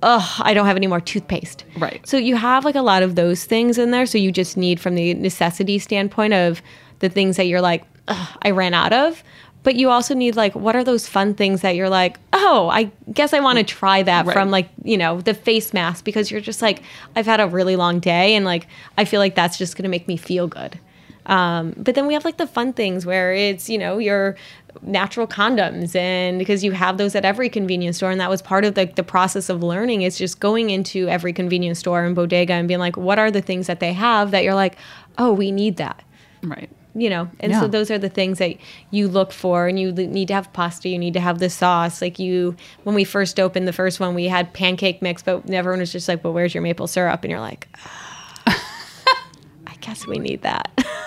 oh, 0.03 0.35
I 0.41 0.53
don't 0.53 0.65
have 0.67 0.75
any 0.77 0.87
more 0.87 1.01
toothpaste. 1.01 1.63
Right. 1.77 2.05
So 2.07 2.17
you 2.17 2.35
have 2.35 2.65
like 2.65 2.75
a 2.75 2.81
lot 2.81 3.01
of 3.03 3.15
those 3.15 3.45
things 3.45 3.77
in 3.77 3.91
there. 3.91 4.05
So 4.05 4.17
you 4.17 4.31
just 4.31 4.55
need 4.57 4.79
from 4.79 4.95
the 4.95 5.13
necessity 5.15 5.79
standpoint 5.79 6.33
of 6.33 6.61
the 6.99 7.09
things 7.09 7.37
that 7.37 7.45
you're 7.47 7.61
like, 7.61 7.83
I 8.07 8.51
ran 8.51 8.73
out 8.73 8.93
of. 8.93 9.23
but 9.63 9.75
you 9.75 9.89
also 9.89 10.13
need 10.15 10.35
like 10.37 10.55
what 10.55 10.75
are 10.77 10.83
those 10.83 11.07
fun 11.07 11.33
things 11.33 11.59
that 11.61 11.75
you're 11.75 11.89
like 11.89 12.17
oh 12.31 12.69
i 12.71 12.89
guess 13.11 13.33
i 13.33 13.39
want 13.41 13.57
to 13.57 13.65
try 13.65 14.01
that 14.01 14.25
Right. 14.25 14.33
from 14.33 14.49
like 14.49 14.69
you 14.85 14.97
know 14.97 15.19
the 15.19 15.33
face 15.33 15.73
mask 15.73 16.05
because 16.05 16.31
you're 16.31 16.39
just 16.39 16.61
like 16.61 16.81
i've 17.17 17.25
had 17.25 17.41
a 17.41 17.47
really 17.47 17.75
long 17.75 17.99
day 17.99 18.35
and 18.35 18.45
like 18.45 18.67
i 18.97 19.03
feel 19.03 19.19
like 19.19 19.35
that's 19.35 19.57
just 19.57 19.75
going 19.75 19.83
to 19.83 19.89
make 19.89 20.07
me 20.07 20.15
feel 20.15 20.47
good 20.47 20.79
um, 21.27 21.73
but 21.77 21.93
then 21.95 22.07
we 22.07 22.13
have 22.13 22.25
like 22.25 22.37
the 22.37 22.47
fun 22.47 22.73
things 22.73 23.05
where 23.05 23.33
it's 23.33 23.69
you 23.69 23.77
know 23.77 23.97
your 23.99 24.35
natural 24.81 25.25
condoms 25.27 25.95
and 25.95 26.37
because 26.37 26.63
you 26.63 26.71
have 26.71 26.97
those 26.97 27.15
at 27.15 27.25
every 27.25 27.49
convenience 27.49 27.97
store 27.97 28.11
and 28.11 28.21
that 28.21 28.29
was 28.29 28.41
part 28.43 28.63
of 28.63 28.75
the, 28.75 28.85
the 28.95 29.03
process 29.03 29.49
of 29.49 29.63
learning 29.63 30.03
is 30.03 30.17
just 30.19 30.39
going 30.39 30.69
into 30.69 31.07
every 31.07 31.33
convenience 31.33 31.79
store 31.79 32.03
and 32.03 32.15
bodega 32.15 32.53
and 32.53 32.67
being 32.67 32.79
like 32.79 32.95
what 32.95 33.17
are 33.17 33.31
the 33.31 33.41
things 33.41 33.65
that 33.67 33.79
they 33.79 33.91
have 33.93 34.31
that 34.31 34.43
you're 34.43 34.53
like 34.55 34.75
oh 35.17 35.33
we 35.33 35.51
need 35.51 35.77
that? 35.77 36.03
Right. 36.43 36.69
you 36.93 37.09
know? 37.09 37.27
And 37.39 37.51
Yeah. 37.51 37.61
so 37.61 37.67
those 37.67 37.89
are 37.89 37.97
the 37.97 38.09
things 38.09 38.37
that 38.37 38.55
you 38.91 39.07
look 39.07 39.31
for 39.31 39.67
and 39.67 39.79
you 39.79 39.91
need 39.91 40.27
to 40.27 40.35
have 40.35 40.53
pasta 40.53 40.87
you 40.89 40.99
need 40.99 41.13
to 41.15 41.19
have 41.19 41.39
the 41.39 41.49
sauce. 41.49 41.99
Like 42.01 42.19
you 42.19 42.55
when 42.83 42.93
we 42.95 43.03
first 43.03 43.39
opened 43.39 43.67
the 43.67 43.73
first 43.73 43.99
one 43.99 44.13
we 44.13 44.25
had 44.25 44.53
pancake 44.53 45.01
mix 45.01 45.23
but 45.23 45.49
everyone 45.49 45.79
was 45.79 45.91
just 45.91 46.07
like 46.07 46.23
well 46.23 46.33
where's 46.33 46.53
your 46.53 46.61
maple 46.61 46.85
syrup? 46.87 47.23
And 47.23 47.31
you're 47.31 47.39
like 47.39 47.67
"Ah, 47.77 48.43
i 49.67 49.75
guess 49.81 50.05
we 50.05 50.19
need 50.19 50.43
that 50.43 50.69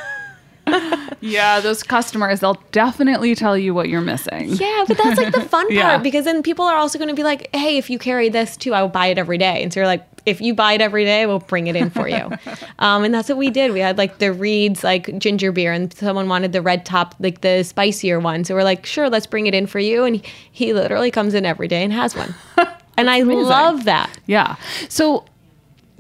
Yeah, 1.23 1.61
those 1.61 1.83
customers, 1.83 2.41
they'll 2.41 2.62
definitely 2.73 3.35
tell 3.35 3.57
you 3.59 3.75
what 3.75 3.89
you're 3.89 4.01
missing. 4.01 4.49
yeah 4.51 4.85
but 4.89 4.97
that's 4.97 5.18
like 5.21 5.35
the 5.35 5.41
fun 5.43 5.64
part 5.66 5.73
Yeah. 5.73 5.99
because 5.99 6.25
then 6.25 6.43
people 6.43 6.64
are 6.64 6.77
also 6.77 6.99
going 6.99 7.09
to 7.11 7.14
be 7.14 7.23
like 7.23 7.55
hey 7.55 7.77
if 7.77 7.91
you 7.91 7.99
carry 7.99 8.29
this 8.31 8.57
too 8.57 8.73
i 8.75 8.81
will 8.81 8.89
buy 8.89 9.07
it 9.09 9.18
every 9.18 9.37
day 9.39 9.62
and 9.62 9.73
so 9.73 9.81
you're 9.81 9.87
like 9.87 10.07
if 10.27 10.41
you 10.41 10.55
buy 10.55 10.73
it 10.75 10.81
every 10.81 11.05
day 11.05 11.27
we'll 11.27 11.39
bring 11.41 11.66
it 11.66 11.77
in 11.77 11.91
for 11.91 12.09
you 12.09 12.31
um, 12.79 13.05
and 13.05 13.12
that's 13.12 13.29
what 13.29 13.37
we 13.39 13.51
did 13.51 13.73
we 13.73 13.81
had 13.81 13.99
like 13.99 14.18
the 14.18 14.33
Reed's 14.33 14.83
like 14.83 15.18
ginger 15.18 15.53
beer 15.53 15.73
and 15.73 15.93
someone 15.93 16.29
wanted 16.29 16.53
the 16.53 16.62
red 16.62 16.85
top 16.87 17.14
like 17.21 17.41
the 17.43 17.62
spicier 17.64 18.18
one 18.21 18.45
so 18.45 18.55
we're 18.55 18.64
like 18.64 18.87
sure 18.87 19.09
let's 19.11 19.27
bring 19.27 19.47
it 19.47 19.55
in 19.55 19.66
for 19.66 19.79
you 19.79 20.05
and 20.05 20.16
he, 20.16 20.23
he 20.53 20.73
literally 20.73 21.11
comes 21.11 21.35
in 21.35 21.45
every 21.45 21.68
day 21.68 21.83
and 21.85 21.93
has 21.93 22.14
one 22.16 22.35
and 22.97 23.11
i 23.11 23.16
amazing. 23.18 23.45
love 23.45 23.85
that 23.85 24.11
Yeah. 24.27 24.57
So 24.89 25.25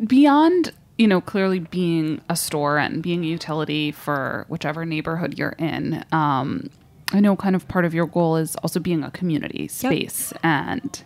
beyond, 0.06 0.72
you 1.00 1.08
know, 1.08 1.22
clearly 1.22 1.60
being 1.60 2.20
a 2.28 2.36
store 2.36 2.76
and 2.76 3.02
being 3.02 3.24
a 3.24 3.26
utility 3.26 3.90
for 3.90 4.44
whichever 4.48 4.84
neighborhood 4.84 5.38
you're 5.38 5.56
in, 5.58 6.04
um, 6.12 6.68
I 7.14 7.20
know 7.20 7.36
kind 7.36 7.56
of 7.56 7.66
part 7.68 7.86
of 7.86 7.94
your 7.94 8.06
goal 8.06 8.36
is 8.36 8.54
also 8.56 8.80
being 8.80 9.02
a 9.02 9.10
community 9.10 9.66
space. 9.66 10.34
And 10.42 11.02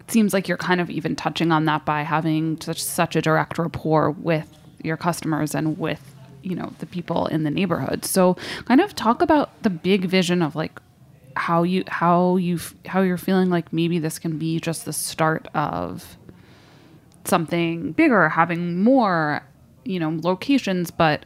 it 0.00 0.10
seems 0.10 0.34
like 0.34 0.48
you're 0.48 0.58
kind 0.58 0.80
of 0.80 0.90
even 0.90 1.14
touching 1.14 1.52
on 1.52 1.66
that 1.66 1.84
by 1.84 2.02
having 2.02 2.60
such 2.60 2.82
such 2.82 3.14
a 3.14 3.22
direct 3.22 3.58
rapport 3.58 4.10
with 4.10 4.48
your 4.82 4.96
customers 4.96 5.54
and 5.54 5.78
with 5.78 6.16
you 6.42 6.56
know 6.56 6.72
the 6.80 6.86
people 6.86 7.28
in 7.28 7.44
the 7.44 7.50
neighborhood. 7.50 8.04
So 8.04 8.36
kind 8.64 8.80
of 8.80 8.96
talk 8.96 9.22
about 9.22 9.62
the 9.62 9.70
big 9.70 10.06
vision 10.06 10.42
of 10.42 10.56
like 10.56 10.80
how 11.36 11.62
you 11.62 11.84
how 11.86 12.34
you 12.38 12.58
how 12.86 13.02
you're 13.02 13.16
feeling 13.16 13.50
like 13.50 13.72
maybe 13.72 14.00
this 14.00 14.18
can 14.18 14.36
be 14.36 14.58
just 14.58 14.84
the 14.84 14.92
start 14.92 15.46
of 15.54 16.16
something 17.24 17.92
bigger, 17.92 18.28
having 18.28 18.82
more, 18.82 19.42
you 19.84 19.98
know, 19.98 20.18
locations, 20.22 20.90
but 20.90 21.24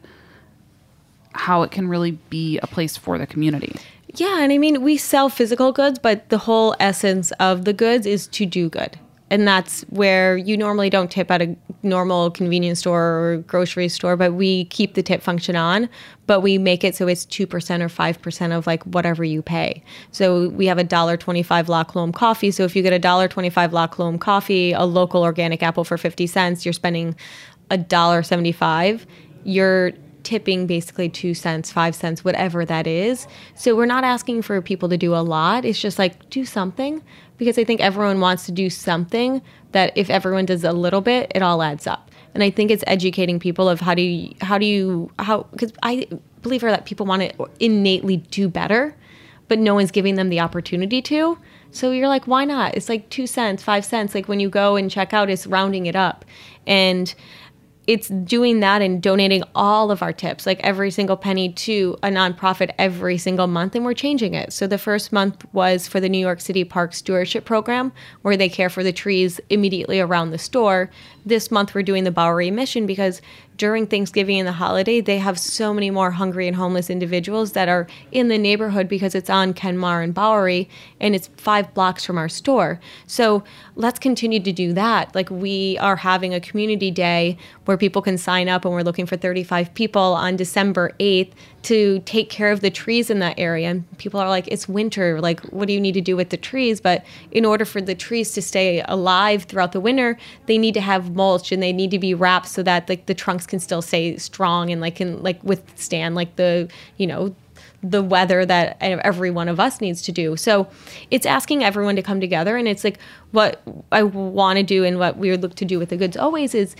how 1.33 1.63
it 1.63 1.71
can 1.71 1.89
really 1.89 2.13
be 2.31 2.59
a 2.59 2.67
place 2.67 2.97
for 2.97 3.19
the 3.19 3.27
community. 3.27 3.75
Yeah, 4.15 4.41
and 4.41 4.53
I 4.53 4.59
mean, 4.59 4.83
we 4.83 4.97
sell 4.97 5.29
physical 5.29 5.73
goods, 5.73 5.99
but 5.99 6.29
the 6.31 6.39
whole 6.39 6.75
essence 6.81 7.33
of 7.33 7.65
the 7.65 7.73
goods 7.73 8.07
is 8.07 8.27
to 8.29 8.47
do 8.47 8.71
good. 8.71 8.99
And 9.29 9.47
that's 9.47 9.83
where 9.89 10.37
you 10.37 10.57
normally 10.57 10.89
don't 10.89 11.11
tip 11.11 11.31
at 11.33 11.43
a 11.43 11.57
normal 11.83 12.31
convenience 12.31 12.79
store 12.79 13.03
or 13.03 13.37
grocery 13.39 13.89
store, 13.89 14.17
but 14.17 14.35
we 14.35 14.67
keep 14.67 14.95
the 14.95 15.03
tip 15.03 15.21
function 15.21 15.57
on, 15.57 15.89
but 16.27 16.43
we 16.43 16.59
make 16.59 16.85
it 16.85 16.95
so 16.95 17.09
it's 17.09 17.27
2% 17.27 17.43
or 17.81 17.89
5% 17.89 18.57
of 18.57 18.67
like 18.69 18.85
whatever 18.85 19.25
you 19.25 19.43
pay. 19.43 19.83
So 20.13 20.49
we 20.51 20.67
have 20.67 20.79
a 20.79 20.85
$1.25 20.85 21.69
La 21.69 21.83
Colombe 21.83 22.13
coffee. 22.13 22.53
So 22.53 22.65
if 22.65 22.77
you 22.77 22.83
get 22.83 22.93
a 22.93 23.01
$1.25 23.01 23.73
La 23.73 23.89
Colombe 23.89 24.19
coffee, 24.19 24.73
a 24.73 24.85
local 24.85 25.23
organic 25.23 25.61
apple 25.63 25.83
for 25.83 25.99
50 25.99 26.27
cents, 26.29 26.65
you're 26.65 26.73
spending 26.73 27.17
a 27.71 27.79
$1.75. 27.79 29.05
You're 29.43 29.93
tipping 30.27 30.67
basically 30.67 31.09
two 31.09 31.35
cents, 31.35 31.71
five 31.71 31.95
cents, 31.95 32.25
whatever 32.25 32.65
that 32.65 32.85
is. 32.85 33.29
So 33.55 33.77
we're 33.77 33.87
not 33.87 34.03
asking 34.03 34.43
for 34.43 34.61
people 34.61 34.89
to 34.89 34.97
do 34.97 35.15
a 35.15 35.23
lot. 35.23 35.65
It's 35.65 35.81
just 35.81 36.01
like 36.01 36.29
do 36.31 36.45
something 36.45 37.01
because 37.39 37.59
I 37.59 37.63
think 37.63 37.81
everyone 37.81 38.19
wants 38.19 38.45
to 38.47 38.53
do 38.53 38.69
something 38.69 39.41
that 39.71 39.93
if 39.97 40.11
everyone 40.11 40.45
does 40.45 40.65
a 40.65 40.73
little 40.73 41.01
bit, 41.01 41.31
it 41.33 41.43
all 41.43 41.63
adds 41.63 41.87
up. 41.87 42.11
And 42.35 42.43
I 42.43 42.51
think 42.51 42.73
it's 42.73 42.83
educating 42.89 43.39
people 43.39 43.69
of 43.69 43.79
how 43.79 43.95
do 43.95 44.03
you, 44.03 44.35
how 44.41 44.59
do 44.59 44.67
you, 44.67 45.13
how, 45.21 45.45
because 45.53 45.73
I 45.85 46.09
believe 46.43 46.61
her 46.63 46.71
that 46.71 46.87
people 46.87 47.07
want 47.07 47.23
to 47.23 47.49
innately 47.61 48.17
do 48.17 48.49
better, 48.49 48.97
but 49.47 49.61
no 49.61 49.75
one's 49.75 49.93
giving 49.93 50.17
them 50.17 50.29
the 50.29 50.41
opportunity 50.41 51.01
to. 51.03 51.39
So 51.71 51.93
you're 51.93 52.09
like, 52.09 52.27
why 52.27 52.45
not? 52.45 52.75
It's 52.75 52.89
like 52.89 53.09
two 53.11 53.29
cents, 53.29 53.63
five 53.63 53.85
cents. 53.85 54.13
Like 54.13 54.27
when 54.27 54.41
you 54.41 54.51
go 54.51 54.75
and 54.75 54.91
check 54.91 55.15
out, 55.15 55.31
it's 55.31 55.47
rounding 55.47 55.87
it 55.87 55.95
up. 55.95 56.25
And 56.67 57.15
it's 57.87 58.09
doing 58.09 58.61
that 58.61 58.83
and 58.83 59.01
donating 59.01 59.43
all 59.55 59.91
of 59.91 60.03
our 60.03 60.13
tips, 60.13 60.45
like 60.45 60.59
every 60.61 60.91
single 60.91 61.17
penny 61.17 61.53
to 61.53 61.97
a 62.03 62.09
nonprofit 62.09 62.75
every 62.79 63.17
single 63.17 63.47
month, 63.47 63.75
and 63.75 63.85
we're 63.85 63.95
changing 63.95 64.35
it. 64.35 64.53
So 64.53 64.67
the 64.67 64.79
first 64.79 65.13
month 65.13 65.45
was 65.53 65.87
for 65.87 66.01
the 66.01 66.09
New 66.09 66.19
York 66.19 66.41
City 66.41 66.65
Park 66.65 66.95
Stewardship 66.95 67.45
Program, 67.45 67.93
where 68.23 68.37
they 68.37 68.49
care 68.49 68.71
for 68.71 68.83
the 68.83 68.93
trees 68.93 69.41
immediately 69.51 70.01
around 70.01 70.31
the 70.31 70.39
store. 70.39 70.91
This 71.25 71.51
month 71.51 71.75
we're 71.75 71.83
doing 71.83 72.05
the 72.05 72.11
Bowery 72.11 72.51
Mission 72.51 72.87
because 72.87 73.23
during 73.57 73.87
Thanksgiving 73.87 74.39
and 74.39 74.47
the 74.47 74.53
holiday, 74.53 75.01
they 75.01 75.19
have 75.19 75.39
so 75.39 75.73
many 75.73 75.91
more 75.91 76.11
hungry 76.11 76.47
and 76.47 76.57
homeless 76.57 76.91
individuals 76.91 77.53
that 77.53 77.69
are 77.69 77.87
in 78.13 78.29
the 78.29 78.39
neighborhood 78.39 78.89
because 78.89 79.15
it's 79.15 79.31
on 79.31 79.55
Kenmare 79.55 80.03
and 80.05 80.15
Bowery, 80.15 80.69
and 81.01 81.15
it's 81.15 81.29
five 81.37 81.73
blocks 81.75 82.05
from 82.05 82.19
our 82.19 82.29
store. 82.29 82.81
So 83.07 83.45
let's 83.75 83.99
continue 83.99 84.41
to 84.41 84.53
do 84.53 84.73
that. 84.75 85.15
Like 85.15 85.31
we 85.31 85.79
are 85.79 85.97
having 85.97 86.35
a 86.35 86.41
community 86.41 86.91
day 86.91 87.39
where 87.65 87.77
people 87.77 88.03
can 88.03 88.19
sign 88.19 88.49
up, 88.49 88.65
and 88.65 88.75
we're 88.75 88.83
looking 88.83 89.07
for 89.07 89.17
35 89.17 89.75
people 89.75 90.03
on 90.03 90.37
December 90.37 90.93
8th 91.01 91.33
to 91.63 92.01
take 92.01 92.31
care 92.31 92.53
of 92.53 92.61
the 92.61 92.71
trees 92.71 93.11
in 93.11 93.19
that 93.19 93.39
area. 93.39 93.69
And 93.69 93.99
people 93.99 94.21
are 94.21 94.29
like, 94.29 94.47
it's 94.49 94.69
winter. 94.69 95.21
Like, 95.21 95.41
what 95.47 95.67
do 95.67 95.75
you 95.75 95.81
need 95.81 95.95
to 95.95 96.01
do 96.01 96.17
with 96.17 96.31
the 96.31 96.37
trees? 96.37 96.81
But 96.81 97.05
in 97.33 97.45
order 97.45 97.65
for 97.65 97.81
the 97.81 97.95
trees 97.95 98.33
to 98.35 98.43
stay 98.43 98.83
alive 98.87 99.45
throughout 99.45 99.73
the 99.73 99.81
winter, 99.81 100.17
they 100.47 100.59
need 100.59 100.75
to 100.75 100.81
have 100.81 101.15
mulch 101.15 101.51
and 101.53 101.63
they 101.63 101.73
need 101.73 101.91
to 101.91 101.99
be 101.99 102.15
wrapped 102.15 102.49
so 102.49 102.63
that 102.63 102.89
like 102.89 103.07
the 103.07 103.15
trunks 103.15 103.47
can 103.47 103.59
still 103.59 103.83
stay 103.83 104.17
strong 104.17 104.71
and 104.71 104.81
like 104.81 104.97
can 104.97 105.23
like 105.23 105.43
withstand 105.43 106.15
like 106.15 106.37
the 106.37 106.69
you 106.99 107.07
know 107.07 107.35
the 107.83 108.03
weather 108.03 108.45
that 108.47 108.77
every 108.81 109.31
one 109.31 109.49
of 109.49 109.61
us 109.61 109.81
needs 109.81 110.03
to 110.03 110.13
do. 110.13 110.37
So 110.37 110.69
it's 111.11 111.27
asking 111.27 111.63
everyone 111.65 111.97
to 111.97 112.03
come 112.03 112.21
together. 112.21 112.57
And 112.57 112.67
it's 112.67 112.85
like 112.85 112.99
what 113.33 113.63
I 113.93 114.03
want 114.03 114.59
to 114.59 114.63
do 114.63 114.85
and 114.85 114.99
what 114.99 115.17
we 115.17 115.31
would 115.31 115.43
look 115.43 115.55
to 115.57 115.65
do 115.65 115.79
with 115.79 115.91
the 115.91 115.97
goods 115.97 116.17
always 116.17 116.55
is 116.55 116.75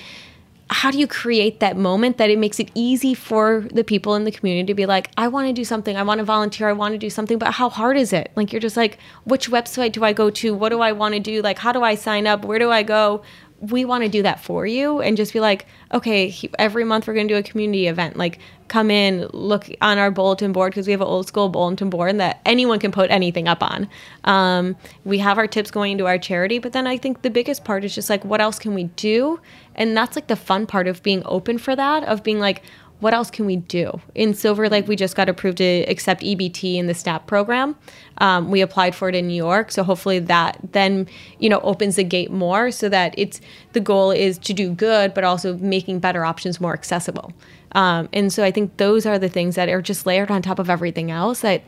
how 0.69 0.91
do 0.91 0.99
you 0.99 1.07
create 1.07 1.61
that 1.61 1.77
moment 1.77 2.19
that 2.19 2.29
it 2.29 2.39
makes 2.39 2.59
it 2.59 2.71
easy 2.75 3.15
for 3.15 3.67
the 3.73 3.85
people 3.85 4.17
in 4.17 4.25
the 4.25 4.33
community 4.33 4.67
to 4.67 4.75
be 4.75 4.85
like, 4.85 5.11
I 5.17 5.29
want 5.29 5.47
to 5.47 5.53
do 5.53 5.65
something, 5.65 5.97
I 5.97 6.03
want 6.03 6.19
to 6.19 6.25
volunteer, 6.25 6.69
I 6.69 6.73
want 6.73 6.93
to 6.93 6.99
do 6.99 7.09
something, 7.09 7.39
but 7.39 7.53
how 7.53 7.69
hard 7.69 7.97
is 7.97 8.13
it? 8.13 8.33
Like, 8.35 8.53
you're 8.53 8.61
just 8.61 8.77
like, 8.77 8.99
which 9.25 9.49
website 9.49 9.93
do 9.93 10.03
I 10.03 10.13
go 10.13 10.29
to? 10.31 10.55
What 10.55 10.71
do 10.71 10.81
I 10.81 10.91
want 10.91 11.15
to 11.15 11.21
do? 11.21 11.41
Like, 11.41 11.59
how 11.59 11.71
do 11.71 11.83
I 11.83 11.95
sign 11.95 12.27
up? 12.27 12.45
Where 12.45 12.59
do 12.59 12.71
I 12.71 12.83
go? 12.83 13.23
We 13.61 13.85
want 13.85 14.03
to 14.05 14.11
do 14.11 14.23
that 14.23 14.43
for 14.43 14.67
you 14.67 15.01
and 15.01 15.17
just 15.17 15.33
be 15.33 15.41
like, 15.41 15.67
okay, 15.93 16.35
every 16.59 16.85
month 16.85 17.07
we're 17.07 17.15
going 17.15 17.29
to 17.29 17.35
do 17.35 17.39
a 17.39 17.43
community 17.43 17.87
event. 17.87 18.17
Like, 18.17 18.39
come 18.69 18.91
in, 18.91 19.29
look 19.33 19.69
on 19.81 19.99
our 19.99 20.11
bulletin 20.11 20.53
board 20.53 20.73
because 20.73 20.87
we 20.87 20.91
have 20.93 21.01
an 21.01 21.07
old 21.07 21.29
school 21.29 21.49
bulletin 21.49 21.89
board 21.89 22.19
that 22.19 22.41
anyone 22.45 22.79
can 22.79 22.91
put 22.91 23.11
anything 23.11 23.47
up 23.47 23.63
on. 23.63 23.89
Um, 24.25 24.77
we 25.05 25.19
have 25.19 25.39
our 25.39 25.47
tips 25.47 25.71
going 25.71 25.93
into 25.93 26.07
our 26.07 26.19
charity, 26.19 26.59
but 26.59 26.73
then 26.73 26.87
I 26.87 26.97
think 26.97 27.23
the 27.23 27.31
biggest 27.31 27.65
part 27.65 27.85
is 27.85 27.95
just 27.95 28.11
like, 28.11 28.25
what 28.25 28.41
else 28.41 28.59
can 28.59 28.75
we 28.75 28.85
do? 28.85 29.41
And 29.75 29.97
that's 29.97 30.17
like 30.17 30.27
the 30.27 30.37
fun 30.37 30.67
part 30.67 30.89
of 30.89 31.03
being 31.03 31.23
open 31.25 31.59
for 31.59 31.77
that, 31.77 32.05
of 32.05 32.23
being 32.23 32.41
like, 32.41 32.63
what 33.01 33.13
else 33.13 33.31
can 33.31 33.45
we 33.45 33.57
do? 33.57 34.01
In 34.15 34.33
Silver 34.33 34.69
Lake, 34.69 34.89
we 34.89 34.97
just 34.97 35.17
got 35.17 35.29
approved 35.29 35.59
to 35.59 35.85
accept 35.85 36.23
EBT 36.23 36.77
in 36.77 36.87
the 36.87 36.95
SNAP 36.95 37.27
program. 37.27 37.77
Um, 38.19 38.51
we 38.51 38.63
applied 38.63 38.95
for 38.95 39.09
it 39.09 39.15
in 39.15 39.27
New 39.27 39.35
York, 39.35 39.71
so 39.71 39.83
hopefully 39.83 40.19
that 40.19 40.59
then 40.73 41.07
you 41.39 41.51
know 41.51 41.61
opens 41.61 41.97
the 41.97 42.05
gate 42.05 42.31
more, 42.31 42.71
so 42.71 42.89
that 42.89 43.15
it's 43.19 43.41
the 43.73 43.81
goal 43.81 44.11
is 44.11 44.39
to 44.39 44.55
do 44.55 44.71
good, 44.71 45.13
but 45.13 45.25
also 45.25 45.57
making 45.59 45.99
better 45.99 46.25
options 46.25 46.61
more 46.61 46.73
accessible. 46.73 47.33
Um, 47.73 48.09
and 48.15 48.33
so 48.33 48.43
I 48.43 48.51
think 48.51 48.79
those 48.79 49.05
are 49.05 49.19
the 49.19 49.29
things 49.29 49.57
that 49.57 49.69
are 49.69 49.83
just 49.83 50.07
layered 50.07 50.31
on 50.31 50.41
top 50.41 50.59
of 50.59 50.71
everything 50.71 51.11
else. 51.11 51.41
That 51.41 51.63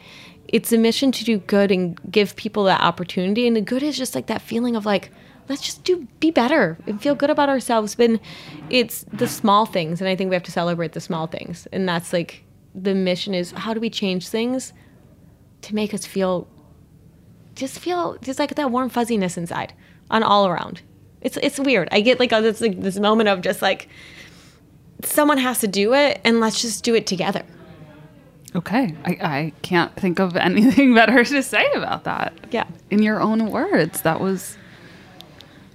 it's 0.48 0.72
a 0.72 0.78
mission 0.78 1.12
to 1.12 1.24
do 1.24 1.38
good 1.38 1.70
and 1.70 2.00
give 2.10 2.36
people 2.36 2.64
that 2.64 2.80
opportunity, 2.80 3.46
and 3.46 3.54
the 3.54 3.60
good 3.60 3.82
is 3.82 3.98
just 3.98 4.14
like 4.14 4.28
that 4.28 4.40
feeling 4.40 4.76
of 4.76 4.86
like 4.86 5.10
let's 5.48 5.62
just 5.62 5.84
do 5.84 6.06
be 6.20 6.30
better 6.30 6.78
and 6.86 7.00
feel 7.00 7.14
good 7.14 7.30
about 7.30 7.48
ourselves 7.48 7.94
but 7.94 8.20
it's 8.70 9.04
the 9.12 9.26
small 9.26 9.66
things 9.66 10.00
and 10.00 10.08
i 10.08 10.16
think 10.16 10.28
we 10.28 10.34
have 10.34 10.42
to 10.42 10.52
celebrate 10.52 10.92
the 10.92 11.00
small 11.00 11.26
things 11.26 11.66
and 11.72 11.88
that's 11.88 12.12
like 12.12 12.44
the 12.74 12.94
mission 12.94 13.34
is 13.34 13.50
how 13.52 13.74
do 13.74 13.80
we 13.80 13.90
change 13.90 14.28
things 14.28 14.72
to 15.62 15.74
make 15.74 15.92
us 15.92 16.06
feel 16.06 16.46
just 17.54 17.78
feel 17.78 18.16
just 18.22 18.38
like 18.38 18.54
that 18.54 18.70
warm 18.70 18.88
fuzziness 18.88 19.36
inside 19.36 19.72
on 20.10 20.22
all 20.22 20.46
around 20.46 20.82
it's 21.20 21.36
it's 21.38 21.58
weird 21.58 21.88
i 21.92 22.00
get 22.00 22.20
like 22.20 22.32
oh, 22.32 22.42
this 22.42 22.60
like 22.60 22.80
this 22.80 22.98
moment 22.98 23.28
of 23.28 23.40
just 23.40 23.62
like 23.62 23.88
someone 25.02 25.38
has 25.38 25.58
to 25.60 25.68
do 25.68 25.94
it 25.94 26.20
and 26.24 26.40
let's 26.40 26.60
just 26.60 26.84
do 26.84 26.94
it 26.94 27.06
together 27.06 27.42
Okay. 28.54 28.94
I, 29.04 29.10
I 29.20 29.52
can't 29.62 29.94
think 29.96 30.18
of 30.18 30.36
anything 30.48 30.94
better 30.94 31.24
to 31.24 31.42
say 31.42 31.70
about 31.72 32.04
that. 32.04 32.32
Yeah. 32.50 32.66
In 32.90 33.02
your 33.02 33.20
own 33.20 33.50
words, 33.50 34.02
that 34.02 34.20
was 34.20 34.56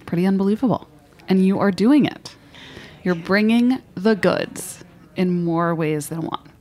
pretty 0.05 0.25
unbelievable. 0.25 0.87
And 1.27 1.45
you 1.45 1.59
are 1.59 1.71
doing 1.71 2.05
it. 2.05 2.35
You're 3.03 3.15
bringing 3.15 3.81
the 3.95 4.15
goods 4.15 4.83
in 5.15 5.43
more 5.43 5.75
ways 5.75 6.09
than 6.09 6.21
one. 6.21 6.51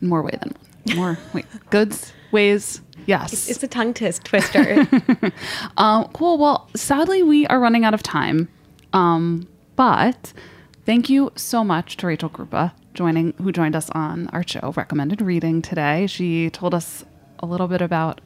More 0.00 0.22
way 0.22 0.38
than 0.40 0.54
one. 0.86 0.96
More, 0.96 1.18
wait, 1.34 1.46
goods, 1.70 2.12
ways, 2.32 2.80
yes. 3.06 3.48
It's 3.48 3.62
a 3.62 3.68
tongue 3.68 3.94
twist 3.94 4.24
twister. 4.24 4.86
Um, 5.76 6.08
cool. 6.12 6.38
Well, 6.38 6.68
sadly, 6.74 7.22
we 7.22 7.46
are 7.46 7.60
running 7.60 7.84
out 7.84 7.94
of 7.94 8.02
time. 8.02 8.48
Um, 8.92 9.48
but 9.76 10.32
thank 10.86 11.08
you 11.10 11.32
so 11.36 11.62
much 11.62 11.96
to 11.98 12.06
Rachel 12.06 12.30
Krupa 12.30 12.72
joining, 12.98 13.32
who 13.34 13.52
joined 13.52 13.76
us 13.76 13.88
on 13.90 14.28
our 14.28 14.42
show, 14.46 14.72
Recommended 14.76 15.22
Reading 15.22 15.62
today. 15.62 16.08
She 16.08 16.50
told 16.50 16.74
us 16.74 17.04
a 17.38 17.46
little 17.46 17.68
bit 17.68 17.80
about 17.80 18.20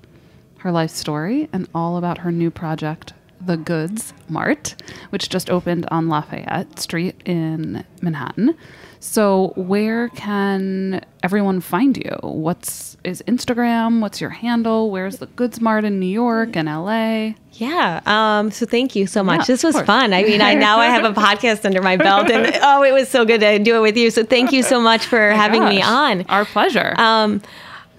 her 0.58 0.72
life 0.72 0.90
story 0.90 1.48
and 1.52 1.68
all 1.74 1.98
about 1.98 2.18
her 2.18 2.32
new 2.32 2.50
project, 2.50 3.12
The 3.44 3.56
Goods 3.56 4.12
Mart, 4.28 4.74
which 5.10 5.28
just 5.28 5.50
opened 5.50 5.86
on 5.90 6.08
Lafayette 6.08 6.78
Street 6.78 7.20
in 7.24 7.84
Manhattan. 8.00 8.56
So, 9.00 9.52
where 9.56 10.08
can 10.10 11.04
everyone 11.24 11.60
find 11.60 11.96
you? 11.96 12.16
What's 12.22 12.96
is 13.02 13.20
Instagram? 13.26 14.00
What's 14.00 14.20
your 14.20 14.30
handle? 14.30 14.92
Where's 14.92 15.16
the 15.16 15.26
Goods 15.26 15.60
Mart 15.60 15.84
in 15.84 15.98
New 15.98 16.06
York 16.06 16.56
and 16.56 16.68
LA? 16.68 17.34
yeah. 17.54 18.00
Um, 18.06 18.50
so 18.52 18.64
thank 18.64 18.94
you 18.94 19.06
so 19.08 19.24
much. 19.24 19.40
Yeah, 19.40 19.46
this 19.46 19.64
was 19.64 19.74
course. 19.74 19.86
fun. 19.86 20.12
I 20.12 20.22
mean, 20.22 20.40
I 20.40 20.54
now 20.54 20.78
I 20.78 20.86
have 20.86 21.04
a 21.04 21.12
podcast 21.20 21.64
under 21.64 21.82
my 21.82 21.96
belt, 21.96 22.30
and 22.30 22.56
oh, 22.62 22.84
it 22.84 22.92
was 22.92 23.08
so 23.08 23.24
good 23.24 23.40
to 23.40 23.58
do 23.58 23.76
it 23.76 23.80
with 23.80 23.96
you. 23.96 24.10
So 24.10 24.22
thank 24.22 24.52
you 24.52 24.62
so 24.62 24.80
much 24.80 25.04
for 25.04 25.30
having 25.32 25.64
me 25.64 25.82
on. 25.82 26.22
Our 26.28 26.44
pleasure. 26.44 26.94
Um, 26.96 27.42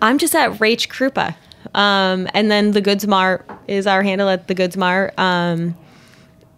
I'm 0.01 0.17
just 0.17 0.35
at 0.35 0.51
Rach 0.53 0.87
Krupa. 0.87 1.35
Um, 1.73 2.27
and 2.33 2.49
then 2.51 2.71
the 2.71 2.81
Goods 2.81 3.07
Mart 3.07 3.49
is 3.67 3.87
our 3.87 4.03
handle 4.03 4.29
at 4.29 4.47
the 4.47 4.55
Goods 4.55 4.77
Mart. 4.77 5.17
Um, 5.17 5.75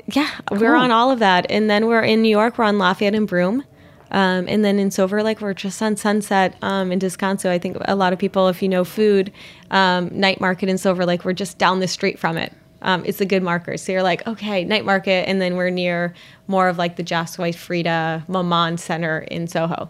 yeah, 0.07 0.29
we're 0.51 0.75
on 0.75 0.91
all 0.91 1.11
of 1.11 1.19
that. 1.19 1.45
And 1.49 1.69
then 1.69 1.87
we're 1.87 2.03
in 2.03 2.21
New 2.21 2.29
York, 2.29 2.57
we're 2.57 2.65
on 2.65 2.77
Lafayette 2.77 3.15
and 3.15 3.27
Broome. 3.27 3.63
Um, 4.11 4.45
and 4.47 4.63
then 4.63 4.79
in 4.79 4.91
Silver 4.91 5.23
Lake, 5.23 5.41
we're 5.41 5.53
just 5.53 5.81
on 5.81 5.97
Sunset 5.97 6.55
um, 6.61 6.91
in 6.91 6.99
Descanso. 6.99 7.49
I 7.49 7.57
think 7.57 7.77
a 7.81 7.95
lot 7.95 8.13
of 8.13 8.19
people, 8.19 8.47
if 8.47 8.61
you 8.61 8.69
know 8.69 8.83
food, 8.83 9.31
um, 9.71 10.09
night 10.17 10.39
market 10.39 10.69
in 10.69 10.77
Silver 10.77 11.05
Lake, 11.05 11.25
we're 11.25 11.33
just 11.33 11.57
down 11.57 11.79
the 11.79 11.87
street 11.87 12.19
from 12.19 12.37
it. 12.37 12.53
Um, 12.81 13.03
it's 13.05 13.19
a 13.19 13.25
good 13.25 13.41
marker. 13.41 13.77
So 13.77 13.91
you're 13.91 14.03
like, 14.03 14.25
okay, 14.27 14.63
night 14.63 14.85
market. 14.85 15.27
And 15.27 15.41
then 15.41 15.55
we're 15.55 15.71
near 15.71 16.13
more 16.47 16.69
of 16.69 16.77
like 16.77 16.97
the 16.97 17.25
White 17.37 17.55
Frida 17.55 18.25
Maman 18.27 18.77
Center 18.77 19.19
in 19.19 19.47
Soho. 19.47 19.89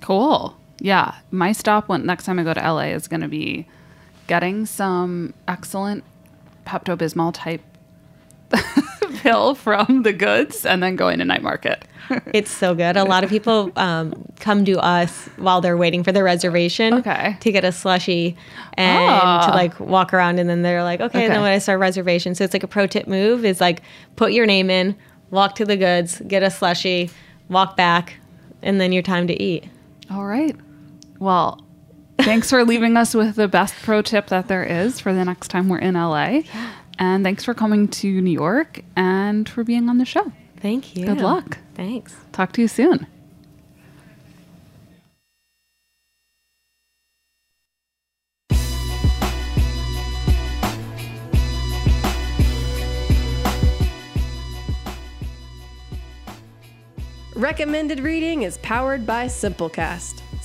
Cool. 0.00 0.56
Yeah. 0.78 1.14
My 1.32 1.52
stop 1.52 1.88
when 1.88 2.06
next 2.06 2.24
time 2.24 2.38
I 2.38 2.44
go 2.44 2.54
to 2.54 2.60
LA 2.60 2.92
is 2.94 3.08
going 3.08 3.22
to 3.22 3.28
be 3.28 3.66
getting 4.26 4.66
some 4.66 5.34
excellent 5.48 6.04
Pepto 6.66 6.96
Bismol 6.96 7.32
type 7.34 7.62
pill 9.18 9.54
from 9.54 10.02
the 10.02 10.12
goods 10.12 10.64
and 10.66 10.82
then 10.82 10.96
going 10.96 11.18
to 11.18 11.24
night 11.24 11.42
market. 11.42 11.84
It's 12.32 12.52
so 12.52 12.72
good. 12.72 12.96
A 12.96 13.02
lot 13.02 13.24
of 13.24 13.30
people 13.30 13.72
um, 13.74 14.14
come 14.38 14.64
to 14.66 14.74
us 14.78 15.26
while 15.38 15.60
they're 15.60 15.76
waiting 15.76 16.04
for 16.04 16.12
their 16.12 16.22
reservation 16.22 16.94
Okay. 16.94 17.36
to 17.40 17.50
get 17.50 17.64
a 17.64 17.72
slushy 17.72 18.36
and 18.74 19.10
Ah. 19.10 19.46
to 19.48 19.52
like 19.52 19.80
walk 19.80 20.14
around. 20.14 20.38
And 20.38 20.48
then 20.48 20.62
they're 20.62 20.84
like, 20.84 21.00
okay, 21.00 21.18
Okay. 21.24 21.28
then 21.28 21.40
when 21.42 21.50
I 21.50 21.58
start 21.58 21.80
reservation. 21.80 22.36
So 22.36 22.44
it's 22.44 22.52
like 22.54 22.62
a 22.62 22.68
pro 22.68 22.86
tip 22.86 23.08
move 23.08 23.44
is 23.44 23.60
like 23.60 23.82
put 24.14 24.32
your 24.32 24.46
name 24.46 24.70
in, 24.70 24.94
walk 25.32 25.56
to 25.56 25.64
the 25.64 25.76
goods, 25.76 26.22
get 26.28 26.44
a 26.44 26.50
slushy, 26.50 27.10
walk 27.48 27.76
back, 27.76 28.14
and 28.62 28.80
then 28.80 28.92
your 28.92 29.02
time 29.02 29.26
to 29.26 29.42
eat. 29.42 29.64
All 30.08 30.26
right. 30.26 30.54
Well, 31.18 31.60
thanks 32.18 32.50
for 32.50 32.64
leaving 32.64 32.96
us 32.96 33.14
with 33.14 33.36
the 33.36 33.48
best 33.48 33.74
pro 33.82 34.02
tip 34.02 34.28
that 34.28 34.48
there 34.48 34.64
is 34.64 35.00
for 35.00 35.12
the 35.12 35.24
next 35.24 35.48
time 35.48 35.68
we're 35.68 35.78
in 35.78 35.94
LA. 35.94 36.40
And 36.98 37.24
thanks 37.24 37.44
for 37.44 37.54
coming 37.54 37.88
to 37.88 38.20
New 38.20 38.30
York 38.30 38.80
and 38.96 39.48
for 39.48 39.64
being 39.64 39.88
on 39.88 39.98
the 39.98 40.04
show. 40.04 40.32
Thank 40.58 40.96
you. 40.96 41.06
Good 41.06 41.20
luck. 41.20 41.58
Thanks. 41.74 42.14
Talk 42.32 42.52
to 42.52 42.62
you 42.62 42.68
soon. 42.68 43.06
Recommended 57.36 58.00
Reading 58.00 58.44
is 58.44 58.56
powered 58.58 59.06
by 59.06 59.26
Simplecast. 59.26 60.22